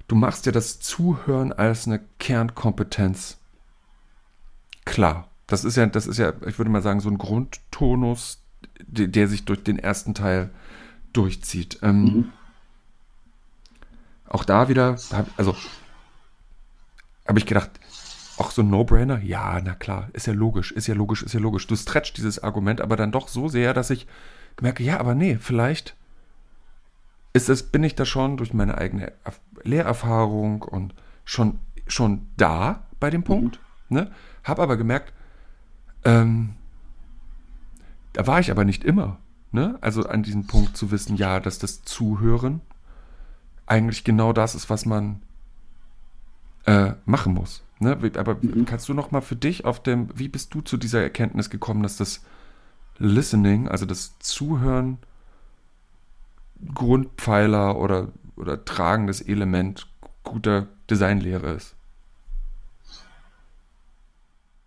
du 0.08 0.16
machst 0.16 0.46
dir 0.46 0.52
das 0.52 0.80
Zuhören 0.80 1.54
als 1.54 1.88
eine 1.88 2.00
Kernkompetenz 2.20 3.38
klar. 4.86 5.30
Das 5.48 5.64
ist 5.64 5.78
ja, 5.78 5.86
das 5.86 6.08
ist 6.08 6.18
ja, 6.18 6.34
ich 6.46 6.58
würde 6.58 6.72
mal 6.72 6.82
sagen, 6.82 7.00
so 7.00 7.10
ein 7.10 7.18
Grundtonus, 7.18 8.44
der, 8.82 9.08
der 9.08 9.28
sich 9.28 9.46
durch 9.46 9.64
den 9.64 9.80
ersten 9.80 10.14
Teil 10.14 10.50
durchzieht. 11.14 11.80
Ähm, 11.84 12.04
mhm. 12.04 12.34
Auch 14.28 14.44
da 14.44 14.70
wieder, 14.70 14.98
also 15.38 15.56
habe 17.28 17.40
ich 17.40 17.46
gedacht, 17.46 17.72
auch 18.38 18.52
so 18.52 18.62
ein 18.62 18.70
No-Brainer? 18.70 19.22
Ja, 19.22 19.60
na 19.62 19.74
klar, 19.74 20.10
ist 20.14 20.28
ja 20.28 20.34
logisch, 20.34 20.72
ist 20.72 20.88
ja 20.88 20.94
logisch, 20.94 21.24
ist 21.24 21.34
ja 21.34 21.40
logisch. 21.40 21.68
Du 21.68 21.76
stretchst 21.76 22.18
dieses 22.18 22.44
Argument 22.44 22.82
aber 22.82 22.96
dann 22.96 23.12
doch 23.12 23.28
so 23.28 23.48
sehr, 23.48 23.74
dass 23.74 23.90
ich 23.90 24.08
merke, 24.62 24.84
ja, 24.84 25.00
aber 25.00 25.16
nee, 25.16 25.38
vielleicht 25.38 25.96
ist 27.34 27.50
es, 27.50 27.64
bin 27.64 27.84
ich 27.84 27.96
da 27.96 28.06
schon 28.06 28.38
durch 28.38 28.54
meine 28.54 28.78
eigene 28.78 29.14
Lehrerfahrung 29.64 30.62
und 30.64 30.94
schon, 31.26 31.60
schon 31.88 32.28
da 32.38 32.88
bei 33.00 33.10
dem 33.10 33.24
Punkt. 33.24 33.60
Mhm. 33.90 33.98
Ne? 33.98 34.12
Habe 34.44 34.64
aber 34.64 34.78
gemerkt, 34.78 35.14
ähm, 36.04 36.56
da 38.14 38.26
war 38.26 38.40
ich 38.40 38.50
aber 38.52 38.66
nicht 38.66 38.84
immer. 38.84 39.20
Ne? 39.52 39.78
Also 39.82 40.08
an 40.08 40.24
diesem 40.24 40.48
Punkt 40.48 40.76
zu 40.76 40.92
wissen, 40.92 41.16
ja, 41.16 41.40
dass 41.40 41.60
das 41.60 41.84
Zuhören 41.84 42.62
eigentlich 43.68 44.04
genau 44.04 44.34
das 44.34 44.56
ist, 44.56 44.70
was 44.70 44.86
man 44.86 45.22
äh, 46.66 46.94
machen 47.06 47.34
muss. 47.34 47.62
Ne? 47.80 47.98
Aber 48.16 48.38
mhm. 48.42 48.66
kannst 48.66 48.90
du 48.90 48.94
noch 48.94 49.12
mal 49.12 49.22
für 49.22 49.36
dich 49.36 49.66
auf 49.66 49.84
dem, 49.84 50.10
wie 50.18 50.28
bist 50.30 50.54
du 50.54 50.62
zu 50.62 50.78
dieser 50.78 51.02
Erkenntnis 51.02 51.50
gekommen, 51.50 51.84
dass 51.84 51.98
das 51.98 52.24
Listening, 52.98 53.68
also 53.68 53.86
das 53.86 54.18
Zuhören, 54.20 54.98
Grundpfeiler 56.74 57.78
oder, 57.78 58.08
oder 58.36 58.66
tragendes 58.66 59.22
Element 59.22 59.88
guter 60.24 60.68
Designlehre 60.90 61.52
ist? 61.52 61.76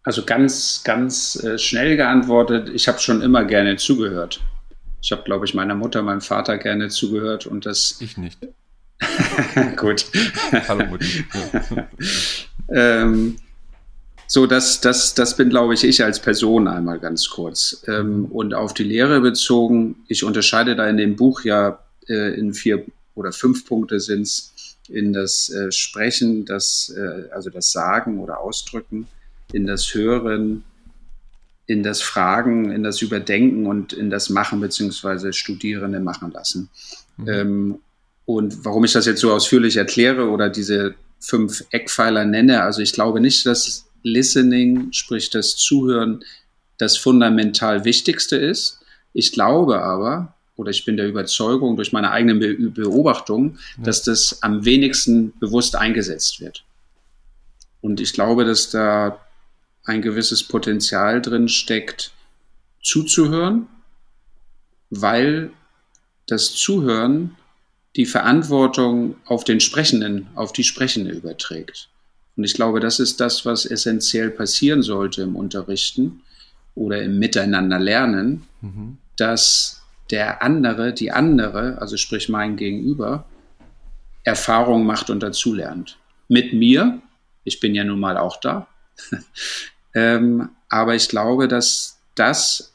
Also 0.03 0.24
ganz, 0.24 0.82
ganz 0.84 1.42
äh, 1.42 1.59
schnell 1.59 1.96
geantwortet, 1.96 2.70
ich 2.70 2.88
habe 2.88 3.01
schon 3.01 3.20
immer 3.20 3.44
gerne 3.44 3.76
zugehört. 3.76 4.40
Ich 5.03 5.12
habe, 5.12 5.22
glaube 5.22 5.44
ich, 5.44 5.55
meiner 5.55 5.74
Mutter, 5.74 6.03
meinem 6.03 6.20
Vater 6.20 6.59
gerne 6.59 6.88
zugehört 6.88 7.46
und 7.46 7.66
das. 7.66 8.01
Ich 8.01 8.16
nicht. 8.16 8.38
Gut. 9.76 10.07
Hallo 10.68 10.86
Mutti. 10.86 11.24
ähm, 12.68 13.36
so, 14.26 14.46
das, 14.46 14.80
das, 14.80 15.14
das 15.14 15.36
bin, 15.36 15.51
glaube 15.51 15.74
ich, 15.74 15.84
ich 15.84 16.05
als 16.05 16.20
Person 16.20 16.68
einmal 16.68 17.01
ganz 17.01 17.28
kurz. 17.28 17.82
Ähm, 17.88 18.26
und 18.26 18.55
auf 18.55 18.74
die 18.74 18.84
Lehre 18.84 19.20
bezogen, 19.20 19.96
ich 20.07 20.22
unterscheide 20.22 20.76
da 20.76 20.88
in 20.88 20.96
dem 20.96 21.16
Buch 21.16 21.42
ja 21.42 21.80
äh, 22.09 22.34
in 22.38 22.55
vier 22.55 22.84
oder 23.14 23.32
fünf 23.32 23.66
Punkte 23.66 23.98
sind 24.01 24.22
es 24.22 24.76
in 24.88 25.12
das 25.12 25.51
äh, 25.51 25.70
Sprechen, 25.72 26.44
das, 26.44 26.94
äh, 26.96 27.28
also 27.32 27.51
das 27.51 27.72
Sagen 27.72 28.20
oder 28.20 28.40
Ausdrücken, 28.40 29.09
in 29.53 29.66
das 29.66 29.94
Hören, 29.94 30.64
in 31.66 31.82
das 31.82 32.03
Fragen, 32.03 32.70
in 32.70 32.82
das 32.82 33.01
Überdenken 33.01 33.66
und 33.66 33.92
in 33.92 34.11
das 34.11 34.30
Machen 34.30 34.61
beziehungsweise 34.61 35.32
Studierende 35.32 36.01
machen 36.01 36.32
lassen. 36.32 36.68
Mhm. 37.16 37.28
Ähm, 37.28 37.78
und 38.36 38.64
warum 38.64 38.84
ich 38.84 38.92
das 38.92 39.06
jetzt 39.06 39.20
so 39.20 39.32
ausführlich 39.32 39.76
erkläre 39.76 40.28
oder 40.28 40.48
diese 40.48 40.94
fünf 41.18 41.64
Eckpfeiler 41.70 42.24
nenne, 42.24 42.62
also 42.62 42.80
ich 42.80 42.92
glaube 42.92 43.20
nicht, 43.20 43.44
dass 43.44 43.86
Listening, 44.04 44.92
sprich 44.92 45.30
das 45.30 45.56
Zuhören, 45.56 46.24
das 46.78 46.96
fundamental 46.96 47.84
Wichtigste 47.84 48.36
ist. 48.36 48.78
Ich 49.12 49.32
glaube 49.32 49.82
aber, 49.82 50.34
oder 50.54 50.70
ich 50.70 50.84
bin 50.84 50.96
der 50.96 51.08
Überzeugung 51.08 51.74
durch 51.74 51.92
meine 51.92 52.12
eigenen 52.12 52.38
Be 52.38 52.54
Beobachtungen, 52.54 53.58
ja. 53.76 53.82
dass 53.82 54.04
das 54.04 54.44
am 54.44 54.64
wenigsten 54.64 55.32
bewusst 55.40 55.74
eingesetzt 55.74 56.40
wird. 56.40 56.64
Und 57.80 58.00
ich 58.00 58.12
glaube, 58.12 58.44
dass 58.44 58.70
da 58.70 59.18
ein 59.84 60.02
gewisses 60.02 60.44
Potenzial 60.44 61.20
drin 61.20 61.48
steckt, 61.48 62.12
zuzuhören, 62.80 63.66
weil 64.88 65.50
das 66.28 66.54
Zuhören 66.54 67.36
die 67.97 68.07
Verantwortung 68.07 69.16
auf 69.24 69.45
den 69.45 69.61
Sprechenden, 69.61 70.28
auf 70.34 70.53
die 70.53 70.64
Sprechende 70.64 71.11
überträgt. 71.11 71.88
Und 72.36 72.45
ich 72.45 72.55
glaube, 72.55 72.80
das 72.80 73.01
ist 73.01 73.20
das, 73.20 73.45
was 73.45 73.66
essentiell 73.66 74.30
passieren 74.30 74.82
sollte 74.82 75.22
im 75.22 75.36
Unterrichten 75.36 76.22
oder 76.74 77.03
im 77.03 77.18
Miteinander 77.18 77.78
lernen, 77.78 78.47
mhm. 78.61 78.99
dass 79.16 79.82
der 80.11 80.43
andere, 80.43 80.93
die 80.93 81.11
andere, 81.12 81.78
also 81.80 81.97
sprich 81.97 82.28
mein 82.28 82.57
Gegenüber, 82.57 83.26
Erfahrung 84.24 84.86
macht 84.86 85.11
und 85.11 85.22
dazulernt. 85.22 85.99
Mit 86.28 86.53
mir, 86.53 87.01
ich 87.45 87.61
bin 87.61 87.74
ja 87.74 87.84
nun 87.84 88.01
mal 88.01 88.16
auch 88.16 88.38
da, 88.38 88.68
ähm, 89.95 90.51
aber 90.68 90.95
ich 90.95 91.09
glaube, 91.09 91.49
dass 91.49 91.99
das 92.14 92.69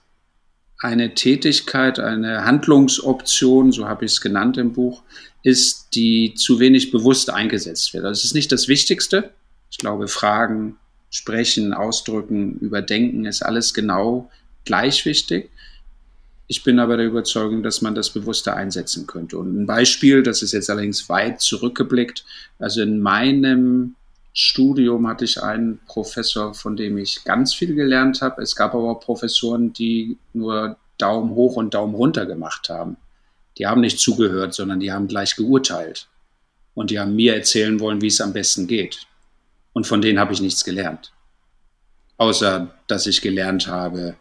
eine 0.79 1.13
Tätigkeit, 1.13 1.99
eine 1.99 2.45
Handlungsoption, 2.45 3.71
so 3.71 3.87
habe 3.87 4.05
ich 4.05 4.11
es 4.11 4.21
genannt 4.21 4.57
im 4.57 4.73
Buch, 4.73 5.03
ist, 5.43 5.89
die 5.95 6.33
zu 6.35 6.59
wenig 6.59 6.91
bewusst 6.91 7.29
eingesetzt 7.29 7.93
wird. 7.93 8.03
Also 8.03 8.19
es 8.19 8.25
ist 8.25 8.35
nicht 8.35 8.51
das 8.51 8.67
Wichtigste. 8.67 9.31
Ich 9.71 9.77
glaube, 9.77 10.07
Fragen, 10.07 10.77
Sprechen, 11.09 11.73
Ausdrücken, 11.73 12.57
Überdenken 12.59 13.25
ist 13.25 13.41
alles 13.41 13.73
genau 13.73 14.29
gleich 14.65 15.05
wichtig. 15.05 15.49
Ich 16.47 16.63
bin 16.63 16.79
aber 16.79 16.97
der 16.97 17.07
Überzeugung, 17.07 17.63
dass 17.63 17.81
man 17.81 17.95
das 17.95 18.11
bewusster 18.11 18.55
einsetzen 18.55 19.07
könnte. 19.07 19.37
Und 19.37 19.55
ein 19.61 19.65
Beispiel, 19.65 20.23
das 20.23 20.41
ist 20.41 20.51
jetzt 20.51 20.69
allerdings 20.69 21.09
weit 21.09 21.41
zurückgeblickt. 21.41 22.25
Also 22.59 22.81
in 22.81 22.99
meinem 22.99 23.95
Studium 24.37 25.07
hatte 25.07 25.23
ich 25.23 25.41
einen 25.41 25.79
Professor, 25.87 26.53
von 26.53 26.75
dem 26.75 26.97
ich 26.97 27.23
ganz 27.23 27.53
viel 27.55 27.73
gelernt 27.73 28.21
habe. 28.21 28.41
Es 28.41 28.55
gab 28.55 28.75
aber 28.75 28.91
auch 28.91 28.99
Professoren, 28.99 29.71
die 29.71 30.17
nur 30.33 30.75
Daumen 30.97 31.31
hoch 31.31 31.55
und 31.55 31.73
Daumen 31.73 31.95
runter 31.95 32.25
gemacht 32.25 32.67
haben. 32.69 32.97
Die 33.57 33.65
haben 33.65 33.79
nicht 33.79 33.97
zugehört, 33.97 34.53
sondern 34.53 34.81
die 34.81 34.91
haben 34.91 35.07
gleich 35.07 35.37
geurteilt. 35.37 36.09
Und 36.73 36.91
die 36.91 36.99
haben 36.99 37.15
mir 37.15 37.33
erzählen 37.33 37.79
wollen, 37.79 38.01
wie 38.01 38.07
es 38.07 38.19
am 38.19 38.33
besten 38.33 38.67
geht. 38.67 39.07
Und 39.71 39.87
von 39.87 40.01
denen 40.01 40.19
habe 40.19 40.33
ich 40.33 40.41
nichts 40.41 40.65
gelernt. 40.65 41.13
Außer, 42.17 42.75
dass 42.87 43.07
ich 43.07 43.21
gelernt 43.21 43.67
habe, 43.67 44.17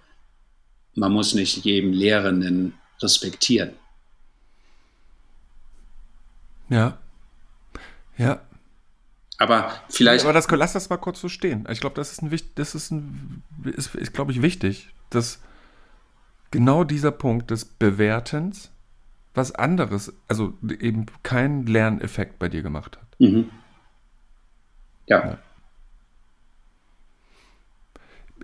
man 0.94 1.10
muss 1.10 1.34
nicht 1.34 1.64
jedem 1.64 1.92
Lehrenden 1.92 2.74
respektieren. 3.02 3.72
Ja. 6.68 6.98
Ja. 8.16 8.40
Aber 9.38 9.72
vielleicht. 9.88 10.24
Aber 10.24 10.32
das, 10.32 10.48
lass 10.50 10.72
das 10.74 10.90
mal 10.90 10.96
kurz 10.96 11.20
so 11.20 11.28
stehen. 11.28 11.66
Ich 11.70 11.80
glaube, 11.80 11.96
das 11.96 12.12
ist 12.12 12.22
ein 12.22 12.30
das 12.54 12.74
ist 12.74 12.90
ein, 12.90 13.42
ist, 13.64 13.94
ist 13.94 14.12
glaube 14.12 14.32
ich, 14.32 14.42
wichtig, 14.42 14.90
dass 15.10 15.40
genau 16.50 16.84
dieser 16.84 17.10
Punkt 17.10 17.50
des 17.50 17.64
Bewertens 17.64 18.70
was 19.34 19.52
anderes, 19.52 20.12
also 20.28 20.56
eben 20.78 21.06
keinen 21.24 21.66
Lerneffekt 21.66 22.38
bei 22.38 22.48
dir 22.48 22.62
gemacht 22.62 22.96
hat. 22.96 23.06
Mhm. 23.18 23.50
Ja. 25.06 25.26
ja. 25.26 25.38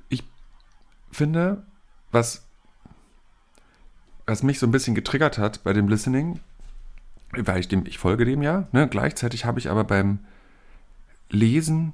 Ich 0.09 0.25
finde, 1.13 1.63
was, 2.11 2.45
was 4.27 4.43
mich 4.43 4.59
so 4.59 4.67
ein 4.67 4.73
bisschen 4.73 4.97
getriggert 4.97 5.39
hat 5.39 5.63
bei 5.63 5.73
dem 5.73 5.89
Listening, 5.89 6.41
weil 7.31 7.61
ich 7.61 7.69
dem, 7.69 7.87
ich 7.87 7.99
folge 7.99 8.25
dem 8.25 8.43
ja, 8.43 8.67
ne? 8.73 8.89
gleichzeitig 8.89 9.45
habe 9.45 9.61
ich 9.61 9.71
aber 9.71 9.85
beim 9.85 10.19
Lesen 11.31 11.93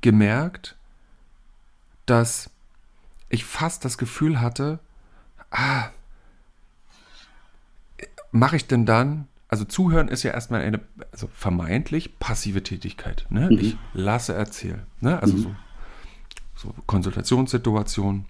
gemerkt, 0.00 0.76
dass 2.06 2.50
ich 3.28 3.44
fast 3.44 3.84
das 3.84 3.98
Gefühl 3.98 4.40
hatte, 4.40 4.78
ah, 5.50 5.90
mache 8.30 8.56
ich 8.56 8.66
denn 8.66 8.86
dann, 8.86 9.26
also 9.48 9.64
zuhören 9.64 10.08
ist 10.08 10.22
ja 10.22 10.32
erstmal 10.32 10.62
eine 10.62 10.80
also 11.12 11.28
vermeintlich 11.32 12.18
passive 12.18 12.62
Tätigkeit. 12.62 13.26
Ne? 13.30 13.48
Mhm. 13.50 13.58
Ich 13.58 13.76
lasse 13.94 14.34
erzählen. 14.34 14.82
Ne? 15.00 15.20
Also 15.20 15.36
mhm. 15.36 15.42
so, 15.42 15.54
so 16.56 16.74
Konsultationssituationen. 16.86 18.26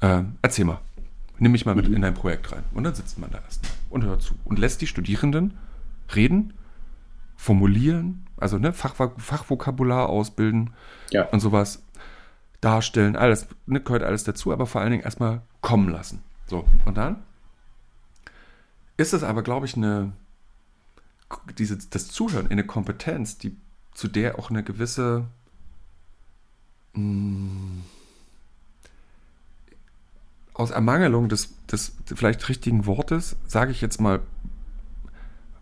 Äh, 0.00 0.22
erzähl 0.42 0.64
mal. 0.64 0.80
Nimm 1.38 1.52
mich 1.52 1.64
mal 1.64 1.74
mit 1.74 1.88
mhm. 1.88 1.94
in 1.94 2.02
dein 2.02 2.14
Projekt 2.14 2.52
rein. 2.52 2.64
Und 2.74 2.84
dann 2.84 2.94
sitzt 2.94 3.18
man 3.18 3.30
da 3.30 3.38
erstmal 3.38 3.70
und 3.90 4.04
hört 4.04 4.22
zu 4.22 4.34
und 4.44 4.58
lässt 4.58 4.80
die 4.80 4.86
Studierenden 4.86 5.56
reden, 6.14 6.54
formulieren, 7.38 8.26
also 8.36 8.58
ne, 8.58 8.72
Fach, 8.72 8.94
Fachvokabular 9.16 10.08
ausbilden 10.08 10.74
ja. 11.10 11.26
und 11.28 11.40
sowas 11.40 11.82
darstellen, 12.60 13.16
alles, 13.16 13.46
ne, 13.64 13.80
gehört 13.80 14.02
alles 14.02 14.24
dazu, 14.24 14.52
aber 14.52 14.66
vor 14.66 14.80
allen 14.80 14.90
Dingen 14.90 15.04
erstmal 15.04 15.40
kommen 15.62 15.88
lassen. 15.88 16.22
So, 16.48 16.66
und 16.84 16.96
dann 16.96 17.22
ist 18.96 19.14
es 19.14 19.22
aber, 19.22 19.42
glaube 19.42 19.66
ich, 19.66 19.76
eine, 19.76 20.12
diese, 21.56 21.78
das 21.78 22.08
Zuhören 22.08 22.50
eine 22.50 22.66
Kompetenz, 22.66 23.38
die, 23.38 23.56
zu 23.94 24.08
der 24.08 24.38
auch 24.38 24.50
eine 24.50 24.64
gewisse 24.64 25.24
mh, 26.94 27.00
hm, 27.00 27.84
aus 30.54 30.72
Ermangelung 30.72 31.28
des, 31.28 31.54
des 31.66 31.92
vielleicht 32.16 32.48
richtigen 32.48 32.86
Wortes, 32.86 33.36
sage 33.46 33.70
ich 33.70 33.80
jetzt 33.80 34.00
mal 34.00 34.18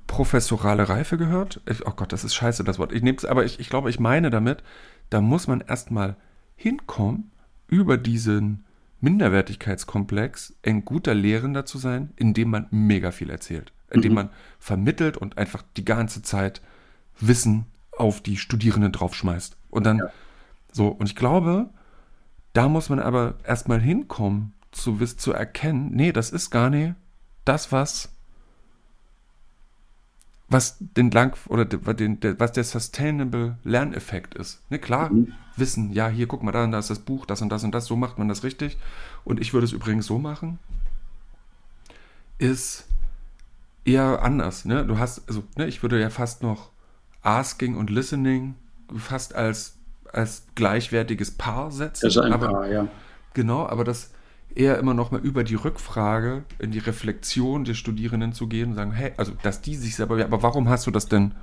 professorale 0.07 0.89
Reife 0.89 1.19
gehört. 1.19 1.61
Ich, 1.69 1.87
oh 1.87 1.93
Gott, 1.95 2.13
das 2.13 2.25
ist 2.25 2.35
scheiße, 2.35 2.65
das 2.65 2.79
Wort. 2.79 2.93
Ich 2.93 3.03
nehme 3.03 3.19
es, 3.19 3.25
aber 3.25 3.45
ich, 3.45 3.61
ich 3.61 3.69
glaube, 3.69 3.91
ich 3.91 4.01
meine 4.01 4.31
damit, 4.31 4.63
da 5.11 5.21
muss 5.21 5.47
man 5.47 5.61
erstmal 5.61 6.17
hinkommen, 6.57 7.31
über 7.69 7.99
diesen 7.99 8.65
Minderwertigkeitskomplex 9.01 10.55
ein 10.65 10.85
guter 10.85 11.15
Lehrender 11.15 11.67
zu 11.67 11.79
sein, 11.79 12.13
indem 12.17 12.51
man 12.51 12.67
mega 12.71 13.11
viel 13.11 13.31
erzählt. 13.31 13.73
Indem 13.91 14.13
mhm. 14.13 14.17
man 14.17 14.31
vermittelt 14.59 15.17
und 15.17 15.39
einfach 15.39 15.63
die 15.77 15.85
ganze 15.85 16.23
Zeit 16.23 16.61
Wissen 17.19 17.67
auf 17.97 18.21
die 18.21 18.37
Studierenden 18.37 18.93
draufschmeißt. 18.93 19.57
Und 19.71 19.85
dann 19.85 19.99
ja. 19.99 20.07
so, 20.73 20.89
und 20.89 21.07
ich 21.07 21.17
glaube, 21.17 21.71
da 22.53 22.69
muss 22.69 22.89
man 22.89 23.01
aber 23.01 23.35
erstmal 23.45 23.81
hinkommen, 23.81 24.55
zu, 24.73 24.99
zu 24.99 25.33
erkennen, 25.33 25.91
nee, 25.93 26.13
das 26.13 26.31
ist 26.31 26.51
gar 26.51 26.71
nicht 26.71 26.95
das, 27.45 27.73
was 27.73 28.13
was 30.49 30.77
den 30.79 31.11
lang 31.11 31.37
oder 31.49 31.65
den, 31.65 32.19
was 32.39 32.53
der 32.53 32.65
sustainable 32.65 33.57
Lerneffekt 33.65 34.35
ist. 34.35 34.63
Ne, 34.71 34.79
klar, 34.79 35.11
mhm. 35.11 35.33
wissen, 35.57 35.93
ja, 35.93 36.09
hier 36.09 36.29
guck 36.29 36.43
mal 36.43 36.53
da, 36.53 36.67
da 36.67 36.79
ist 36.79 36.91
das 36.91 37.01
Buch, 37.01 37.27
das 37.27 37.43
und 37.43 37.49
das 37.49 37.65
und 37.65 37.75
das, 37.75 37.87
so 37.87 37.97
macht 37.97 38.19
man 38.19 38.29
das 38.29 38.45
richtig. 38.45 38.79
Und 39.25 39.41
ich 39.41 39.53
würde 39.53 39.65
es 39.65 39.73
übrigens 39.73 40.07
so 40.07 40.19
machen, 40.19 40.59
ist 42.39 42.87
eher 43.85 44.23
anders. 44.23 44.65
Ne? 44.65 44.85
Du 44.85 44.99
hast, 44.99 45.29
also, 45.29 45.43
ne, 45.57 45.67
ich 45.67 45.83
würde 45.83 46.01
ja 46.01 46.11
fast 46.11 46.43
noch 46.43 46.71
Asking 47.23 47.77
und 47.77 47.91
Listening 47.91 48.55
fast 48.97 49.35
als, 49.35 49.77
als 50.13 50.47
gleichwertiges 50.55 51.33
Paar 51.33 51.73
setzen. 51.73 52.07
Das 52.07 52.17
ist 52.17 52.23
ein 52.23 52.33
aber, 52.33 52.49
Paar, 52.49 52.69
ja. 52.69 52.89
Genau, 53.35 53.67
aber 53.67 53.83
das 53.83 54.13
eher 54.57 54.79
immer 54.79 54.95
noch 54.95 55.11
mal 55.11 55.21
über 55.21 55.45
die 55.45 55.55
Rückfrage 55.55 56.45
in 56.59 56.71
die 56.71 56.79
Reflexion 56.79 57.65
der 57.65 57.75
Studierenden 57.75 58.33
zu 58.33 58.47
gehen 58.47 58.71
und 58.71 58.75
sagen, 58.77 58.93
hey, 58.93 59.13
also 59.17 59.33
dass 59.43 59.61
die 59.61 59.77
sich 59.77 59.97
selber, 59.97 60.23
aber 60.25 60.43
warum 60.43 60.69
hast 60.69 60.87
du 60.87 60.91
das 60.91 61.07
denn, 61.07 61.35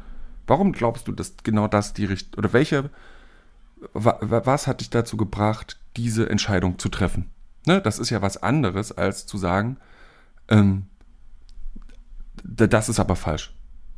warum 0.47 0.71
glaubst 0.71 1.07
du, 1.07 1.11
dass 1.11 1.35
genau 1.43 1.67
das 1.67 1.93
die 1.93 2.05
Richtung, 2.05 2.39
oder 2.39 2.53
welche, 2.53 2.89
was 3.93 4.67
hat 4.67 4.81
dich 4.81 4.89
dazu 4.89 5.17
gebracht, 5.17 5.79
diese 5.95 6.29
Entscheidung 6.29 6.79
zu 6.79 6.89
treffen? 6.89 7.29
Ne, 7.65 7.81
das 7.81 7.99
ist 7.99 8.09
ja 8.09 8.21
was 8.21 8.41
anderes, 8.41 8.91
als 8.91 9.25
zu 9.25 9.37
sagen, 9.37 9.77
ähm, 10.49 10.87
das 12.43 12.89
ist 12.89 12.99
aber 12.99 13.15
falsch. 13.15 13.53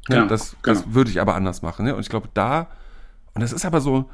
Ne, 0.07 0.18
ja, 0.18 0.26
das, 0.26 0.55
genau. 0.61 0.78
das 0.78 0.93
würde 0.93 1.09
ich 1.09 1.20
aber 1.20 1.36
anders 1.36 1.61
machen. 1.61 1.86
Ne? 1.86 1.95
Und 1.95 2.01
ich 2.01 2.09
glaube, 2.09 2.30
da, 2.34 2.70
und 3.34 3.41
das 3.41 3.53
ist 3.53 3.66
aber 3.66 3.82
so, 3.82 4.09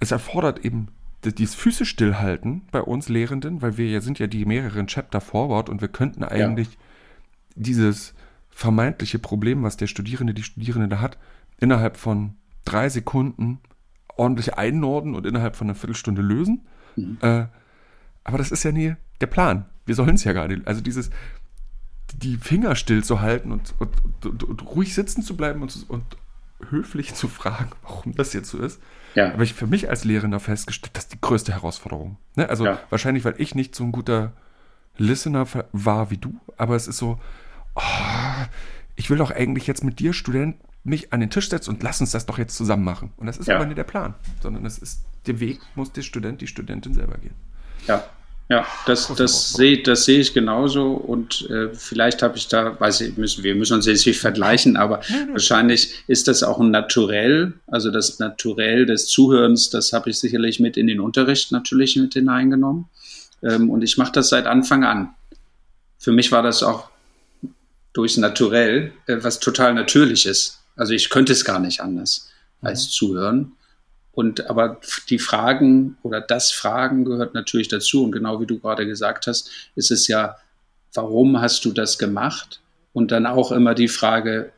es 0.00 0.10
erfordert 0.10 0.64
eben 0.64 0.88
dieses 1.24 1.54
Füße 1.54 1.84
stillhalten 1.84 2.62
bei 2.70 2.80
uns 2.80 3.08
Lehrenden, 3.08 3.60
weil 3.60 3.76
wir 3.76 3.88
ja 3.88 4.00
sind 4.00 4.18
ja 4.18 4.26
die 4.26 4.44
mehreren 4.44 4.86
Chapter 4.86 5.20
Forward 5.20 5.68
und 5.68 5.80
wir 5.80 5.88
könnten 5.88 6.22
eigentlich 6.22 6.68
ja. 6.68 6.78
dieses 7.56 8.14
vermeintliche 8.50 9.18
Problem, 9.18 9.62
was 9.62 9.76
der 9.76 9.86
Studierende, 9.86 10.34
die 10.34 10.42
Studierende 10.42 10.88
da 10.88 11.00
hat, 11.00 11.18
innerhalb 11.60 11.96
von 11.96 12.34
drei 12.64 12.88
Sekunden 12.88 13.60
ordentlich 14.16 14.54
einnorden 14.54 15.14
und 15.14 15.26
innerhalb 15.26 15.56
von 15.56 15.66
einer 15.66 15.74
Viertelstunde 15.74 16.22
lösen. 16.22 16.66
Mhm. 16.96 17.18
Äh, 17.20 17.46
aber 18.24 18.38
das 18.38 18.50
ist 18.50 18.62
ja 18.64 18.72
nie 18.72 18.94
der 19.20 19.26
Plan. 19.26 19.66
Wir 19.86 19.94
sollen 19.94 20.16
es 20.16 20.24
ja 20.24 20.32
gar 20.32 20.48
nicht. 20.48 20.66
Also 20.66 20.80
dieses, 20.80 21.10
die 22.14 22.36
Finger 22.36 22.74
still 22.74 23.02
zu 23.02 23.20
halten 23.20 23.52
und, 23.52 23.74
und, 23.78 24.26
und, 24.26 24.44
und 24.44 24.66
ruhig 24.66 24.94
sitzen 24.94 25.22
zu 25.22 25.36
bleiben 25.36 25.62
und, 25.62 25.86
und 25.88 26.04
höflich 26.70 27.14
zu 27.14 27.28
fragen, 27.28 27.70
warum 27.82 28.14
das 28.14 28.32
jetzt 28.32 28.50
so 28.50 28.58
ist. 28.58 28.80
Ja. 29.14 29.32
Aber 29.32 29.42
ich 29.42 29.54
für 29.54 29.66
mich 29.66 29.88
als 29.88 30.04
Lehrender 30.04 30.40
festgestellt, 30.40 30.96
das 30.96 31.04
ist 31.04 31.12
die 31.12 31.20
größte 31.20 31.52
Herausforderung. 31.52 32.18
Ne? 32.36 32.48
Also 32.48 32.64
ja. 32.64 32.80
wahrscheinlich, 32.90 33.24
weil 33.24 33.34
ich 33.38 33.54
nicht 33.54 33.74
so 33.74 33.84
ein 33.84 33.92
guter 33.92 34.32
Listener 34.96 35.46
war 35.72 36.10
wie 36.10 36.18
du, 36.18 36.40
aber 36.56 36.76
es 36.76 36.88
ist 36.88 36.98
so, 36.98 37.20
oh, 37.74 37.82
ich 38.96 39.10
will 39.10 39.18
doch 39.18 39.30
eigentlich 39.30 39.66
jetzt 39.66 39.84
mit 39.84 40.00
dir, 40.00 40.12
Student, 40.12 40.56
mich 40.84 41.12
an 41.12 41.20
den 41.20 41.30
Tisch 41.30 41.48
setzen 41.48 41.70
und 41.70 41.82
lass 41.82 42.00
uns 42.00 42.10
das 42.10 42.26
doch 42.26 42.38
jetzt 42.38 42.56
zusammen 42.56 42.84
machen. 42.84 43.12
Und 43.16 43.26
das 43.26 43.38
ist 43.38 43.46
ja. 43.46 43.56
aber 43.56 43.66
nicht 43.66 43.78
der 43.78 43.84
Plan, 43.84 44.14
sondern 44.42 44.66
es 44.66 44.78
ist, 44.78 45.04
der 45.26 45.40
Weg 45.40 45.60
muss 45.74 45.92
der 45.92 46.02
Student, 46.02 46.40
die 46.40 46.46
Studentin 46.46 46.94
selber 46.94 47.18
gehen. 47.18 47.34
Ja, 47.86 48.04
ja, 48.50 48.66
das, 48.86 49.12
das 49.14 49.52
sehe 49.52 49.82
das 49.82 50.06
seh 50.06 50.20
ich 50.20 50.32
genauso 50.32 50.92
und 50.92 51.48
äh, 51.50 51.68
vielleicht 51.74 52.22
habe 52.22 52.38
ich 52.38 52.48
da, 52.48 52.80
weiß 52.80 53.02
ich, 53.02 53.16
müssen, 53.18 53.44
wir 53.44 53.54
müssen 53.54 53.74
uns 53.74 53.84
jetzt 53.84 54.06
nicht 54.06 54.20
vergleichen, 54.20 54.78
aber 54.78 55.00
wahrscheinlich 55.32 56.02
ist 56.06 56.28
das 56.28 56.42
auch 56.42 56.58
ein 56.58 56.70
Naturell, 56.70 57.52
also 57.66 57.90
das 57.90 58.18
Naturell 58.18 58.86
des 58.86 59.06
Zuhörens, 59.06 59.68
das 59.68 59.92
habe 59.92 60.08
ich 60.08 60.18
sicherlich 60.18 60.60
mit 60.60 60.78
in 60.78 60.86
den 60.86 61.00
Unterricht 61.00 61.52
natürlich 61.52 61.96
mit 61.96 62.14
hineingenommen 62.14 62.86
ähm, 63.42 63.68
und 63.68 63.82
ich 63.82 63.98
mache 63.98 64.12
das 64.12 64.30
seit 64.30 64.46
Anfang 64.46 64.82
an. 64.82 65.10
Für 65.98 66.12
mich 66.12 66.32
war 66.32 66.42
das 66.42 66.62
auch 66.62 66.88
durchs 67.92 68.16
Naturell 68.16 68.92
äh, 69.06 69.18
was 69.20 69.40
total 69.40 69.74
Natürliches. 69.74 70.60
Also 70.74 70.94
ich 70.94 71.10
könnte 71.10 71.32
es 71.32 71.44
gar 71.44 71.58
nicht 71.58 71.80
anders 71.80 72.30
als 72.62 72.86
mhm. 72.86 72.90
zuhören. 72.90 73.52
Und 74.12 74.50
aber 74.50 74.80
die 75.08 75.18
Fragen 75.18 75.96
oder 76.02 76.20
das 76.20 76.50
Fragen 76.50 77.04
gehört 77.04 77.34
natürlich 77.34 77.68
dazu. 77.68 78.04
Und 78.04 78.12
genau 78.12 78.40
wie 78.40 78.46
du 78.46 78.58
gerade 78.58 78.86
gesagt 78.86 79.26
hast, 79.26 79.50
ist 79.76 79.90
es 79.90 80.08
ja, 80.08 80.36
warum 80.92 81.40
hast 81.40 81.64
du 81.64 81.72
das 81.72 81.98
gemacht? 81.98 82.60
Und 82.92 83.12
dann 83.12 83.26
auch 83.26 83.52
immer 83.52 83.74
die 83.74 83.88
Frage, 83.88 84.52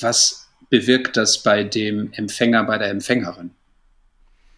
was 0.00 0.48
bewirkt 0.70 1.16
das 1.16 1.42
bei 1.42 1.64
dem 1.64 2.12
Empfänger, 2.12 2.64
bei 2.64 2.78
der 2.78 2.90
Empfängerin? 2.90 3.50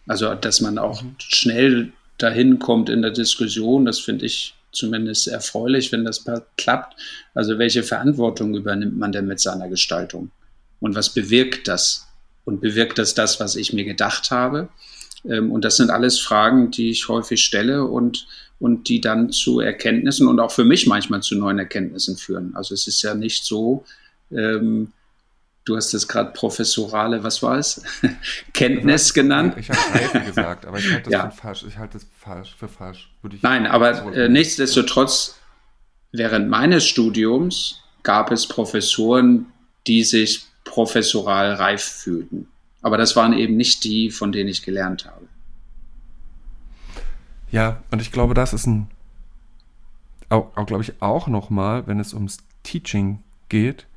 Also, 0.07 0.33
dass 0.35 0.61
man 0.61 0.77
auch 0.77 1.01
mhm. 1.01 1.15
schnell 1.19 1.93
dahin 2.17 2.59
kommt 2.59 2.89
in 2.89 3.01
der 3.01 3.11
Diskussion, 3.11 3.85
das 3.85 3.99
finde 3.99 4.25
ich 4.25 4.55
zumindest 4.71 5.27
erfreulich, 5.27 5.91
wenn 5.91 6.05
das 6.05 6.25
klappt. 6.57 6.95
Also, 7.33 7.57
welche 7.57 7.83
Verantwortung 7.83 8.55
übernimmt 8.55 8.97
man 8.97 9.11
denn 9.11 9.27
mit 9.27 9.39
seiner 9.39 9.69
Gestaltung? 9.69 10.31
Und 10.79 10.95
was 10.95 11.13
bewirkt 11.13 11.67
das 11.67 12.07
und 12.45 12.61
bewirkt 12.61 12.97
das 12.97 13.13
das, 13.13 13.39
was 13.39 13.55
ich 13.55 13.73
mir 13.73 13.85
gedacht 13.85 14.31
habe? 14.31 14.69
Ähm, 15.27 15.51
und 15.51 15.63
das 15.65 15.77
sind 15.77 15.89
alles 15.89 16.19
Fragen, 16.19 16.71
die 16.71 16.89
ich 16.89 17.07
häufig 17.07 17.43
stelle 17.43 17.85
und, 17.85 18.27
und 18.59 18.89
die 18.89 19.01
dann 19.01 19.31
zu 19.31 19.59
Erkenntnissen 19.59 20.27
und 20.27 20.39
auch 20.39 20.51
für 20.51 20.65
mich 20.65 20.87
manchmal 20.87 21.21
zu 21.21 21.35
neuen 21.35 21.59
Erkenntnissen 21.59 22.17
führen. 22.17 22.55
Also 22.55 22.73
es 22.73 22.87
ist 22.87 23.01
ja 23.01 23.13
nicht 23.13 23.43
so, 23.45 23.85
ähm, 24.31 24.91
du 25.65 25.75
hast 25.75 25.93
es 25.93 26.07
gerade 26.07 26.31
professorale, 26.31 27.23
was 27.23 27.43
war 27.43 27.57
es? 27.57 27.83
Kenntnis 28.53 29.13
genannt. 29.13 29.55
Ich 29.57 29.69
habe 29.69 29.79
Reife 29.93 30.19
gesagt, 30.25 30.65
aber 30.65 30.79
ich 30.79 30.91
halte 30.91 31.09
das 31.09 31.13
ja. 31.13 31.29
für 31.29 31.37
falsch. 31.37 31.65
Ich 31.67 31.77
halte 31.77 31.93
das 31.99 32.07
falsch, 32.17 32.55
für 32.57 32.67
falsch. 32.67 33.11
Nein, 33.41 33.67
aber 33.67 34.15
äh, 34.15 34.29
nichtsdestotrotz, 34.29 35.35
während 36.11 36.49
meines 36.49 36.85
Studiums 36.85 37.81
gab 38.03 38.31
es 38.31 38.47
Professoren, 38.47 39.47
die 39.87 40.03
sich 40.03 40.45
professoral 40.63 41.53
reif 41.53 41.83
fühlten. 41.83 42.47
Aber 42.81 42.97
das 42.97 43.15
waren 43.15 43.33
eben 43.33 43.57
nicht 43.57 43.83
die, 43.83 44.09
von 44.09 44.31
denen 44.31 44.49
ich 44.49 44.63
gelernt 44.63 45.05
habe. 45.05 45.27
Ja, 47.51 47.83
und 47.91 48.01
ich 48.01 48.11
glaube, 48.11 48.33
das 48.33 48.53
ist 48.53 48.65
ein, 48.65 48.89
auch, 50.29 50.55
auch 50.55 50.65
glaube 50.65 50.83
ich, 50.83 51.01
auch 51.01 51.27
nochmal, 51.27 51.85
wenn 51.87 51.99
es 51.99 52.13
ums 52.13 52.37
Teaching 52.63 53.21
geht, 53.49 53.87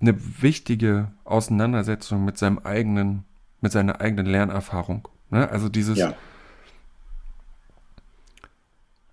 eine 0.00 0.16
wichtige 0.40 1.10
Auseinandersetzung 1.24 2.24
mit 2.24 2.38
seinem 2.38 2.58
eigenen, 2.60 3.24
mit 3.60 3.72
seiner 3.72 4.00
eigenen 4.00 4.26
Lernerfahrung. 4.26 5.08
Ne? 5.30 5.48
Also 5.48 5.68
dieses. 5.68 5.98
Ja. 5.98 6.14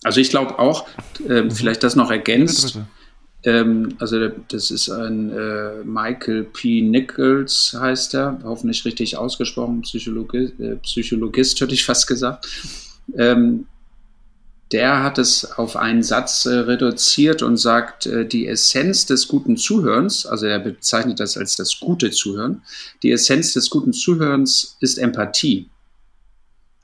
Also 0.03 0.21
ich 0.21 0.29
glaube 0.29 0.59
auch, 0.59 0.87
äh, 1.27 1.41
mhm. 1.41 1.51
vielleicht 1.51 1.83
das 1.83 1.95
noch 1.95 2.11
ergänzt. 2.11 2.67
Bitte, 2.67 2.79
bitte. 2.79 2.96
Ähm, 3.47 3.95
also 3.99 4.27
das 4.49 4.71
ist 4.71 4.89
ein 4.89 5.31
äh, 5.31 5.81
Michael 5.85 6.43
P. 6.43 6.81
Nichols, 6.81 7.73
heißt 7.79 8.13
er, 8.15 8.41
hoffentlich 8.43 8.83
richtig 8.83 9.15
ausgesprochen, 9.15 9.83
Psychologi 9.83 10.51
äh, 10.59 10.75
Psychologist, 10.83 11.61
hätte 11.61 11.73
ich 11.73 11.85
fast 11.85 12.07
gesagt. 12.07 12.45
Ähm, 13.15 13.65
der 14.73 15.01
hat 15.01 15.17
es 15.17 15.49
auf 15.53 15.77
einen 15.77 16.03
Satz 16.03 16.45
äh, 16.45 16.55
reduziert 16.55 17.41
und 17.41 17.55
sagt, 17.55 18.05
äh, 18.05 18.27
die 18.27 18.47
Essenz 18.47 19.05
des 19.05 19.29
guten 19.29 19.55
Zuhörens, 19.55 20.25
also 20.25 20.45
er 20.45 20.59
bezeichnet 20.59 21.21
das 21.21 21.37
als 21.37 21.55
das 21.55 21.79
gute 21.79 22.11
Zuhören, 22.11 22.63
die 23.01 23.13
Essenz 23.13 23.53
des 23.53 23.69
guten 23.69 23.93
Zuhörens 23.93 24.75
ist 24.81 24.97
Empathie. 24.97 25.69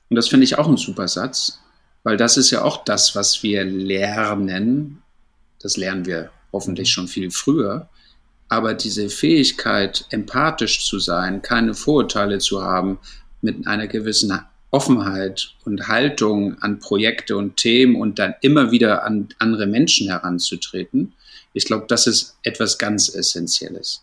Und 0.08 0.16
das 0.16 0.28
finde 0.28 0.44
ich 0.44 0.56
auch 0.56 0.66
ein 0.66 0.78
super 0.78 1.08
Satz, 1.08 1.58
weil 2.04 2.16
das 2.16 2.38
ist 2.38 2.50
ja 2.50 2.62
auch 2.62 2.86
das, 2.86 3.14
was 3.14 3.42
wir 3.42 3.64
lernen. 3.64 5.02
Das 5.60 5.76
lernen 5.76 6.06
wir 6.06 6.30
hoffentlich 6.54 6.90
schon 6.90 7.08
viel 7.08 7.30
früher. 7.30 7.88
Aber 8.48 8.74
diese 8.74 9.10
Fähigkeit, 9.10 10.06
empathisch 10.10 10.86
zu 10.86 10.98
sein, 10.98 11.42
keine 11.42 11.74
Vorurteile 11.74 12.38
zu 12.38 12.62
haben, 12.62 12.98
mit 13.42 13.66
einer 13.66 13.88
gewissen 13.88 14.32
Offenheit 14.70 15.54
und 15.64 15.88
Haltung 15.88 16.56
an 16.62 16.78
Projekte 16.78 17.36
und 17.36 17.56
Themen 17.56 17.96
und 17.96 18.18
dann 18.18 18.34
immer 18.40 18.70
wieder 18.70 19.04
an 19.04 19.28
andere 19.38 19.66
Menschen 19.66 20.08
heranzutreten, 20.08 21.12
ich 21.52 21.64
glaube, 21.64 21.86
das 21.88 22.06
ist 22.06 22.36
etwas 22.42 22.78
ganz 22.78 23.14
Essentielles. 23.14 24.02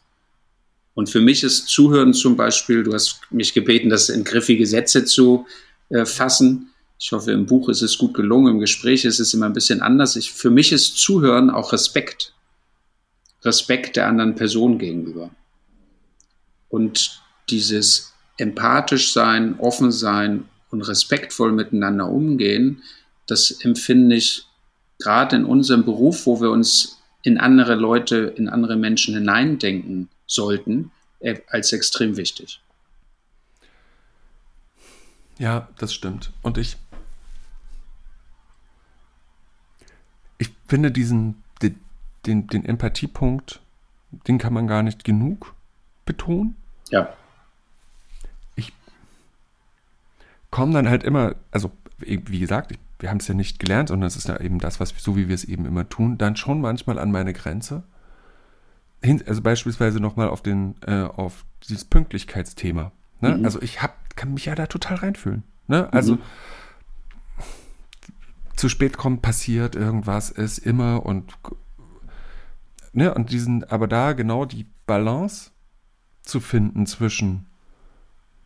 Und 0.93 1.10
für 1.10 1.22
mich 1.22 1.43
ist 1.43 1.68
Zuhören 1.68 2.14
zum 2.14 2.36
Beispiel, 2.36 2.84
du 2.84 2.93
hast 2.93 3.20
mich 3.30 3.54
gebeten, 3.54 3.89
das 3.89 4.10
in 4.10 4.24
griffige 4.24 4.66
Sätze 4.66 5.06
zu 5.06 5.45
äh, 5.89 6.06
fassen. 6.06 6.74
Ich 6.99 7.12
hoffe, 7.12 7.32
im 7.32 7.45
Buch 7.45 7.70
ist 7.70 7.82
es 7.82 7.97
gut 7.97 8.14
gelungen, 8.14 8.56
im 8.56 8.60
Gespräch 8.60 9.06
ist 9.06 9.20
es 9.20 9.34
immer 9.34 9.47
ein 9.47 9.54
bisschen 9.54 9.82
anders. 9.82 10.16
Ich, 10.16 10.32
für 10.32 10.49
mich 10.49 10.72
ist 10.72 10.97
Zuhören 10.97 11.49
auch 11.49 11.74
Respekt. 11.74 12.34
Respekt 13.44 13.96
der 13.96 14.08
anderen 14.08 14.36
Person 14.36 14.78
gegenüber. 14.78 15.32
Und 16.70 17.22
dieses 17.50 18.14
empathisch 18.38 19.12
sein, 19.14 19.60
offen 19.60 19.92
sein 19.92 20.46
und 20.70 20.82
respektvoll 20.82 21.52
miteinander 21.52 22.08
umgehen, 22.08 22.84
das 23.28 23.52
empfinde 23.52 24.16
ich 24.16 24.46
gerade 25.00 25.36
in 25.36 25.46
unserem 25.46 25.84
Beruf, 25.84 26.26
wo 26.26 26.42
wir 26.42 26.52
uns 26.52 27.02
in 27.24 27.38
andere 27.38 27.76
Leute, 27.76 28.34
in 28.36 28.50
andere 28.50 28.76
Menschen 28.76 29.14
hineindenken 29.14 30.10
sollten, 30.26 30.92
äh, 31.20 31.39
als 31.48 31.72
extrem 31.74 32.18
wichtig. 32.18 32.62
Ja, 35.38 35.70
das 35.78 35.94
stimmt. 35.94 36.32
Und 36.42 36.58
ich, 36.58 36.78
ich 40.38 40.50
finde 40.68 40.92
diesen, 40.92 41.41
den, 42.26 42.48
den 42.48 42.66
Empathiepunkt, 42.66 43.62
den 44.28 44.38
kann 44.38 44.54
man 44.54 44.68
gar 44.68 44.84
nicht 44.84 45.04
genug 45.04 45.56
betonen. 46.06 46.56
Ja. 46.90 47.10
Ich 48.56 48.74
komme 50.50 50.74
dann 50.74 50.90
halt 50.90 51.04
immer, 51.04 51.36
also 51.52 51.72
wie 52.00 52.40
gesagt, 52.40 52.72
ich, 52.72 52.80
wir 53.00 53.10
haben 53.10 53.18
es 53.18 53.28
ja 53.28 53.34
nicht 53.34 53.60
gelernt, 53.60 53.90
sondern 53.90 54.08
es 54.08 54.16
ist 54.16 54.28
ja 54.28 54.40
eben 54.40 54.60
das, 54.60 54.80
was 54.80 54.94
so 54.98 55.16
wie 55.16 55.28
wir 55.28 55.36
es 55.36 55.44
eben 55.44 55.66
immer 55.66 55.88
tun, 55.88 56.18
dann 56.18 56.36
schon 56.36 56.62
manchmal 56.62 57.00
an 57.00 57.12
meine 57.12 57.34
Grenze. 57.34 57.84
Also 59.26 59.42
beispielsweise 59.42 60.00
nochmal 60.00 60.30
auf 60.30 60.44
den, 60.44 60.76
äh, 60.86 61.02
auf 61.04 61.46
dieses 61.68 61.86
Pünktlichkeitsthema. 61.86 62.92
Ne? 63.20 63.38
Mhm. 63.38 63.46
Also 63.46 63.62
ich 63.62 63.82
hab, 63.82 64.16
kann 64.16 64.34
mich 64.34 64.46
ja 64.46 64.54
da 64.54 64.68
total 64.68 64.98
reinfühlen. 64.98 65.44
Ne? 65.68 65.92
Also 65.92 66.16
mhm. 66.16 66.22
zu 68.56 68.70
spät 68.70 68.98
kommen 68.98 69.22
passiert, 69.22 69.76
irgendwas 69.76 70.30
ist 70.30 70.60
immer 70.60 71.04
und 71.04 71.34
ne, 72.94 73.14
und 73.14 73.32
diesen, 73.32 73.64
aber 73.66 73.88
da 73.88 74.14
genau 74.14 74.46
die 74.46 74.66
Balance 74.86 75.52
zu 76.22 76.39
finden 76.39 76.86
zwischen, 76.86 77.46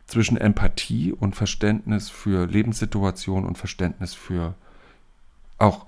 zwischen 0.06 0.36
Empathie 0.36 1.12
und 1.12 1.36
Verständnis 1.36 2.08
für 2.08 2.46
Lebenssituationen 2.46 3.46
und 3.46 3.58
Verständnis 3.58 4.14
für 4.14 4.54
auch 5.58 5.86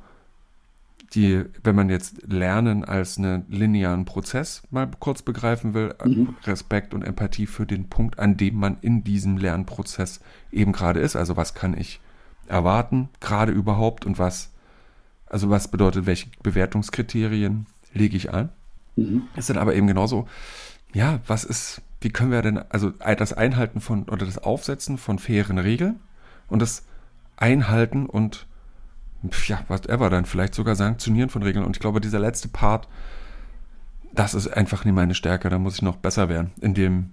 die, 1.15 1.45
wenn 1.63 1.75
man 1.75 1.89
jetzt 1.89 2.31
Lernen 2.31 2.85
als 2.85 3.19
einen 3.19 3.47
linearen 3.49 4.05
Prozess 4.05 4.63
mal 4.71 4.91
kurz 4.99 5.23
begreifen 5.23 5.73
will, 5.73 5.95
mhm. 6.05 6.37
Respekt 6.45 6.93
und 6.93 7.03
Empathie 7.03 7.47
für 7.47 7.67
den 7.67 7.89
Punkt, 7.89 8.19
an 8.19 8.37
dem 8.37 8.57
man 8.57 8.77
in 8.83 9.05
diesem 9.05 9.39
Lernprozess 9.39 10.21
eben 10.53 10.73
gerade 10.73 11.01
ist. 11.01 11.17
Also 11.17 11.37
was 11.37 11.55
kann 11.55 11.77
ich 11.77 12.01
erwarten, 12.47 13.09
gerade 13.21 13.53
überhaupt 13.53 14.05
und 14.05 14.19
was, 14.19 14.53
also 15.27 15.49
was 15.51 15.69
bedeutet, 15.69 16.07
welche 16.07 16.29
Bewertungskriterien 16.43 17.67
lege 17.93 18.17
ich 18.17 18.33
an. 18.33 18.51
Mhm. 18.97 19.25
Ist 19.37 19.51
dann 19.51 19.59
aber 19.59 19.75
eben 19.75 19.87
genauso, 19.87 20.27
ja, 20.93 21.21
was 21.27 21.45
ist, 21.45 21.83
wie 22.01 22.11
können 22.11 22.31
wir 22.31 22.43
denn, 22.43 22.59
also 22.59 22.91
das 22.91 23.33
Einhalten 23.33 23.81
von 23.81 24.05
oder 24.09 24.27
das 24.27 24.39
Aufsetzen 24.39 24.99
von 24.99 25.19
fairen 25.19 25.59
Regeln 25.59 26.01
und 26.49 26.61
das 26.61 26.85
Einhalten 27.37 28.07
und 28.07 28.47
ja, 29.47 29.65
whatever, 29.69 30.11
dann 30.11 30.27
vielleicht 30.27 30.55
sogar 30.55 30.77
Sanktionieren 30.77 31.31
von 31.31 31.43
Regeln. 31.43 31.65
Und 31.65 31.77
ich 31.77 31.81
glaube, 31.81 32.01
dieser 32.01 32.21
letzte 32.21 32.49
Part, 32.49 32.89
das 34.13 34.35
ist 34.35 34.49
einfach 34.49 34.85
nicht 34.85 34.95
meine 34.95 35.15
Stärke, 35.15 35.49
da 35.49 35.59
muss 35.59 35.77
ich 35.77 35.83
noch 35.83 35.97
besser 35.97 36.29
werden, 36.29 36.53
in 36.61 36.75
dem 36.75 37.11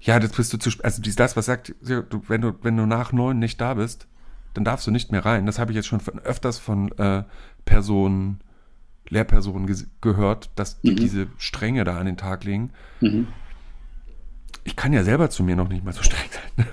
ja, 0.00 0.18
das 0.18 0.32
bist 0.32 0.52
du 0.52 0.56
zu 0.56 0.70
spät. 0.70 0.84
Also 0.84 1.02
das, 1.02 1.36
was 1.36 1.46
sagt, 1.46 1.74
du, 1.82 2.22
wenn 2.26 2.40
du, 2.40 2.54
wenn 2.62 2.76
du 2.76 2.86
nach 2.86 3.12
neun 3.12 3.38
nicht 3.38 3.60
da 3.60 3.74
bist, 3.74 4.06
dann 4.54 4.64
darfst 4.64 4.86
du 4.86 4.90
nicht 4.90 5.12
mehr 5.12 5.24
rein. 5.24 5.46
Das 5.46 5.58
habe 5.58 5.72
ich 5.72 5.76
jetzt 5.76 5.86
schon 5.86 6.00
von, 6.00 6.18
öfters 6.20 6.58
von 6.58 6.90
äh, 6.92 7.24
Personen, 7.66 8.40
Lehrpersonen 9.10 9.68
gehört, 10.00 10.50
dass 10.54 10.80
die 10.80 10.92
mhm. 10.92 10.96
diese 10.96 11.26
Strenge 11.38 11.84
da 11.84 11.98
an 11.98 12.06
den 12.06 12.16
Tag 12.16 12.44
legen. 12.44 12.70
Mhm. 13.00 13.28
Ich 14.64 14.76
kann 14.76 14.92
ja 14.92 15.02
selber 15.04 15.30
zu 15.30 15.42
mir 15.42 15.56
noch 15.56 15.68
nicht 15.68 15.84
mal 15.84 15.92
so 15.92 16.02
streng 16.02 16.28
sein. 16.30 16.66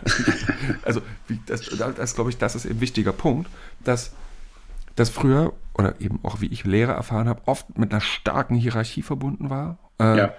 also, 0.84 1.02
das, 1.48 1.62
das 1.96 2.16
glaube 2.16 2.30
ich, 2.30 2.38
das 2.38 2.56
ist 2.56 2.66
ein 2.66 2.82
wichtiger 2.82 3.14
Punkt, 3.14 3.50
dass 3.84 4.14
das 4.96 5.10
früher 5.10 5.54
oder 5.74 6.00
eben 6.02 6.20
auch 6.24 6.42
wie 6.42 6.48
ich 6.48 6.64
Lehre 6.66 6.94
erfahren 6.94 7.30
habe, 7.30 7.42
oft 7.46 7.78
mit 7.78 7.92
einer 7.92 8.02
starken 8.02 8.56
Hierarchie 8.56 9.04
verbunden 9.04 9.50
war. 9.50 9.78
Äh, 10.00 10.18
ja. 10.18 10.34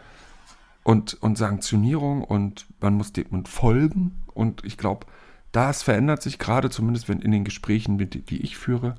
Und, 0.82 1.14
und 1.20 1.38
Sanktionierung 1.38 2.24
und 2.24 2.66
man 2.80 2.94
muss 2.94 3.12
dem 3.12 3.44
folgen. 3.46 4.22
Und 4.34 4.64
ich 4.64 4.76
glaube, 4.76 5.06
das 5.52 5.82
verändert 5.82 6.22
sich 6.22 6.38
gerade, 6.38 6.70
zumindest 6.70 7.08
wenn 7.08 7.20
in 7.20 7.30
den 7.30 7.44
Gesprächen, 7.44 7.98
die 7.98 8.42
ich 8.42 8.56
führe, 8.56 8.96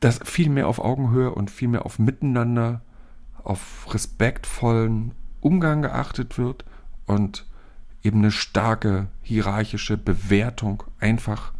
dass 0.00 0.20
viel 0.24 0.48
mehr 0.48 0.66
auf 0.66 0.78
Augenhöhe 0.78 1.30
und 1.30 1.50
viel 1.50 1.68
mehr 1.68 1.86
auf 1.86 1.98
Miteinander, 1.98 2.82
auf 3.42 3.92
respektvollen 3.92 5.12
Umgang 5.40 5.82
geachtet 5.82 6.38
wird 6.38 6.64
und 7.06 7.46
eben 8.02 8.18
eine 8.18 8.30
starke 8.30 9.08
hierarchische 9.22 9.96
Bewertung 9.96 10.82
einfach 10.98 11.52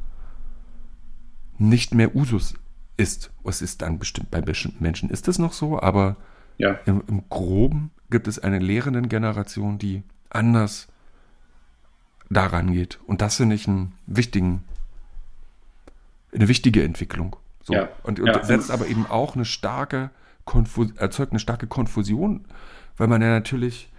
nicht 1.59 1.95
mehr 1.95 2.17
Usus 2.17 2.55
ist. 2.97 3.31
Es 3.45 3.63
ist 3.63 3.83
dann 3.83 3.99
bestimmt, 3.99 4.31
bei 4.31 4.41
bestimmten 4.41 4.83
Menschen 4.83 5.11
ist 5.11 5.29
es 5.29 5.39
noch 5.39 5.53
so, 5.53 5.81
aber 5.81 6.17
ja. 6.59 6.79
im, 6.87 7.03
im 7.07 7.29
Groben 7.29 7.91
gibt 8.11 8.27
es 8.27 8.39
eine 8.39 8.59
lehrenden 8.59 9.09
Generation, 9.09 9.79
die 9.79 10.03
anders 10.31 10.89
daran 12.31 12.73
geht. 12.73 12.99
Und 13.07 13.21
das 13.21 13.37
finde 13.37 13.57
ich 13.57 13.69
einen 13.69 13.93
wichtigen, 14.07 14.65
eine 16.33 16.49
wichtige 16.49 16.83
Entwicklung. 16.85 17.37
So. 17.71 17.77
Ja. 17.77 17.89
Und, 18.03 18.21
und 18.21 18.27
ja. 18.27 18.45
setzt 18.45 18.71
aber 18.71 18.87
eben 18.87 19.07
auch 19.07 19.35
eine 19.35 19.45
starke, 19.45 20.11
Konfus 20.45 20.91
erzeugt 20.97 21.33
eine 21.33 21.39
starke 21.39 21.67
Konfusion, 21.67 22.45
weil 22.97 23.09
man 23.09 23.23
ja 23.23 23.29
natürlich 23.29 23.91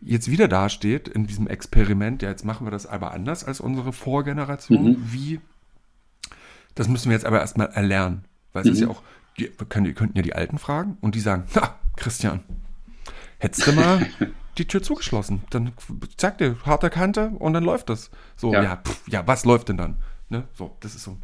jetzt 0.00 0.30
wieder 0.30 0.48
dasteht 0.48 1.08
in 1.08 1.26
diesem 1.26 1.46
Experiment, 1.46 2.22
ja, 2.22 2.28
jetzt 2.28 2.44
machen 2.44 2.66
wir 2.66 2.70
das 2.70 2.86
aber 2.86 3.12
anders 3.12 3.44
als 3.44 3.60
unsere 3.60 3.92
Vorgeneration. 3.92 4.84
Mhm. 4.84 4.96
Wie, 5.12 5.40
das 6.74 6.88
müssen 6.88 7.08
wir 7.08 7.16
jetzt 7.16 7.26
aber 7.26 7.40
erstmal 7.40 7.68
erlernen. 7.68 8.24
Weil 8.52 8.62
es 8.62 8.68
mhm. 8.68 8.72
ist 8.74 8.80
ja 8.80 8.88
auch, 8.88 9.02
die, 9.38 9.48
können, 9.68 9.86
die 9.86 9.94
könnten 9.94 10.16
ja 10.16 10.22
die 10.22 10.34
Alten 10.34 10.58
fragen 10.58 10.98
und 11.00 11.14
die 11.14 11.20
sagen, 11.20 11.44
na, 11.54 11.74
Christian, 11.96 12.40
hättest 13.38 13.66
du 13.66 13.72
mal 13.72 14.06
die 14.58 14.66
Tür 14.66 14.82
zugeschlossen. 14.82 15.42
Dann 15.50 15.72
zeig 16.16 16.38
dir 16.38 16.56
harte 16.64 16.90
Kante 16.90 17.30
und 17.38 17.54
dann 17.54 17.64
läuft 17.64 17.88
das. 17.88 18.10
So, 18.36 18.52
ja, 18.52 18.62
ja, 18.62 18.76
pff, 18.76 19.08
ja 19.08 19.26
was 19.26 19.44
läuft 19.44 19.68
denn 19.70 19.78
dann? 19.78 19.96
Ne? 20.28 20.44
So, 20.54 20.76
das 20.80 20.94
ist 20.94 21.04
so. 21.04 21.16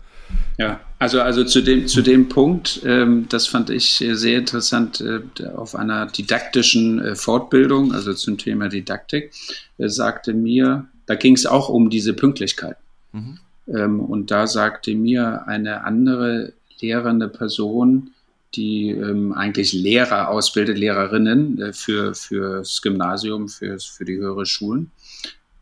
Ja, 0.59 0.81
also, 0.99 1.21
also 1.21 1.45
zu, 1.45 1.63
dem, 1.63 1.89
zu 1.89 2.03
dem 2.03 2.29
Punkt, 2.29 2.83
ähm, 2.85 3.27
das 3.29 3.47
fand 3.47 3.71
ich 3.71 4.05
sehr 4.13 4.39
interessant, 4.39 5.01
äh, 5.01 5.47
auf 5.49 5.75
einer 5.75 6.07
didaktischen 6.07 7.01
äh, 7.01 7.17
Fortbildung, 7.17 7.93
also 7.93 8.15
zum 8.15 8.39
Thema 8.39 8.69
Didaktik, 8.69 9.33
äh, 9.79 9.89
sagte 9.89 10.35
mir, 10.35 10.87
da 11.07 11.15
ging 11.15 11.35
es 11.35 11.47
auch 11.47 11.69
um 11.69 11.91
diese 11.91 12.15
Pünktlichkeit. 12.15 12.77
Mhm. 13.13 13.39
Ähm, 13.69 14.01
und 14.01 14.31
da 14.31 14.47
sagte 14.47 14.95
mir 14.95 15.47
eine 15.49 15.85
andere 15.85 16.53
lehrende 16.81 17.29
Person, 17.29 18.11
die 18.55 18.91
ähm, 18.91 19.33
eigentlich 19.33 19.73
Lehrer 19.73 20.29
ausbildet, 20.29 20.77
Lehrerinnen 20.77 21.61
äh, 21.61 21.73
für 21.73 22.15
fürs 22.15 22.83
Gymnasium, 22.83 23.49
für, 23.49 23.79
für 23.79 24.05
die 24.05 24.17
höhere 24.17 24.47
Schulen, 24.47 24.91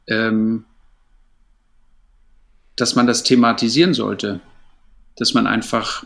ähm, 0.06 0.64
dass 2.78 2.94
man 2.94 3.06
das 3.06 3.24
thematisieren 3.24 3.92
sollte, 3.92 4.40
dass 5.16 5.34
man 5.34 5.46
einfach 5.46 6.04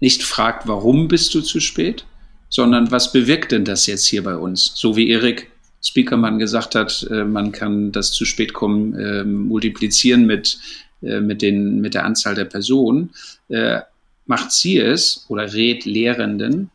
nicht 0.00 0.22
fragt, 0.22 0.66
warum 0.68 1.08
bist 1.08 1.34
du 1.34 1.40
zu 1.40 1.60
spät, 1.60 2.06
sondern 2.48 2.90
was 2.90 3.12
bewirkt 3.12 3.52
denn 3.52 3.64
das 3.64 3.86
jetzt 3.86 4.06
hier 4.06 4.22
bei 4.22 4.36
uns? 4.36 4.72
So 4.76 4.96
wie 4.96 5.10
Erik 5.10 5.50
Speakermann 5.82 6.38
gesagt 6.38 6.74
hat, 6.74 7.06
äh, 7.10 7.24
man 7.24 7.52
kann 7.52 7.92
das 7.92 8.12
zu 8.12 8.24
spät 8.24 8.52
kommen 8.52 8.94
äh, 8.94 9.24
multiplizieren 9.24 10.26
mit, 10.26 10.58
äh, 11.02 11.20
mit, 11.20 11.42
den, 11.42 11.80
mit 11.80 11.94
der 11.94 12.04
Anzahl 12.04 12.34
der 12.34 12.44
Personen. 12.44 13.10
Äh, 13.48 13.80
macht 14.26 14.52
sie 14.52 14.78
es 14.78 15.24
oder 15.28 15.52
rät 15.52 15.84
Lehrenden, 15.84 16.70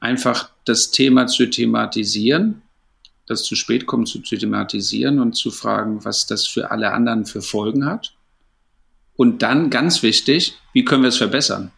einfach 0.00 0.50
das 0.64 0.90
Thema 0.90 1.26
zu 1.26 1.46
thematisieren, 1.46 2.62
das 3.26 3.42
zu 3.42 3.56
spät 3.56 3.86
kommt 3.86 4.08
zu 4.08 4.18
thematisieren 4.18 5.18
und 5.18 5.34
zu 5.34 5.50
fragen, 5.50 6.04
was 6.04 6.26
das 6.26 6.46
für 6.46 6.70
alle 6.70 6.92
anderen 6.92 7.26
für 7.26 7.42
Folgen 7.42 7.86
hat. 7.86 8.13
Und 9.16 9.42
dann 9.42 9.70
ganz 9.70 10.02
wichtig, 10.02 10.56
wie 10.72 10.84
können 10.84 11.02
wir 11.02 11.08
es 11.08 11.16
verbessern? 11.16 11.70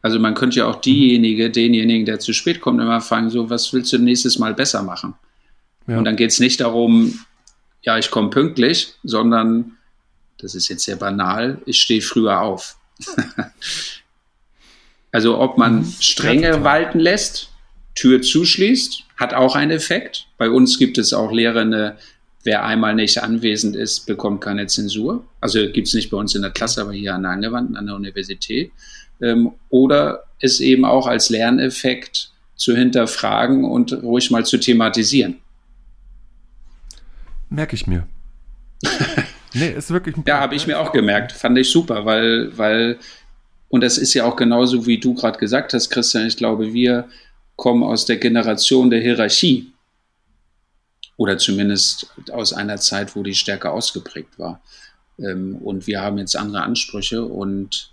Also 0.00 0.18
man 0.18 0.34
könnte 0.34 0.60
ja 0.60 0.66
auch 0.66 0.80
diejenige, 0.80 1.50
denjenigen, 1.50 2.06
der 2.06 2.20
zu 2.20 2.32
spät 2.32 2.60
kommt, 2.60 2.80
immer 2.80 3.00
fragen, 3.00 3.30
so, 3.30 3.50
was 3.50 3.72
willst 3.72 3.92
du 3.92 3.98
nächstes 3.98 4.38
Mal 4.38 4.54
besser 4.54 4.82
machen? 4.82 5.14
Ja. 5.86 5.98
Und 5.98 6.04
dann 6.04 6.16
geht 6.16 6.30
es 6.30 6.40
nicht 6.40 6.60
darum, 6.60 7.18
ja, 7.82 7.98
ich 7.98 8.10
komme 8.10 8.30
pünktlich, 8.30 8.94
sondern, 9.02 9.76
das 10.38 10.54
ist 10.54 10.68
jetzt 10.68 10.84
sehr 10.84 10.96
banal, 10.96 11.60
ich 11.66 11.80
stehe 11.80 12.00
früher 12.00 12.40
auf. 12.40 12.76
also 15.12 15.38
ob 15.38 15.58
man 15.58 15.80
mhm. 15.80 15.94
Strenge 16.00 16.64
walten 16.64 17.00
lässt, 17.00 17.50
Tür 17.94 18.22
zuschließt, 18.22 19.04
hat 19.16 19.34
auch 19.34 19.56
einen 19.56 19.72
Effekt. 19.72 20.28
Bei 20.36 20.48
uns 20.48 20.78
gibt 20.78 20.98
es 20.98 21.12
auch 21.12 21.32
Lehrende, 21.32 21.98
wer 22.44 22.64
einmal 22.64 22.94
nicht 22.94 23.22
anwesend 23.22 23.74
ist, 23.74 24.06
bekommt 24.06 24.40
keine 24.40 24.68
Zensur. 24.68 25.24
Also 25.40 25.70
gibt 25.70 25.88
es 25.88 25.94
nicht 25.94 26.10
bei 26.10 26.16
uns 26.16 26.34
in 26.34 26.42
der 26.42 26.50
Klasse, 26.50 26.80
aber 26.80 26.92
hier 26.92 27.14
an 27.14 27.22
der 27.22 27.32
Angewandten, 27.32 27.76
an 27.76 27.86
der 27.86 27.94
Universität. 27.94 28.72
Ähm, 29.20 29.52
oder 29.68 30.24
es 30.40 30.60
eben 30.60 30.84
auch 30.84 31.06
als 31.06 31.30
Lerneffekt 31.30 32.30
zu 32.56 32.76
hinterfragen 32.76 33.64
und 33.64 33.92
ruhig 34.02 34.30
mal 34.30 34.44
zu 34.44 34.58
thematisieren. 34.58 35.38
Merke 37.48 37.74
ich 37.76 37.86
mir. 37.86 38.06
Nee, 39.54 39.70
ist 39.70 39.90
wirklich 39.90 40.16
ein 40.16 40.24
Ja, 40.26 40.40
habe 40.40 40.54
ich 40.54 40.66
mir 40.66 40.78
auch 40.78 40.92
gemerkt. 40.92 41.32
Fand 41.32 41.56
ich 41.58 41.70
super, 41.70 42.04
weil, 42.04 42.56
weil, 42.56 42.98
und 43.68 43.82
das 43.82 43.98
ist 43.98 44.14
ja 44.14 44.24
auch 44.24 44.36
genauso, 44.36 44.86
wie 44.86 44.98
du 44.98 45.14
gerade 45.14 45.38
gesagt 45.38 45.72
hast, 45.72 45.90
Christian. 45.90 46.26
Ich 46.26 46.36
glaube, 46.36 46.72
wir 46.72 47.08
kommen 47.56 47.82
aus 47.82 48.04
der 48.04 48.16
Generation 48.16 48.90
der 48.90 49.00
Hierarchie. 49.00 49.72
Oder 51.16 51.38
zumindest 51.38 52.12
aus 52.30 52.52
einer 52.52 52.76
Zeit, 52.76 53.16
wo 53.16 53.22
die 53.22 53.34
stärker 53.34 53.72
ausgeprägt 53.72 54.38
war. 54.38 54.60
Ähm, 55.18 55.56
und 55.56 55.86
wir 55.86 56.00
haben 56.00 56.18
jetzt 56.18 56.36
andere 56.36 56.62
Ansprüche 56.62 57.24
und 57.24 57.92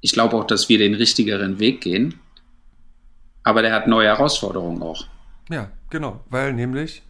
ich 0.00 0.12
glaube 0.12 0.36
auch, 0.36 0.44
dass 0.44 0.68
wir 0.68 0.78
den 0.78 0.94
richtigeren 0.94 1.58
Weg 1.58 1.80
gehen. 1.82 2.20
Aber 3.42 3.62
der 3.62 3.72
hat 3.72 3.86
neue 3.86 4.08
Herausforderungen 4.08 4.82
auch. 4.82 5.06
Ja, 5.48 5.70
genau, 5.88 6.20
weil 6.28 6.52
nämlich 6.52 7.02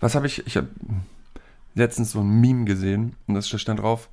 was 0.00 0.14
habe 0.14 0.26
ich? 0.26 0.46
Ich 0.46 0.56
habe 0.56 0.68
letztens 1.74 2.12
so 2.12 2.20
ein 2.20 2.40
Meme 2.40 2.64
gesehen 2.64 3.16
und 3.26 3.34
das 3.34 3.48
stand 3.48 3.80
drauf: 3.80 4.08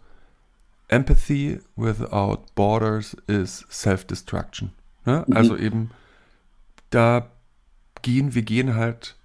Empathy 0.89 1.59
without 1.75 2.43
borders 2.53 3.15
is 3.27 3.65
self-destruction. 3.71 4.71
Ne? 5.05 5.23
Mhm. 5.25 5.35
Also 5.35 5.57
eben, 5.57 5.91
da 6.89 7.31
gehen, 8.01 8.35
wir 8.35 8.43
gehen 8.43 8.75
halt, 8.75 9.15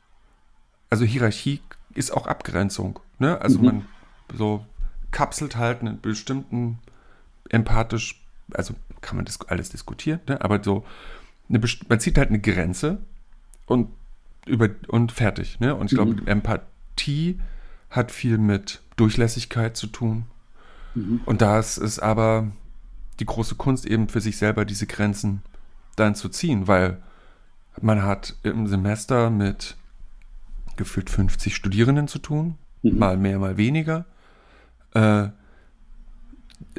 also 0.89 1.05
Hierarchie 1.05 1.61
ist 1.95 2.13
auch 2.13 2.27
Abgrenzung. 2.27 3.01
Ne? 3.23 3.41
Also 3.41 3.61
mhm. 3.61 3.65
man 3.65 3.87
so 4.35 4.67
kapselt 5.13 5.55
halt 5.55 5.81
einen 5.81 6.01
bestimmten 6.01 6.81
empathisch, 7.51 8.21
also 8.53 8.75
kann 9.01 9.15
man 9.15 9.25
das 9.25 9.41
alles 9.43 9.69
diskutieren, 9.69 10.19
ne? 10.27 10.43
aber 10.43 10.63
so, 10.63 10.85
eine, 11.49 11.61
man 11.89 12.01
zieht 12.01 12.19
halt 12.19 12.31
eine 12.31 12.41
Grenze 12.41 12.99
und 13.67 13.91
über 14.45 14.71
und 14.89 15.13
fertig. 15.13 15.61
Ne? 15.61 15.73
Und 15.77 15.93
ich 15.93 15.97
glaube, 15.97 16.21
mhm. 16.21 16.27
Empathie 16.27 17.39
hat 17.91 18.11
viel 18.11 18.39
mit 18.39 18.83
Durchlässigkeit 18.97 19.77
zu 19.77 19.87
tun. 19.87 20.25
Mhm. 20.97 21.21
Und 21.25 21.43
da 21.43 21.61
ist 21.61 21.79
es 21.79 22.01
aber 22.01 22.51
die 23.21 23.27
große 23.27 23.55
Kunst 23.55 23.87
eben 23.87 24.09
für 24.09 24.21
sich 24.21 24.37
selber 24.37 24.65
diese 24.65 24.89
Grenzen 24.89 25.43
dann 25.95 26.17
zu 26.17 26.29
ziehen, 26.29 26.67
weil 26.67 27.01
man 27.81 28.03
hat 28.03 28.35
im 28.43 28.67
Semester 28.67 29.31
mit 29.31 29.77
gefühlt 30.75 31.09
50 31.09 31.55
Studierenden 31.55 32.09
zu 32.09 32.19
tun, 32.19 32.59
mhm. 32.83 32.99
mal 32.99 33.17
mehr, 33.17 33.39
mal 33.39 33.57
weniger. 33.57 34.05
Äh, 34.95 35.29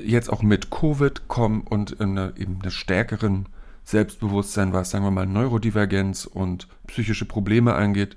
jetzt 0.02 0.32
auch 0.32 0.42
mit 0.42 0.70
Covid 0.70 1.28
kommen 1.28 1.62
und 1.62 1.92
in 1.92 2.18
eine, 2.18 2.34
eben 2.38 2.60
eine 2.62 2.72
stärkeren 2.72 3.48
Selbstbewusstsein, 3.86 4.74
was 4.74 4.92
sagen 4.92 5.04
wir 5.04 5.12
mal 5.12 5.26
Neurodivergenz 5.26 6.26
und 6.26 6.68
psychische 6.88 7.26
Probleme 7.26 7.76
angeht, 7.76 8.16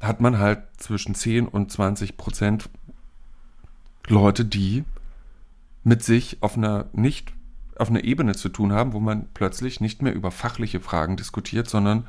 hat 0.00 0.20
man 0.20 0.38
halt 0.38 0.62
zwischen 0.76 1.14
10 1.14 1.46
und 1.46 1.70
20 1.70 2.16
Prozent 2.16 2.68
Leute, 4.08 4.44
die 4.44 4.84
mit 5.84 6.02
sich 6.02 6.38
auf 6.40 6.56
einer 6.56 6.86
nicht 6.92 7.32
auf 7.76 7.90
einer 7.90 8.04
Ebene 8.04 8.34
zu 8.34 8.48
tun 8.48 8.72
haben, 8.72 8.92
wo 8.92 9.00
man 9.00 9.26
plötzlich 9.34 9.80
nicht 9.80 10.00
mehr 10.00 10.14
über 10.14 10.30
fachliche 10.30 10.80
Fragen 10.80 11.16
diskutiert, 11.16 11.68
sondern 11.68 12.06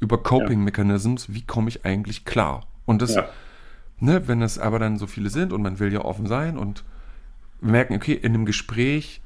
über 0.00 0.22
Coping 0.22 0.64
Mechanisms, 0.64 1.32
wie 1.32 1.42
komme 1.42 1.68
ich 1.68 1.84
eigentlich 1.84 2.24
klar? 2.24 2.66
Und 2.86 3.02
das, 3.02 3.14
Ja. 3.16 3.28
Ne, 4.02 4.26
wenn 4.26 4.42
es 4.42 4.58
aber 4.58 4.78
dann 4.78 4.98
so 4.98 5.06
viele 5.06 5.30
sind 5.30 5.52
und 5.52 5.62
man 5.62 5.78
will 5.78 5.92
ja 5.92 6.00
offen 6.04 6.26
sein 6.26 6.58
und 6.58 6.84
wir 7.60 7.70
merken, 7.70 7.94
okay, 7.94 8.14
in 8.14 8.34
einem 8.34 8.44
Gespräch 8.44 9.22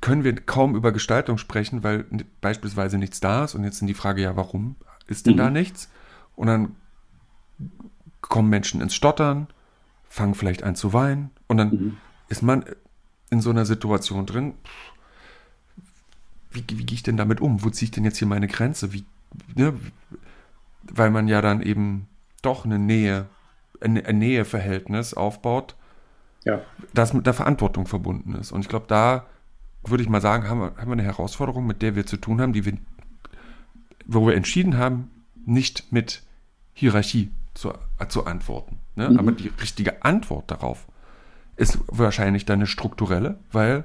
können 0.00 0.24
wir 0.24 0.34
kaum 0.34 0.74
über 0.74 0.90
Gestaltung 0.90 1.38
sprechen, 1.38 1.82
weil 1.84 2.04
beispielsweise 2.40 2.98
nichts 2.98 3.20
da 3.20 3.44
ist 3.44 3.54
und 3.54 3.62
jetzt 3.62 3.78
sind 3.78 3.86
die 3.86 3.94
Frage, 3.94 4.22
ja, 4.22 4.36
warum 4.36 4.74
ist 5.06 5.26
denn 5.26 5.34
Mhm. 5.34 5.38
da 5.38 5.50
nichts? 5.50 5.88
Und 6.34 6.48
dann 6.48 6.74
kommen 8.20 8.48
Menschen 8.50 8.80
ins 8.80 8.94
Stottern, 8.94 9.46
fangen 10.08 10.34
vielleicht 10.34 10.64
an 10.64 10.74
zu 10.74 10.92
weinen 10.92 11.30
und 11.46 11.56
dann 11.58 11.70
Mhm. 11.72 11.96
ist 12.28 12.42
man 12.42 12.64
in 13.30 13.40
so 13.40 13.50
einer 13.50 13.64
Situation 13.64 14.26
drin, 14.26 14.54
wie, 16.50 16.64
wie 16.68 16.84
gehe 16.84 16.96
ich 16.96 17.02
denn 17.02 17.16
damit 17.16 17.40
um? 17.40 17.62
Wo 17.62 17.70
ziehe 17.70 17.86
ich 17.86 17.90
denn 17.92 18.04
jetzt 18.04 18.18
hier 18.18 18.28
meine 18.28 18.48
Grenze? 18.48 18.92
Wie, 18.92 19.04
ne? 19.54 19.72
Weil 20.82 21.10
man 21.10 21.28
ja 21.28 21.40
dann 21.40 21.62
eben 21.62 22.08
doch 22.42 22.64
eine 22.64 22.78
Nähe, 22.78 23.26
ein, 23.82 24.04
ein 24.04 24.18
Näheverhältnis 24.18 25.14
aufbaut, 25.14 25.76
Ja. 26.44 26.60
das 26.94 27.12
mit 27.12 27.26
der 27.26 27.34
Verantwortung 27.34 27.86
verbunden 27.86 28.34
ist. 28.34 28.52
Und 28.52 28.60
ich 28.60 28.68
glaube, 28.68 28.86
da 28.88 29.26
würde 29.84 30.02
ich 30.02 30.08
mal 30.08 30.20
sagen, 30.20 30.48
haben 30.48 30.60
wir, 30.60 30.76
haben 30.76 30.88
wir 30.88 30.92
eine 30.92 31.02
Herausforderung, 31.02 31.66
mit 31.66 31.82
der 31.82 31.96
wir 31.96 32.06
zu 32.06 32.16
tun 32.16 32.40
haben, 32.40 32.52
die 32.52 32.64
wir, 32.64 32.74
wo 34.06 34.26
wir 34.26 34.34
entschieden 34.34 34.78
haben, 34.78 35.10
nicht 35.44 35.92
mit 35.92 36.22
Hierarchie 36.72 37.30
zu, 37.54 37.72
zu 38.08 38.26
antworten. 38.26 38.78
Ne? 38.96 39.10
Mhm. 39.10 39.18
Aber 39.18 39.32
die 39.32 39.50
richtige 39.60 40.04
Antwort 40.04 40.50
darauf 40.50 40.86
ist 41.56 41.78
wahrscheinlich 41.88 42.44
dann 42.46 42.60
eine 42.60 42.66
strukturelle, 42.66 43.38
weil 43.50 43.84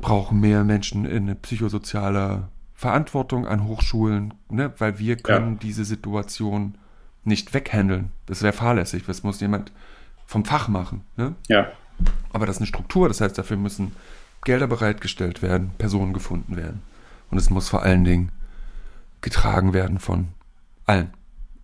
brauchen 0.00 0.40
mehr 0.40 0.64
Menschen 0.64 1.04
in 1.04 1.24
eine 1.24 1.34
psychosoziale 1.34 2.48
Verantwortung 2.74 3.46
an 3.46 3.64
Hochschulen, 3.64 4.34
ne? 4.50 4.72
weil 4.78 4.98
wir 4.98 5.16
können 5.16 5.58
diese 5.58 5.84
Situation 5.84 6.76
nicht 7.26 7.54
weghandeln. 7.54 8.10
Das 8.26 8.42
wäre 8.42 8.52
fahrlässig. 8.52 9.04
Das 9.06 9.22
muss 9.22 9.40
jemand 9.40 9.72
vom 10.26 10.44
Fach 10.44 10.68
machen. 10.68 11.02
Ne? 11.16 11.34
Ja. 11.48 11.70
Aber 12.32 12.46
das 12.46 12.56
ist 12.56 12.60
eine 12.60 12.66
Struktur, 12.66 13.08
das 13.08 13.20
heißt, 13.20 13.38
dafür 13.38 13.56
müssen 13.56 13.92
Gelder 14.44 14.66
bereitgestellt 14.66 15.40
werden, 15.42 15.70
Personen 15.78 16.12
gefunden 16.12 16.56
werden. 16.56 16.82
Und 17.30 17.38
es 17.38 17.50
muss 17.50 17.68
vor 17.68 17.82
allen 17.82 18.04
Dingen 18.04 18.30
getragen 19.22 19.72
werden 19.72 19.98
von 19.98 20.28
allen. 20.84 21.10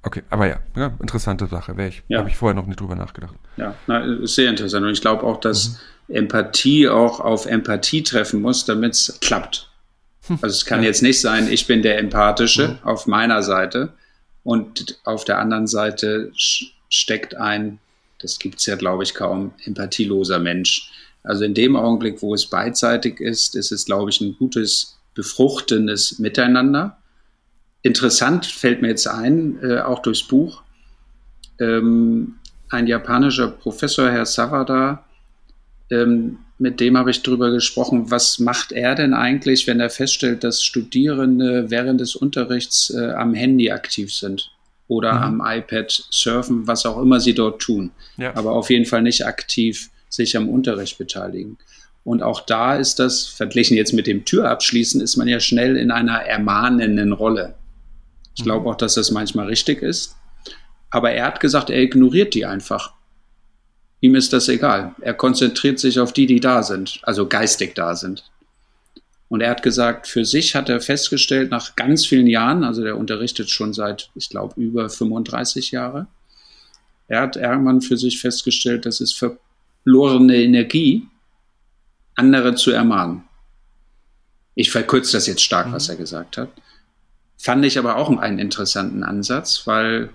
Okay, 0.02 0.22
aber 0.30 0.48
ja, 0.48 0.58
ja 0.74 0.90
interessante 1.00 1.46
Sache. 1.46 1.74
Ich, 1.86 2.02
Ja. 2.08 2.18
habe 2.20 2.28
ich 2.28 2.36
vorher 2.36 2.54
noch 2.54 2.66
nicht 2.66 2.80
drüber 2.80 2.96
nachgedacht. 2.96 3.34
Ja, 3.56 3.74
na, 3.86 4.00
ist 4.00 4.34
sehr 4.34 4.50
interessant. 4.50 4.84
Und 4.84 4.92
ich 4.92 5.00
glaube 5.00 5.22
auch, 5.22 5.38
dass 5.38 5.78
Empathie 6.08 6.88
auch 6.88 7.20
auf 7.20 7.46
Empathie 7.46 8.02
treffen 8.02 8.40
muss, 8.42 8.64
damit 8.64 8.94
es 8.94 9.18
klappt. 9.20 9.70
Also 10.28 10.46
es 10.46 10.64
kann 10.66 10.82
jetzt 10.82 11.02
nicht 11.02 11.20
sein, 11.20 11.48
ich 11.50 11.66
bin 11.66 11.82
der 11.82 11.98
Empathische 11.98 12.78
auf 12.84 13.06
meiner 13.06 13.42
Seite 13.42 13.92
und 14.45 14.99
auf 15.05 15.24
der 15.24 15.38
anderen 15.38 15.66
Seite 15.66 16.32
steckt 16.88 17.36
ein, 17.36 17.78
das 18.20 18.38
gibt 18.38 18.61
es 18.61 18.66
ja, 18.66 18.76
glaube 18.76 19.03
ich, 19.03 19.14
kaum, 19.14 19.53
empathieloser 19.64 20.38
Mensch. 20.38 20.90
Also 21.22 21.45
in 21.45 21.55
dem 21.55 21.76
Augenblick, 21.76 22.22
wo 22.22 22.34
es 22.34 22.47
beidseitig 22.47 23.20
ist, 23.20 23.55
ist 23.55 23.72
es, 23.72 23.84
glaube 23.84 24.11
ich, 24.11 24.20
ein 24.20 24.36
gutes, 24.38 24.99
befruchtendes 25.14 26.18
Miteinander. 26.18 26.99
Interessant 27.82 28.47
fällt 28.47 28.82
mir 28.82 28.88
jetzt 28.88 29.07
ein, 29.07 29.59
äh, 29.62 29.80
auch 29.80 30.01
durchs 30.01 30.22
Buch, 30.22 30.62
ähm, 31.61 32.36
ein 32.70 32.86
japanischer 32.86 33.49
Professor, 33.49 34.11
Herr 34.11 34.26
Savada, 34.26 35.05
ähm, 35.90 36.38
mit 36.62 36.80
dem 36.80 36.96
habe 36.96 37.10
ich 37.10 37.22
darüber 37.22 37.50
gesprochen, 37.50 38.10
was 38.10 38.38
macht 38.38 38.70
er 38.72 38.94
denn 38.94 39.14
eigentlich, 39.14 39.66
wenn 39.66 39.80
er 39.80 39.90
feststellt, 39.90 40.44
dass 40.44 40.62
Studierende 40.62 41.70
während 41.70 42.00
des 42.00 42.14
Unterrichts 42.16 42.90
äh, 42.90 43.10
am 43.12 43.34
Handy 43.34 43.70
aktiv 43.70 44.14
sind 44.14 44.50
oder 44.88 45.12
Mhm. 45.14 45.40
am 45.40 45.58
iPad 45.58 45.90
surfen, 46.10 46.66
was 46.66 46.86
auch 46.86 47.00
immer 47.02 47.18
sie 47.20 47.34
dort 47.34 47.60
tun, 47.60 47.90
Ja. 48.16 48.34
aber 48.36 48.52
auf 48.52 48.70
jeden 48.70 48.86
Fall 48.86 49.02
nicht 49.02 49.26
aktiv 49.26 49.90
sich 50.08 50.36
am 50.36 50.48
Unterricht 50.48 50.98
beteiligen. 50.98 51.58
Und 52.04 52.22
auch 52.22 52.40
da 52.40 52.76
ist 52.76 52.98
das, 52.98 53.26
verglichen 53.26 53.76
jetzt 53.76 53.92
mit 53.92 54.06
dem 54.06 54.24
Türabschließen, 54.24 55.00
ist 55.00 55.16
man 55.16 55.28
ja 55.28 55.40
schnell 55.40 55.76
in 55.76 55.90
einer 55.90 56.18
ermahnenden 56.22 57.12
Rolle. 57.12 57.54
Ich 58.36 58.44
glaube 58.44 58.68
auch, 58.68 58.76
dass 58.76 58.94
das 58.94 59.10
manchmal 59.10 59.46
richtig 59.46 59.82
ist. 59.82 60.16
Aber 60.90 61.10
er 61.12 61.26
hat 61.26 61.40
gesagt, 61.40 61.70
er 61.70 61.80
ignoriert 61.80 62.34
die 62.34 62.44
einfach. 62.46 62.92
Ihm 64.03 64.16
ist 64.16 64.32
das 64.32 64.48
egal. 64.48 64.96
Er 65.00 65.14
konzentriert 65.14 65.78
sich 65.78 66.00
auf 66.00 66.12
die, 66.12 66.26
die 66.26 66.40
da 66.40 66.64
sind, 66.64 66.98
also 67.05 67.28
geistig 67.28 67.76
da 67.76 67.94
sind. 67.94 68.24
Und 69.28 69.40
er 69.40 69.50
hat 69.50 69.62
gesagt, 69.62 70.09
für 70.09 70.24
sich 70.24 70.57
hat 70.57 70.68
er 70.68 70.80
festgestellt, 70.80 71.53
nach 71.53 71.76
ganz 71.76 72.05
vielen 72.05 72.26
Jahren, 72.26 72.64
also 72.64 72.82
der 72.82 72.98
unterrichtet 72.98 73.48
schon 73.48 73.72
seit, 73.72 74.11
ich 74.16 74.28
glaube, 74.28 74.61
über 74.61 74.90
35 74.90 75.70
Jahre, 75.70 76.09
er 77.07 77.20
hat 77.22 77.36
irgendwann 77.36 77.80
für 77.80 77.96
sich 77.96 78.20
festgestellt, 78.20 78.86
das 78.86 79.00
ist 79.00 79.16
verlorene 79.84 80.36
Energie, 80.36 81.07
andere 82.16 82.57
zu 82.57 82.72
ermahnen. 82.72 83.22
Ich 84.57 84.72
verkürze 84.72 85.12
das 85.12 85.28
jetzt 85.28 85.42
stark, 85.42 85.72
was 85.72 85.88
er 85.88 85.96
gesagt 85.96 86.38
hat. 86.38 86.48
Fand 87.38 87.64
ich 87.64 87.78
aber 87.78 87.96
auch 87.96 88.11
einen 88.11 88.40
interessanten 88.40 89.05
Ansatz, 89.05 89.62
weil 89.64 90.11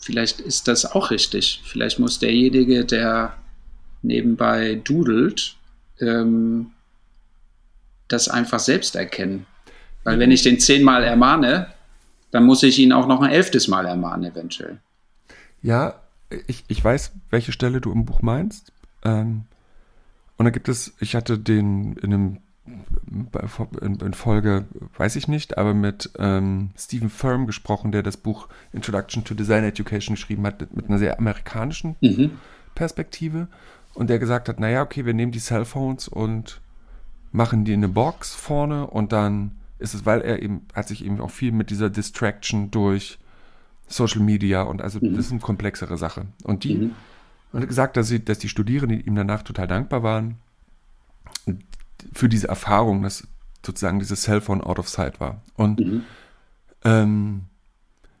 vielleicht 0.00 0.40
ist 0.40 0.68
das 0.68 0.84
auch 0.86 1.10
richtig. 1.10 1.62
Vielleicht 1.64 1.98
muss 1.98 2.18
derjenige, 2.18 2.84
der 2.84 3.34
nebenbei 4.02 4.76
dudelt, 4.76 5.56
ähm, 6.00 6.72
das 8.08 8.28
einfach 8.28 8.60
selbst 8.60 8.96
erkennen. 8.96 9.46
Weil 10.04 10.18
wenn 10.18 10.30
ich 10.30 10.42
den 10.42 10.60
zehnmal 10.60 11.02
ermahne, 11.02 11.72
dann 12.30 12.44
muss 12.44 12.62
ich 12.62 12.78
ihn 12.78 12.92
auch 12.92 13.06
noch 13.06 13.20
ein 13.20 13.30
elftes 13.30 13.66
Mal 13.68 13.86
ermahnen, 13.86 14.30
eventuell. 14.30 14.78
Ja, 15.62 16.00
ich, 16.46 16.64
ich 16.68 16.84
weiß, 16.84 17.12
welche 17.30 17.52
Stelle 17.52 17.80
du 17.80 17.92
im 17.92 18.04
Buch 18.04 18.22
meinst. 18.22 18.72
Ähm, 19.04 19.44
und 20.36 20.44
da 20.44 20.50
gibt 20.50 20.68
es, 20.68 20.92
ich 21.00 21.16
hatte 21.16 21.38
den 21.38 21.96
in 21.96 22.12
einem 22.12 22.38
in, 23.80 24.12
Folge, 24.14 24.64
weiß 24.96 25.16
ich 25.16 25.28
nicht, 25.28 25.58
aber 25.58 25.74
mit 25.74 26.10
ähm, 26.18 26.70
Stephen 26.76 27.10
Firm 27.10 27.46
gesprochen, 27.46 27.92
der 27.92 28.02
das 28.02 28.16
Buch 28.16 28.48
Introduction 28.72 29.24
to 29.24 29.34
Design 29.34 29.64
Education 29.64 30.14
geschrieben 30.16 30.44
hat, 30.46 30.74
mit 30.74 30.88
einer 30.88 30.98
sehr 30.98 31.18
amerikanischen 31.18 31.96
Mhm. 32.00 32.32
Perspektive. 32.74 33.48
Und 33.94 34.10
der 34.10 34.18
gesagt 34.18 34.48
hat, 34.48 34.60
naja, 34.60 34.82
okay, 34.82 35.06
wir 35.06 35.14
nehmen 35.14 35.32
die 35.32 35.38
Cellphones 35.40 36.08
und 36.08 36.60
machen 37.32 37.64
die 37.64 37.72
in 37.72 37.80
eine 37.84 37.88
Box 37.92 38.34
vorne 38.34 38.86
und 38.86 39.12
dann 39.12 39.52
ist 39.78 39.94
es, 39.94 40.04
weil 40.06 40.20
er 40.22 40.42
eben, 40.42 40.62
hat 40.74 40.88
sich 40.88 41.04
eben 41.04 41.20
auch 41.20 41.30
viel 41.30 41.52
mit 41.52 41.70
dieser 41.70 41.90
Distraction 41.90 42.70
durch 42.70 43.18
Social 43.88 44.20
Media 44.20 44.62
und 44.62 44.82
also 44.82 44.98
Mhm. 45.00 45.14
das 45.16 45.26
ist 45.26 45.32
eine 45.32 45.40
komplexere 45.40 45.96
Sache. 45.96 46.26
Und 46.44 46.64
die, 46.64 46.74
Mhm. 46.74 46.82
und 47.52 47.58
er 47.58 47.60
hat 47.62 47.68
gesagt, 47.68 47.96
dass, 47.96 48.08
sie, 48.08 48.24
dass 48.24 48.38
die 48.38 48.48
Studierenden 48.48 49.00
ihm 49.00 49.14
danach 49.14 49.42
total 49.42 49.66
dankbar 49.66 50.02
waren 50.02 50.36
für 52.12 52.28
diese 52.28 52.48
Erfahrung, 52.48 53.02
dass 53.02 53.26
sozusagen 53.64 53.98
dieses 53.98 54.22
Cellphone 54.22 54.60
out 54.60 54.78
of 54.78 54.88
sight 54.88 55.20
war. 55.20 55.42
Und 55.54 55.80
Mhm. 55.80 56.02
ähm, 56.84 57.42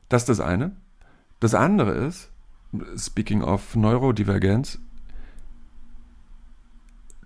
das 0.08 0.22
ist 0.22 0.28
das 0.28 0.40
eine. 0.40 0.72
Das 1.40 1.54
andere 1.54 1.92
ist, 1.92 2.30
speaking 2.96 3.42
of 3.42 3.76
Neurodivergenz, 3.76 4.78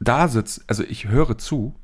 da 0.01 0.29
sitzt, 0.29 0.65
also 0.69 0.83
ich 0.85 1.09
höre 1.09 1.37
zu, 1.39 1.75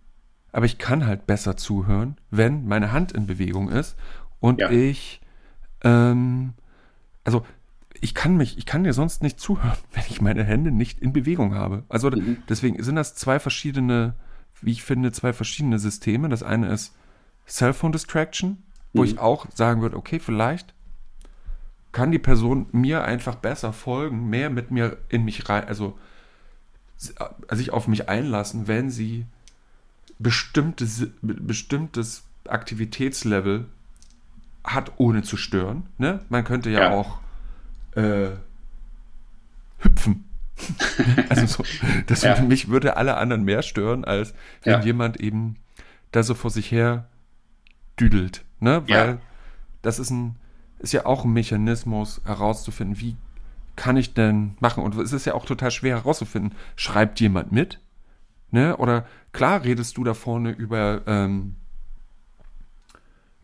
aber 0.52 0.64
ich 0.66 0.78
kann 0.78 1.06
halt 1.06 1.26
besser 1.26 1.56
zuhören, 1.56 2.16
wenn 2.30 2.66
meine 2.66 2.92
Hand 2.92 3.12
in 3.12 3.26
Bewegung 3.26 3.68
ist 3.68 3.96
und 4.40 4.60
Ja. 4.60 4.70
ich, 4.70 5.20
ähm, 5.82 6.54
also 7.24 7.44
ich 8.00 8.14
kann 8.14 8.36
mich, 8.36 8.56
ich 8.58 8.66
kann 8.66 8.84
dir 8.84 8.92
sonst 8.92 9.22
nicht 9.22 9.38
zuhören, 9.38 9.76
wenn 9.92 10.04
ich 10.08 10.20
meine 10.20 10.44
Hände 10.44 10.70
nicht 10.70 11.00
in 11.00 11.12
Bewegung 11.12 11.54
habe. 11.54 11.84
Also 11.88 12.10
Mhm. 12.10 12.42
deswegen 12.48 12.82
sind 12.82 12.96
das 12.96 13.14
zwei 13.14 13.38
verschiedene, 13.38 14.14
wie 14.62 14.72
ich 14.72 14.82
finde, 14.82 15.12
zwei 15.12 15.32
verschiedene 15.32 15.78
Systeme. 15.78 16.28
Das 16.28 16.42
eine 16.42 16.68
ist 16.68 16.94
Cellphone 17.46 17.92
Distraction, 17.92 18.62
wo 18.92 19.02
Mhm. 19.02 19.06
ich 19.08 19.18
auch 19.18 19.46
sagen 19.54 19.82
würde, 19.82 19.96
okay, 19.96 20.18
vielleicht 20.18 20.74
kann 21.92 22.10
die 22.10 22.18
Person 22.18 22.66
mir 22.72 23.04
einfach 23.04 23.36
besser 23.36 23.72
folgen, 23.72 24.28
mehr 24.28 24.50
mit 24.50 24.70
mir 24.70 24.98
in 25.08 25.24
mich 25.24 25.48
rein, 25.48 25.64
also 25.66 25.98
äh, 27.48 27.54
sich 27.56 27.72
auf 27.72 27.88
mich 27.88 28.08
einlassen, 28.08 28.66
wenn 28.68 28.90
sie 28.90 29.26
bestimmtes, 30.18 31.06
bestimmtes 31.22 32.24
Aktivitätslevel 32.48 33.66
hat, 34.64 34.92
ohne 34.98 35.22
zu 35.22 35.36
stören. 35.36 35.86
Ne? 35.98 36.20
Man 36.28 36.44
könnte 36.44 36.70
ja, 36.70 36.80
Ja. 36.80 36.90
auch 36.92 37.18
äh. 37.94 38.30
also 41.28 41.46
so, 41.46 41.64
das 42.06 42.22
Ja. 42.22 42.30
würde, 42.36 42.42
mich 42.48 42.68
würde 42.68 42.96
alle 42.96 43.16
anderen 43.16 43.44
mehr 43.44 43.62
stören, 43.62 44.04
als 44.04 44.34
wenn 44.62 44.74
Ja. 44.74 44.80
jemand 44.80 45.20
eben 45.20 45.56
da 46.12 46.22
so 46.22 46.34
vor 46.34 46.50
sich 46.50 46.70
her 46.70 47.08
düdelt. 48.00 48.44
Ne? 48.60 48.82
Weil 48.88 49.08
Ja. 49.08 49.18
das 49.82 49.98
ist 49.98 50.10
ein, 50.10 50.36
ist 50.78 50.92
ja 50.92 51.06
auch 51.06 51.24
ein 51.24 51.32
Mechanismus 51.32 52.20
herauszufinden, 52.24 53.00
wie 53.00 53.16
kann 53.76 53.96
ich 53.96 54.14
denn 54.14 54.56
machen? 54.60 54.82
Und 54.82 54.96
es 54.96 55.12
ist 55.12 55.26
ja 55.26 55.34
auch 55.34 55.44
total 55.44 55.70
schwer 55.70 55.96
herauszufinden. 55.96 56.54
Schreibt 56.76 57.20
jemand 57.20 57.52
mit? 57.52 57.78
Ne? 58.50 58.76
Oder 58.76 59.06
klar 59.32 59.64
redest 59.64 59.96
du 59.98 60.04
da 60.04 60.14
vorne 60.14 60.50
über, 60.52 61.02
ähm, 61.06 61.56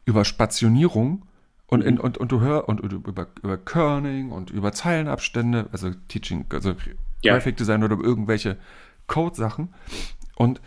über 0.05 0.25
Spationierung 0.25 1.25
und, 1.67 1.83
in, 1.83 1.99
und, 1.99 2.19
und 2.19 2.33
du 2.33 2.41
hörst 2.41 2.69
und, 2.69 2.81
und, 2.81 2.93
über, 2.93 3.27
über 3.43 3.57
Kerning 3.59 4.31
und 4.31 4.51
über 4.51 4.73
Zeilenabstände, 4.73 5.69
also 5.73 5.91
Teaching, 6.09 6.47
also 6.51 6.75
ja. 7.23 7.35
Graphic 7.35 7.57
Design 7.57 7.83
oder 7.83 7.97
irgendwelche 7.99 8.59
Code-Sachen. 9.07 9.73
Und 10.37 10.61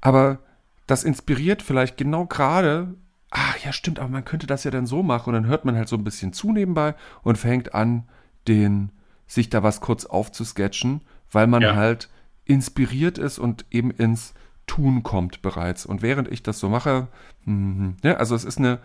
aber 0.00 0.38
das 0.86 1.04
inspiriert 1.04 1.62
vielleicht 1.62 1.96
genau 1.96 2.26
gerade, 2.26 2.94
ah 3.30 3.54
ja, 3.64 3.72
stimmt, 3.72 3.98
aber 3.98 4.08
man 4.08 4.24
könnte 4.24 4.46
das 4.46 4.64
ja 4.64 4.70
dann 4.70 4.86
so 4.86 5.02
machen 5.02 5.28
und 5.28 5.34
dann 5.34 5.46
hört 5.46 5.64
man 5.64 5.76
halt 5.76 5.88
so 5.88 5.96
ein 5.96 6.04
bisschen 6.04 6.32
zu 6.32 6.52
nebenbei 6.52 6.94
und 7.22 7.36
fängt 7.36 7.74
an, 7.74 8.08
den, 8.46 8.90
sich 9.26 9.50
da 9.50 9.62
was 9.62 9.80
kurz 9.80 10.06
aufzusketchen, 10.06 11.02
weil 11.30 11.46
man 11.46 11.62
ja. 11.62 11.76
halt 11.76 12.08
inspiriert 12.46 13.18
ist 13.18 13.38
und 13.38 13.66
eben 13.70 13.90
ins 13.90 14.32
Tun 14.66 15.02
kommt 15.02 15.42
bereits. 15.42 15.84
Und 15.84 16.00
während 16.00 16.28
ich 16.28 16.42
das 16.42 16.58
so 16.58 16.68
mache, 16.68 17.08
mh, 17.44 17.94
ja, 18.02 18.14
also 18.14 18.34
es 18.34 18.44
ist 18.44 18.58
eine, 18.58 18.78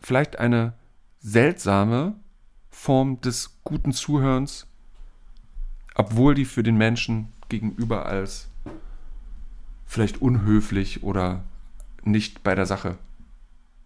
vielleicht 0.00 0.38
eine 0.38 0.74
seltsame 1.18 2.14
Form 2.68 3.20
des 3.20 3.58
guten 3.64 3.92
Zuhörens, 3.92 4.68
obwohl 6.00 6.34
die 6.34 6.46
für 6.46 6.62
den 6.62 6.76
Menschen 6.76 7.28
gegenüber 7.50 8.06
als 8.06 8.48
vielleicht 9.86 10.22
unhöflich 10.22 11.02
oder 11.02 11.42
nicht 12.02 12.42
bei 12.42 12.54
der 12.54 12.64
Sache 12.64 12.96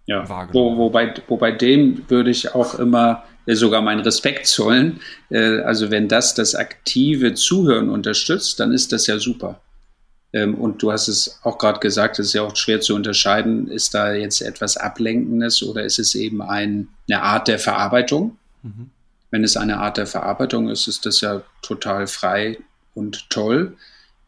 ja. 0.06 0.28
wahrgenommen. 0.28 0.76
Wo, 0.76 0.84
wobei, 0.84 1.12
wobei 1.26 1.50
dem 1.50 2.08
würde 2.08 2.30
ich 2.30 2.54
auch 2.54 2.78
immer 2.78 3.24
äh, 3.46 3.56
sogar 3.56 3.82
meinen 3.82 4.00
Respekt 4.00 4.46
zollen. 4.46 5.00
Äh, 5.28 5.62
also 5.62 5.90
wenn 5.90 6.06
das 6.06 6.34
das 6.34 6.54
aktive 6.54 7.34
Zuhören 7.34 7.90
unterstützt, 7.90 8.60
dann 8.60 8.72
ist 8.72 8.92
das 8.92 9.08
ja 9.08 9.18
super. 9.18 9.60
Ähm, 10.32 10.54
und 10.54 10.80
du 10.84 10.92
hast 10.92 11.08
es 11.08 11.40
auch 11.42 11.58
gerade 11.58 11.80
gesagt, 11.80 12.20
es 12.20 12.28
ist 12.28 12.34
ja 12.34 12.42
auch 12.42 12.54
schwer 12.54 12.80
zu 12.80 12.94
unterscheiden, 12.94 13.66
ist 13.66 13.92
da 13.92 14.12
jetzt 14.12 14.40
etwas 14.40 14.76
Ablenkendes 14.76 15.64
oder 15.64 15.82
ist 15.82 15.98
es 15.98 16.14
eben 16.14 16.42
ein, 16.42 16.86
eine 17.10 17.22
Art 17.22 17.48
der 17.48 17.58
Verarbeitung? 17.58 18.38
Mhm. 18.62 18.90
Wenn 19.34 19.42
es 19.42 19.56
eine 19.56 19.78
Art 19.78 19.96
der 19.96 20.06
Verarbeitung 20.06 20.68
ist, 20.68 20.86
ist 20.86 21.06
das 21.06 21.20
ja 21.20 21.42
total 21.60 22.06
frei 22.06 22.56
und 22.94 23.28
toll. 23.30 23.76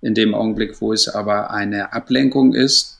In 0.00 0.14
dem 0.14 0.34
Augenblick, 0.34 0.80
wo 0.80 0.92
es 0.92 1.06
aber 1.06 1.52
eine 1.52 1.92
Ablenkung 1.92 2.54
ist, 2.54 2.98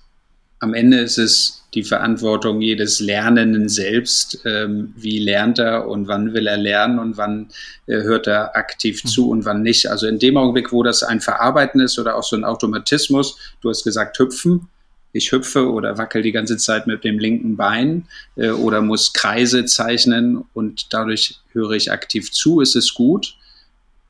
am 0.60 0.72
Ende 0.72 1.00
ist 1.00 1.18
es 1.18 1.64
die 1.74 1.82
Verantwortung 1.82 2.60
jedes 2.60 3.00
Lernenden 3.00 3.68
selbst. 3.68 4.38
Ähm, 4.44 4.94
wie 4.96 5.18
lernt 5.18 5.58
er 5.58 5.88
und 5.88 6.06
wann 6.06 6.32
will 6.32 6.46
er 6.46 6.56
lernen 6.56 7.00
und 7.00 7.16
wann 7.16 7.48
äh, 7.88 8.02
hört 8.02 8.28
er 8.28 8.54
aktiv 8.54 9.02
mhm. 9.02 9.08
zu 9.08 9.28
und 9.28 9.44
wann 9.44 9.62
nicht. 9.62 9.90
Also 9.90 10.06
in 10.06 10.20
dem 10.20 10.36
Augenblick, 10.36 10.70
wo 10.70 10.84
das 10.84 11.02
ein 11.02 11.20
Verarbeiten 11.20 11.80
ist 11.80 11.98
oder 11.98 12.14
auch 12.14 12.22
so 12.22 12.36
ein 12.36 12.44
Automatismus, 12.44 13.36
du 13.62 13.68
hast 13.68 13.82
gesagt, 13.82 14.16
hüpfen. 14.20 14.68
Ich 15.16 15.32
hüpfe 15.32 15.70
oder 15.70 15.98
wackel 15.98 16.22
die 16.22 16.32
ganze 16.32 16.58
Zeit 16.58 16.86
mit 16.86 17.04
dem 17.04 17.18
linken 17.18 17.56
Bein 17.56 18.06
äh, 18.36 18.50
oder 18.50 18.82
muss 18.82 19.12
Kreise 19.12 19.64
zeichnen 19.64 20.44
und 20.54 20.92
dadurch 20.92 21.40
höre 21.52 21.72
ich 21.72 21.90
aktiv 21.90 22.32
zu, 22.32 22.60
ist 22.60 22.76
es 22.76 22.94
gut. 22.94 23.34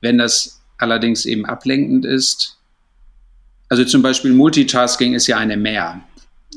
Wenn 0.00 0.18
das 0.18 0.60
allerdings 0.78 1.24
eben 1.24 1.46
ablenkend 1.46 2.04
ist, 2.04 2.58
also 3.68 3.84
zum 3.84 4.02
Beispiel 4.02 4.32
Multitasking 4.32 5.14
ist 5.14 5.26
ja 5.26 5.38
eine 5.38 5.56
Mehr. 5.56 6.02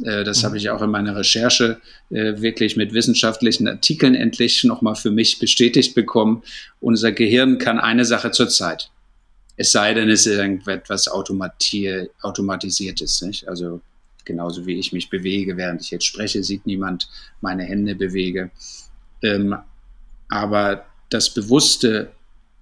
Äh, 0.03 0.23
das 0.23 0.43
habe 0.43 0.57
ich 0.57 0.69
auch 0.69 0.81
in 0.81 0.89
meiner 0.89 1.15
Recherche 1.15 1.79
äh, 2.09 2.41
wirklich 2.41 2.75
mit 2.75 2.93
wissenschaftlichen 2.93 3.67
Artikeln 3.67 4.15
endlich 4.15 4.63
nochmal 4.63 4.95
für 4.95 5.11
mich 5.11 5.39
bestätigt 5.39 5.95
bekommen. 5.95 6.43
Unser 6.79 7.11
Gehirn 7.11 7.57
kann 7.57 7.79
eine 7.79 8.05
Sache 8.05 8.31
zur 8.31 8.49
Zeit. 8.49 8.89
Es 9.57 9.71
sei 9.71 9.93
denn, 9.93 10.09
es 10.09 10.25
ist 10.25 10.37
irgendetwas 10.37 11.09
automatisiertes. 11.09 13.21
Nicht? 13.21 13.47
Also 13.47 13.81
genauso 14.29 14.67
wie 14.67 14.77
ich 14.77 14.93
mich 14.93 15.09
bewege, 15.09 15.57
während 15.57 15.81
ich 15.81 15.89
jetzt 15.89 16.05
spreche, 16.05 16.43
sieht 16.43 16.67
niemand 16.67 17.09
meine 17.41 17.63
Hände 17.63 17.95
bewege. 17.95 18.51
Ähm, 19.23 19.55
aber 20.29 20.85
das 21.09 21.33
bewusste 21.33 22.11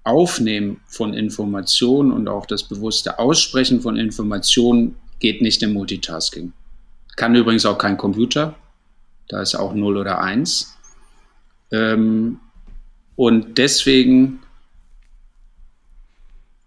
Aufnehmen 0.05 0.79
von 0.87 1.13
Informationen 1.13 2.13
und 2.13 2.29
auch 2.29 2.45
das 2.45 2.63
bewusste 2.63 3.19
Aussprechen 3.19 3.81
von 3.81 3.97
Informationen 3.97 4.95
geht 5.19 5.41
nicht 5.41 5.61
im 5.61 5.73
Multitasking. 5.73 6.53
Kann 7.17 7.35
übrigens 7.35 7.65
auch 7.65 7.77
kein 7.77 7.97
Computer. 7.97 8.55
Da 9.27 9.41
ist 9.41 9.55
auch 9.55 9.73
0 9.73 9.97
oder 9.97 10.21
1. 10.21 10.73
Ähm, 11.71 12.39
und 13.17 13.57
deswegen 13.57 14.39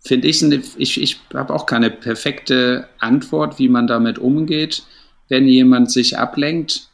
finde 0.01 0.29
ich, 0.29 0.43
ich, 0.77 1.01
ich 1.01 1.21
habe 1.35 1.55
auch 1.55 1.67
keine 1.67 1.91
perfekte 1.91 2.89
Antwort, 2.99 3.59
wie 3.59 3.69
man 3.69 3.87
damit 3.87 4.19
umgeht, 4.19 4.85
wenn 5.29 5.47
jemand 5.47 5.91
sich 5.91 6.19
ablenkt. 6.19 6.89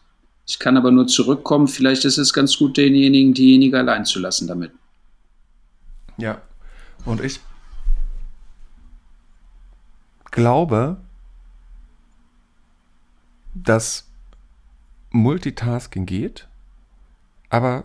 Ich 0.47 0.59
kann 0.59 0.77
aber 0.77 0.91
nur 0.91 1.07
zurückkommen. 1.07 1.69
Vielleicht 1.69 2.05
ist 2.05 2.19
es 2.19 2.33
ganz 2.33 2.57
gut, 2.57 2.77
denjenigen, 2.77 3.35
diejenige 3.35 3.79
allein 3.79 4.05
zu 4.05 4.19
lassen 4.19 4.47
damit. 4.47 4.73
Ja, 6.19 6.41
und 7.05 7.21
ich 7.21 7.41
glaube, 10.31 10.99
dass 13.55 14.09
Multitasking 15.11 16.07
geht, 16.07 16.49
aber 17.49 17.85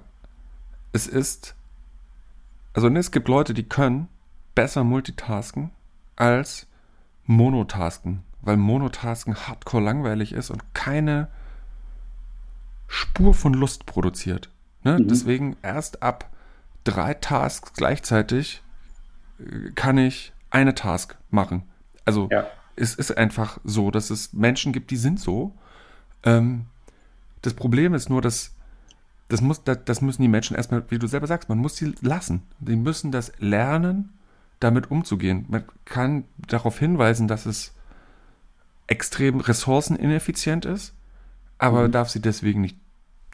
es 0.91 1.07
ist, 1.07 1.55
also 2.73 2.89
ne, 2.89 2.99
es 2.99 3.11
gibt 3.11 3.27
Leute, 3.27 3.53
die 3.53 3.63
können 3.63 4.07
besser 4.61 4.83
multitasken 4.83 5.71
als 6.15 6.67
monotasken, 7.25 8.21
weil 8.41 8.57
monotasken 8.57 9.35
hardcore 9.47 9.83
langweilig 9.83 10.33
ist 10.33 10.51
und 10.51 10.75
keine 10.75 11.29
Spur 12.87 13.33
von 13.33 13.55
Lust 13.55 13.87
produziert. 13.87 14.51
Ne? 14.83 14.99
Mhm. 14.99 15.07
Deswegen 15.07 15.57
erst 15.63 16.03
ab 16.03 16.29
drei 16.83 17.15
Tasks 17.15 17.73
gleichzeitig 17.73 18.61
äh, 19.39 19.71
kann 19.71 19.97
ich 19.97 20.31
eine 20.51 20.75
Task 20.75 21.17
machen. 21.31 21.63
Also 22.05 22.29
ja. 22.29 22.45
es 22.75 22.93
ist 22.93 23.17
einfach 23.17 23.57
so, 23.63 23.89
dass 23.89 24.11
es 24.11 24.31
Menschen 24.31 24.73
gibt, 24.73 24.91
die 24.91 24.97
sind 24.97 25.19
so 25.19 25.55
ähm, 26.21 26.67
das 27.41 27.55
Problem 27.55 27.95
ist 27.95 28.11
nur, 28.11 28.21
dass 28.21 28.51
das, 29.27 29.41
muss, 29.41 29.63
das, 29.63 29.79
das 29.85 30.01
müssen 30.01 30.21
die 30.21 30.27
Menschen 30.27 30.55
erstmal, 30.55 30.83
wie 30.89 30.99
du 30.99 31.07
selber 31.07 31.25
sagst, 31.25 31.49
man 31.49 31.57
muss 31.57 31.77
sie 31.77 31.95
lassen. 32.01 32.43
Die 32.59 32.75
müssen 32.75 33.11
das 33.11 33.31
lernen, 33.39 34.13
damit 34.61 34.89
umzugehen. 34.89 35.45
Man 35.49 35.65
kann 35.83 36.23
darauf 36.37 36.79
hinweisen, 36.79 37.27
dass 37.27 37.45
es 37.45 37.73
extrem 38.87 39.39
ressourcenineffizient 39.39 40.65
ist, 40.65 40.93
aber 41.57 41.87
mhm. 41.87 41.91
darf 41.91 42.09
sie 42.09 42.21
deswegen 42.21 42.61
nicht 42.61 42.77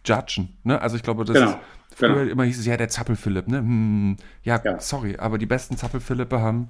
judgen. 0.06 0.58
Ne? 0.64 0.82
Also 0.82 0.96
ich 0.96 1.04
glaube, 1.04 1.26
das 1.26 1.36
genau. 1.36 1.50
ist, 1.52 1.58
früher 1.96 2.16
genau. 2.16 2.32
immer 2.32 2.44
hieß 2.44 2.60
es 2.60 2.66
ja 2.66 2.78
der 2.78 2.90
Zappel-Philipp. 2.90 3.48
Ne? 3.48 3.60
Hm, 3.60 4.18
ja, 4.44 4.60
ja, 4.64 4.80
sorry, 4.80 5.18
aber 5.18 5.38
die 5.38 5.46
besten 5.46 5.78
Zappel-Philippe 5.78 6.42
haben 6.42 6.70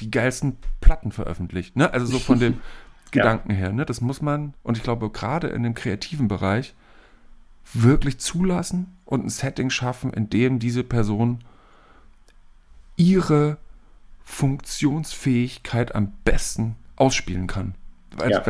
die 0.00 0.10
geilsten 0.10 0.56
Platten 0.80 1.12
veröffentlicht. 1.12 1.76
Ne? 1.76 1.92
Also 1.92 2.06
so 2.06 2.18
von 2.18 2.38
dem, 2.38 2.60
Gedanken 3.12 3.50
ja. 3.50 3.56
her. 3.56 3.72
Ne? 3.72 3.84
Das 3.86 4.00
muss 4.00 4.20
man, 4.20 4.54
und 4.64 4.76
ich 4.76 4.82
glaube, 4.82 5.10
gerade 5.10 5.46
in 5.48 5.62
dem 5.62 5.74
kreativen 5.74 6.26
Bereich, 6.26 6.74
wirklich 7.72 8.18
zulassen 8.18 8.96
und 9.04 9.24
ein 9.24 9.28
Setting 9.28 9.70
schaffen, 9.70 10.12
in 10.12 10.28
dem 10.28 10.58
diese 10.58 10.82
Person 10.82 11.44
ihre 12.96 13.58
Funktionsfähigkeit 14.24 15.94
am 15.94 16.12
besten 16.24 16.76
ausspielen 16.96 17.46
kann. 17.46 17.74
Ja. 18.28 18.42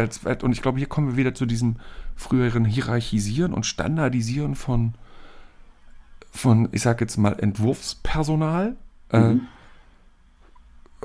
und 0.43 0.53
ich 0.53 0.61
glaube, 0.61 0.79
hier 0.79 0.89
kommen 0.89 1.11
wir 1.11 1.17
wieder 1.17 1.35
zu 1.35 1.47
diesem 1.47 1.77
früheren 2.17 2.65
Hierarchisieren 2.65 3.55
und 3.55 3.65
Standardisieren 3.65 4.57
von, 4.57 4.95
von 6.31 6.69
ich 6.73 6.83
sage 6.83 7.05
jetzt 7.05 7.17
mal, 7.17 7.39
Entwurfspersonal. 7.39 8.77
Äh, 9.13 9.21
mhm. 9.21 9.41
Äh, 9.41 9.41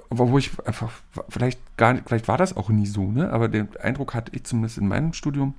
wo 0.10 0.38
ich 0.38 0.52
einfach, 0.66 0.92
vielleicht 1.28 1.60
gar 1.76 1.94
nicht, 1.94 2.08
vielleicht 2.08 2.28
war 2.28 2.38
das 2.38 2.56
auch 2.56 2.70
nie 2.70 2.86
so, 2.86 3.12
ne? 3.12 3.32
Aber 3.32 3.50
den 3.50 3.76
Eindruck 3.78 4.14
hatte 4.14 4.32
ich 4.36 4.46
zumindest 4.46 4.78
in 4.78 4.88
meinem 4.88 5.12
Studium, 5.12 5.54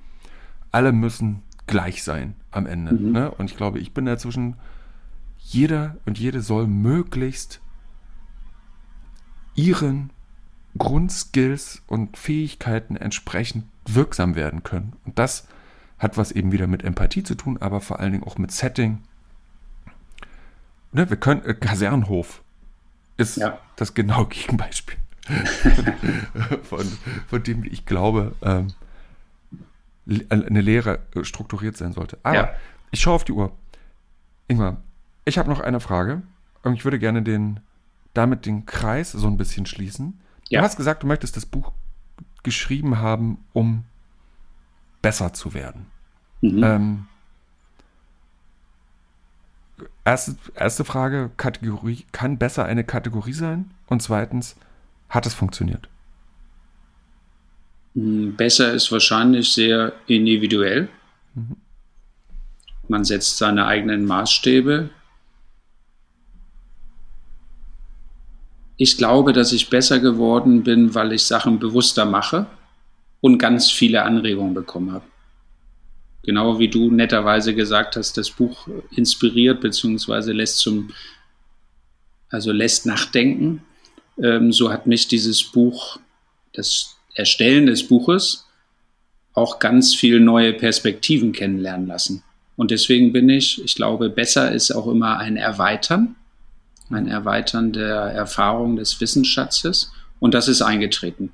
alle 0.71 0.91
müssen 0.91 1.43
gleich 1.67 2.03
sein 2.03 2.35
am 2.51 2.65
Ende. 2.65 2.93
Mhm. 2.93 3.11
Ne? 3.11 3.31
Und 3.31 3.51
ich 3.51 3.57
glaube, 3.57 3.79
ich 3.79 3.93
bin 3.93 4.05
dazwischen, 4.05 4.55
jeder 5.37 5.97
und 6.05 6.17
jede 6.17 6.41
soll 6.41 6.67
möglichst 6.67 7.61
ihren 9.59 10.11
Grundskills 10.77 11.81
und 11.87 12.17
Fähigkeiten 12.17 12.95
entsprechend 12.95 13.65
wirksam 13.85 14.35
werden 14.35 14.63
können. 14.63 14.93
Und 15.05 15.19
das 15.19 15.47
hat 15.97 16.17
was 16.17 16.31
eben 16.31 16.51
wieder 16.51 16.67
mit 16.67 16.83
Empathie 16.83 17.23
zu 17.23 17.35
tun, 17.35 17.57
aber 17.59 17.81
vor 17.81 17.99
allen 17.99 18.13
Dingen 18.13 18.23
auch 18.23 18.37
mit 18.37 18.51
Setting. 18.51 19.03
Ne, 20.93 21.09
wir 21.09 21.17
können 21.17 21.43
äh, 21.43 21.53
Kasernhof 21.53 22.41
ist 23.17 23.37
ja. 23.37 23.59
das 23.75 23.93
genau 23.93 24.25
Gegenbeispiel 24.29 24.95
von, 26.63 26.85
von 27.27 27.43
dem, 27.43 27.63
wie 27.63 27.67
ich 27.67 27.85
glaube, 27.85 28.33
ähm, 28.41 28.67
eine 30.29 30.61
Lehre 30.61 30.99
äh, 31.15 31.23
strukturiert 31.23 31.75
sein 31.75 31.91
sollte. 31.91 32.17
Aber 32.23 32.35
ja. 32.35 32.49
ich 32.91 33.01
schaue 33.01 33.15
auf 33.15 33.25
die 33.25 33.33
Uhr. 33.33 33.51
Ingmar, 34.47 34.77
ich 35.25 35.37
habe 35.37 35.49
noch 35.49 35.59
eine 35.59 35.79
Frage 35.79 36.23
und 36.63 36.73
ich 36.73 36.85
würde 36.85 36.97
gerne 36.97 37.21
den, 37.21 37.59
damit 38.13 38.45
den 38.45 38.65
Kreis 38.65 39.11
so 39.11 39.27
ein 39.27 39.37
bisschen 39.37 39.65
schließen. 39.65 40.19
Ja. 40.49 40.59
Du 40.61 40.65
hast 40.65 40.77
gesagt, 40.77 41.03
du 41.03 41.07
möchtest 41.07 41.37
das 41.37 41.45
Buch 41.45 41.71
geschrieben 42.43 42.99
haben, 42.99 43.43
um 43.53 43.83
besser 45.01 45.33
zu 45.33 45.53
werden. 45.53 45.85
Mhm. 46.41 46.63
Ähm, 46.63 47.05
erste, 50.05 50.35
erste 50.55 50.85
Frage, 50.85 51.31
Kategorie, 51.37 52.05
kann 52.11 52.37
besser 52.37 52.65
eine 52.65 52.83
Kategorie 52.83 53.33
sein? 53.33 53.71
Und 53.87 54.01
zweitens, 54.01 54.55
hat 55.09 55.25
es 55.25 55.33
funktioniert? 55.33 55.89
Hm, 57.95 58.35
besser 58.35 58.73
ist 58.73 58.91
wahrscheinlich 58.91 59.51
sehr 59.51 59.93
individuell. 60.07 60.89
Mhm. 61.35 61.57
Man 62.87 63.03
setzt 63.03 63.37
seine 63.37 63.65
eigenen 63.65 64.05
Maßstäbe. 64.05 64.89
Ich 68.81 68.95
glaube, 68.95 69.33
dass 69.33 69.51
ich 69.51 69.69
besser 69.69 69.99
geworden 69.99 70.63
bin, 70.63 70.95
weil 70.95 71.11
ich 71.11 71.23
Sachen 71.23 71.59
bewusster 71.59 72.05
mache 72.05 72.47
und 73.19 73.37
ganz 73.37 73.69
viele 73.69 74.03
Anregungen 74.03 74.53
bekommen 74.53 74.93
habe. 74.93 75.03
Genau 76.23 76.59
wie 76.59 76.69
du 76.69 76.89
netterweise 76.89 77.53
gesagt 77.53 77.97
hast, 77.97 78.17
das 78.17 78.29
Buch 78.29 78.69
inspiriert 78.95 79.59
bzw. 79.59 80.31
lässt 80.31 80.59
zum, 80.59 80.91
also 82.29 82.53
lässt 82.53 82.85
nachdenken. 82.85 83.63
Ähm, 84.17 84.53
so 84.53 84.71
hat 84.71 84.87
mich 84.87 85.09
dieses 85.09 85.43
Buch, 85.43 85.99
das 86.53 86.95
Erstellen 87.15 87.65
des 87.65 87.85
Buches, 87.85 88.47
auch 89.33 89.59
ganz 89.59 89.93
viel 89.93 90.21
neue 90.21 90.53
Perspektiven 90.53 91.33
kennenlernen 91.33 91.87
lassen. 91.87 92.23
Und 92.55 92.71
deswegen 92.71 93.11
bin 93.11 93.27
ich, 93.27 93.61
ich 93.61 93.75
glaube, 93.75 94.09
besser 94.09 94.53
ist 94.53 94.71
auch 94.71 94.87
immer 94.87 95.17
ein 95.17 95.35
Erweitern, 95.35 96.15
ein 96.89 97.07
Erweitern 97.07 97.73
der 97.73 97.95
Erfahrung 97.95 98.75
des 98.75 98.99
Wissensschatzes. 98.99 99.91
Und 100.19 100.33
das 100.33 100.47
ist 100.47 100.61
eingetreten. 100.61 101.31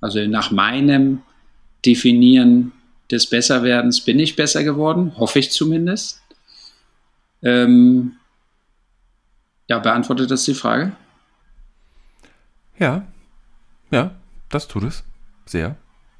Also 0.00 0.26
nach 0.26 0.50
meinem 0.50 1.22
Definieren 1.84 2.72
des 3.10 3.26
Besserwerdens 3.26 4.00
bin 4.02 4.18
ich 4.18 4.36
besser 4.36 4.64
geworden, 4.64 5.12
hoffe 5.16 5.38
ich 5.38 5.50
zumindest. 5.50 6.22
Ähm, 7.42 8.16
ja, 9.68 9.78
beantwortet 9.78 10.30
das 10.30 10.44
die 10.44 10.54
Frage? 10.54 10.92
Ja, 12.78 13.06
ja, 13.90 14.14
das 14.48 14.68
tut 14.68 14.84
es. 14.84 15.04
Sehr. 15.46 15.76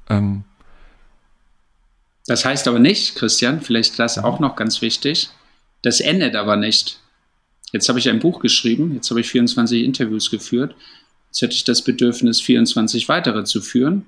Ähm. 0.09 0.43
Das 2.27 2.45
heißt 2.45 2.67
aber 2.67 2.79
nicht, 2.79 3.15
Christian, 3.15 3.61
vielleicht 3.61 3.97
das 3.97 4.17
auch 4.17 4.39
noch 4.39 4.55
ganz 4.55 4.81
wichtig, 4.81 5.29
das 5.81 5.99
endet 5.99 6.35
aber 6.35 6.55
nicht. 6.55 6.99
Jetzt 7.71 7.87
habe 7.89 7.99
ich 7.99 8.09
ein 8.09 8.19
Buch 8.19 8.39
geschrieben, 8.39 8.93
jetzt 8.93 9.09
habe 9.09 9.21
ich 9.21 9.29
24 9.29 9.83
Interviews 9.83 10.29
geführt. 10.29 10.75
Jetzt 11.29 11.41
hätte 11.41 11.53
ich 11.53 11.63
das 11.63 11.83
Bedürfnis, 11.83 12.41
24 12.41 13.07
weitere 13.07 13.45
zu 13.45 13.61
führen 13.61 14.05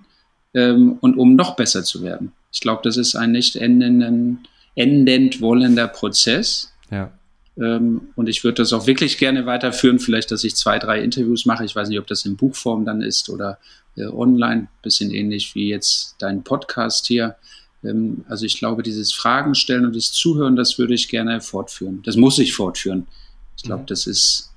ähm, 0.53 0.97
und 0.99 1.17
um 1.17 1.35
noch 1.35 1.55
besser 1.55 1.83
zu 1.83 2.03
werden. 2.03 2.33
Ich 2.51 2.59
glaube, 2.59 2.81
das 2.83 2.97
ist 2.97 3.15
ein 3.15 3.31
nicht 3.31 3.55
endenden, 3.55 4.47
endend 4.75 5.41
wollender 5.41 5.87
Prozess. 5.87 6.73
Ja. 6.91 7.11
Ähm, 7.57 8.09
und 8.15 8.27
ich 8.27 8.43
würde 8.43 8.61
das 8.61 8.73
auch 8.73 8.87
wirklich 8.87 9.17
gerne 9.17 9.45
weiterführen. 9.45 9.99
Vielleicht, 9.99 10.31
dass 10.31 10.43
ich 10.43 10.55
zwei, 10.55 10.79
drei 10.79 11.01
Interviews 11.01 11.45
mache. 11.45 11.65
Ich 11.65 11.75
weiß 11.75 11.87
nicht, 11.89 11.99
ob 11.99 12.07
das 12.07 12.25
in 12.25 12.35
Buchform 12.35 12.85
dann 12.85 13.01
ist 13.01 13.29
oder 13.29 13.59
äh, 13.95 14.05
online. 14.05 14.67
Bisschen 14.81 15.11
ähnlich 15.11 15.55
wie 15.55 15.69
jetzt 15.69 16.15
dein 16.19 16.43
Podcast 16.43 17.07
hier. 17.07 17.35
Ähm, 17.83 18.25
also 18.27 18.45
ich 18.45 18.57
glaube, 18.57 18.83
dieses 18.83 19.13
Fragen 19.13 19.55
stellen 19.55 19.85
und 19.85 19.95
das 19.95 20.11
Zuhören, 20.11 20.55
das 20.55 20.77
würde 20.77 20.93
ich 20.93 21.09
gerne 21.09 21.41
fortführen. 21.41 22.01
Das 22.05 22.15
muss 22.15 22.39
ich 22.39 22.53
fortführen. 22.53 23.07
Ich 23.55 23.63
glaube, 23.63 23.83
mhm. 23.83 23.87
das 23.87 24.07
ist. 24.07 24.53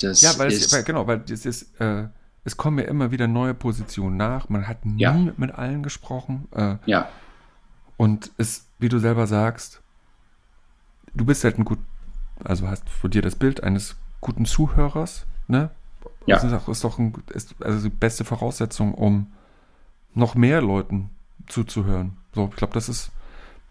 Das 0.00 0.20
ja, 0.20 0.38
weil, 0.38 0.52
ist, 0.52 0.66
es, 0.66 0.72
weil 0.72 0.84
genau, 0.84 1.06
weil 1.06 1.22
es 1.28 1.46
ist. 1.46 1.80
Äh 1.80 2.08
es 2.48 2.56
kommen 2.56 2.78
ja 2.78 2.84
immer 2.86 3.10
wieder 3.10 3.28
neue 3.28 3.54
Positionen 3.54 4.16
nach. 4.16 4.48
Man 4.48 4.66
hat 4.66 4.86
nie 4.86 5.02
ja. 5.02 5.12
mit 5.12 5.52
allen 5.52 5.82
gesprochen. 5.82 6.48
Äh, 6.52 6.76
ja. 6.86 7.08
Und 7.96 8.30
es, 8.38 8.66
wie 8.78 8.88
du 8.88 8.98
selber 8.98 9.26
sagst, 9.26 9.82
du 11.14 11.26
bist 11.26 11.44
halt 11.44 11.58
ein 11.58 11.64
gut, 11.64 11.78
also 12.42 12.66
hast 12.66 12.88
vor 12.88 13.10
dir 13.10 13.22
das 13.22 13.36
Bild 13.36 13.62
eines 13.62 13.96
guten 14.20 14.46
Zuhörers, 14.46 15.26
ne? 15.46 15.70
Ja. 16.26 16.36
Das 16.36 16.44
ist, 16.44 16.52
auch, 16.52 16.68
ist 16.68 16.84
doch 16.84 16.98
ein, 16.98 17.14
ist 17.32 17.54
also 17.60 17.88
die 17.88 17.94
beste 17.94 18.24
Voraussetzung, 18.24 18.94
um 18.94 19.32
noch 20.14 20.34
mehr 20.34 20.60
Leuten 20.60 21.10
zuzuhören. 21.46 22.16
So, 22.34 22.48
ich 22.50 22.56
glaube, 22.56 22.74
das 22.74 22.88
ist, 22.88 23.10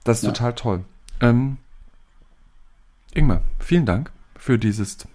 das 0.04 0.20
ist 0.20 0.24
ja. 0.24 0.32
total 0.32 0.54
toll. 0.56 0.86
Ähm, 1.20 1.58
Ingmar, 3.14 3.42
vielen 3.60 3.86
Dank 3.86 4.12
für 4.38 4.60
dieses 4.60 5.08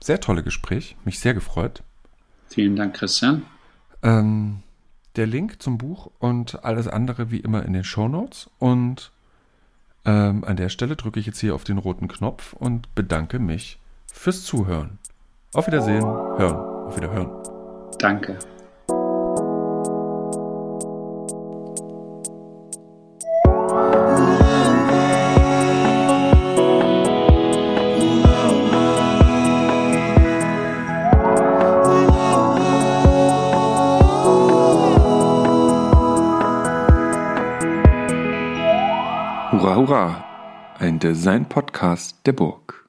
sehr 0.00 0.20
tolle 0.20 0.42
Gespräch. 0.42 0.96
Mich 1.04 1.20
sehr 1.20 1.34
gefreut. 1.34 1.82
Vielen 2.48 2.76
Dank, 2.76 2.94
Christian. 2.94 3.44
Ähm, 4.02 4.62
der 5.16 5.26
Link 5.26 5.62
zum 5.62 5.78
Buch 5.78 6.10
und 6.18 6.64
alles 6.64 6.88
andere 6.88 7.30
wie 7.30 7.40
immer 7.40 7.64
in 7.64 7.72
den 7.72 7.84
Show 7.84 8.08
Notes. 8.08 8.50
Und 8.58 9.12
ähm, 10.04 10.44
an 10.44 10.56
der 10.56 10.68
Stelle 10.68 10.96
drücke 10.96 11.20
ich 11.20 11.26
jetzt 11.26 11.40
hier 11.40 11.54
auf 11.54 11.64
den 11.64 11.78
roten 11.78 12.08
Knopf 12.08 12.52
und 12.54 12.92
bedanke 12.94 13.38
mich 13.38 13.78
fürs 14.12 14.44
Zuhören. 14.44 14.98
Auf 15.54 15.66
Wiedersehen, 15.66 16.02
hören, 16.02 16.56
auf 16.86 16.96
Wiederhören. 16.96 17.30
Danke. 17.98 18.38
Hurra, 39.72 39.76
hurra! 39.76 40.24
Ein 40.80 40.98
Design-Podcast 40.98 42.26
der 42.26 42.34
Burg. 42.34 42.81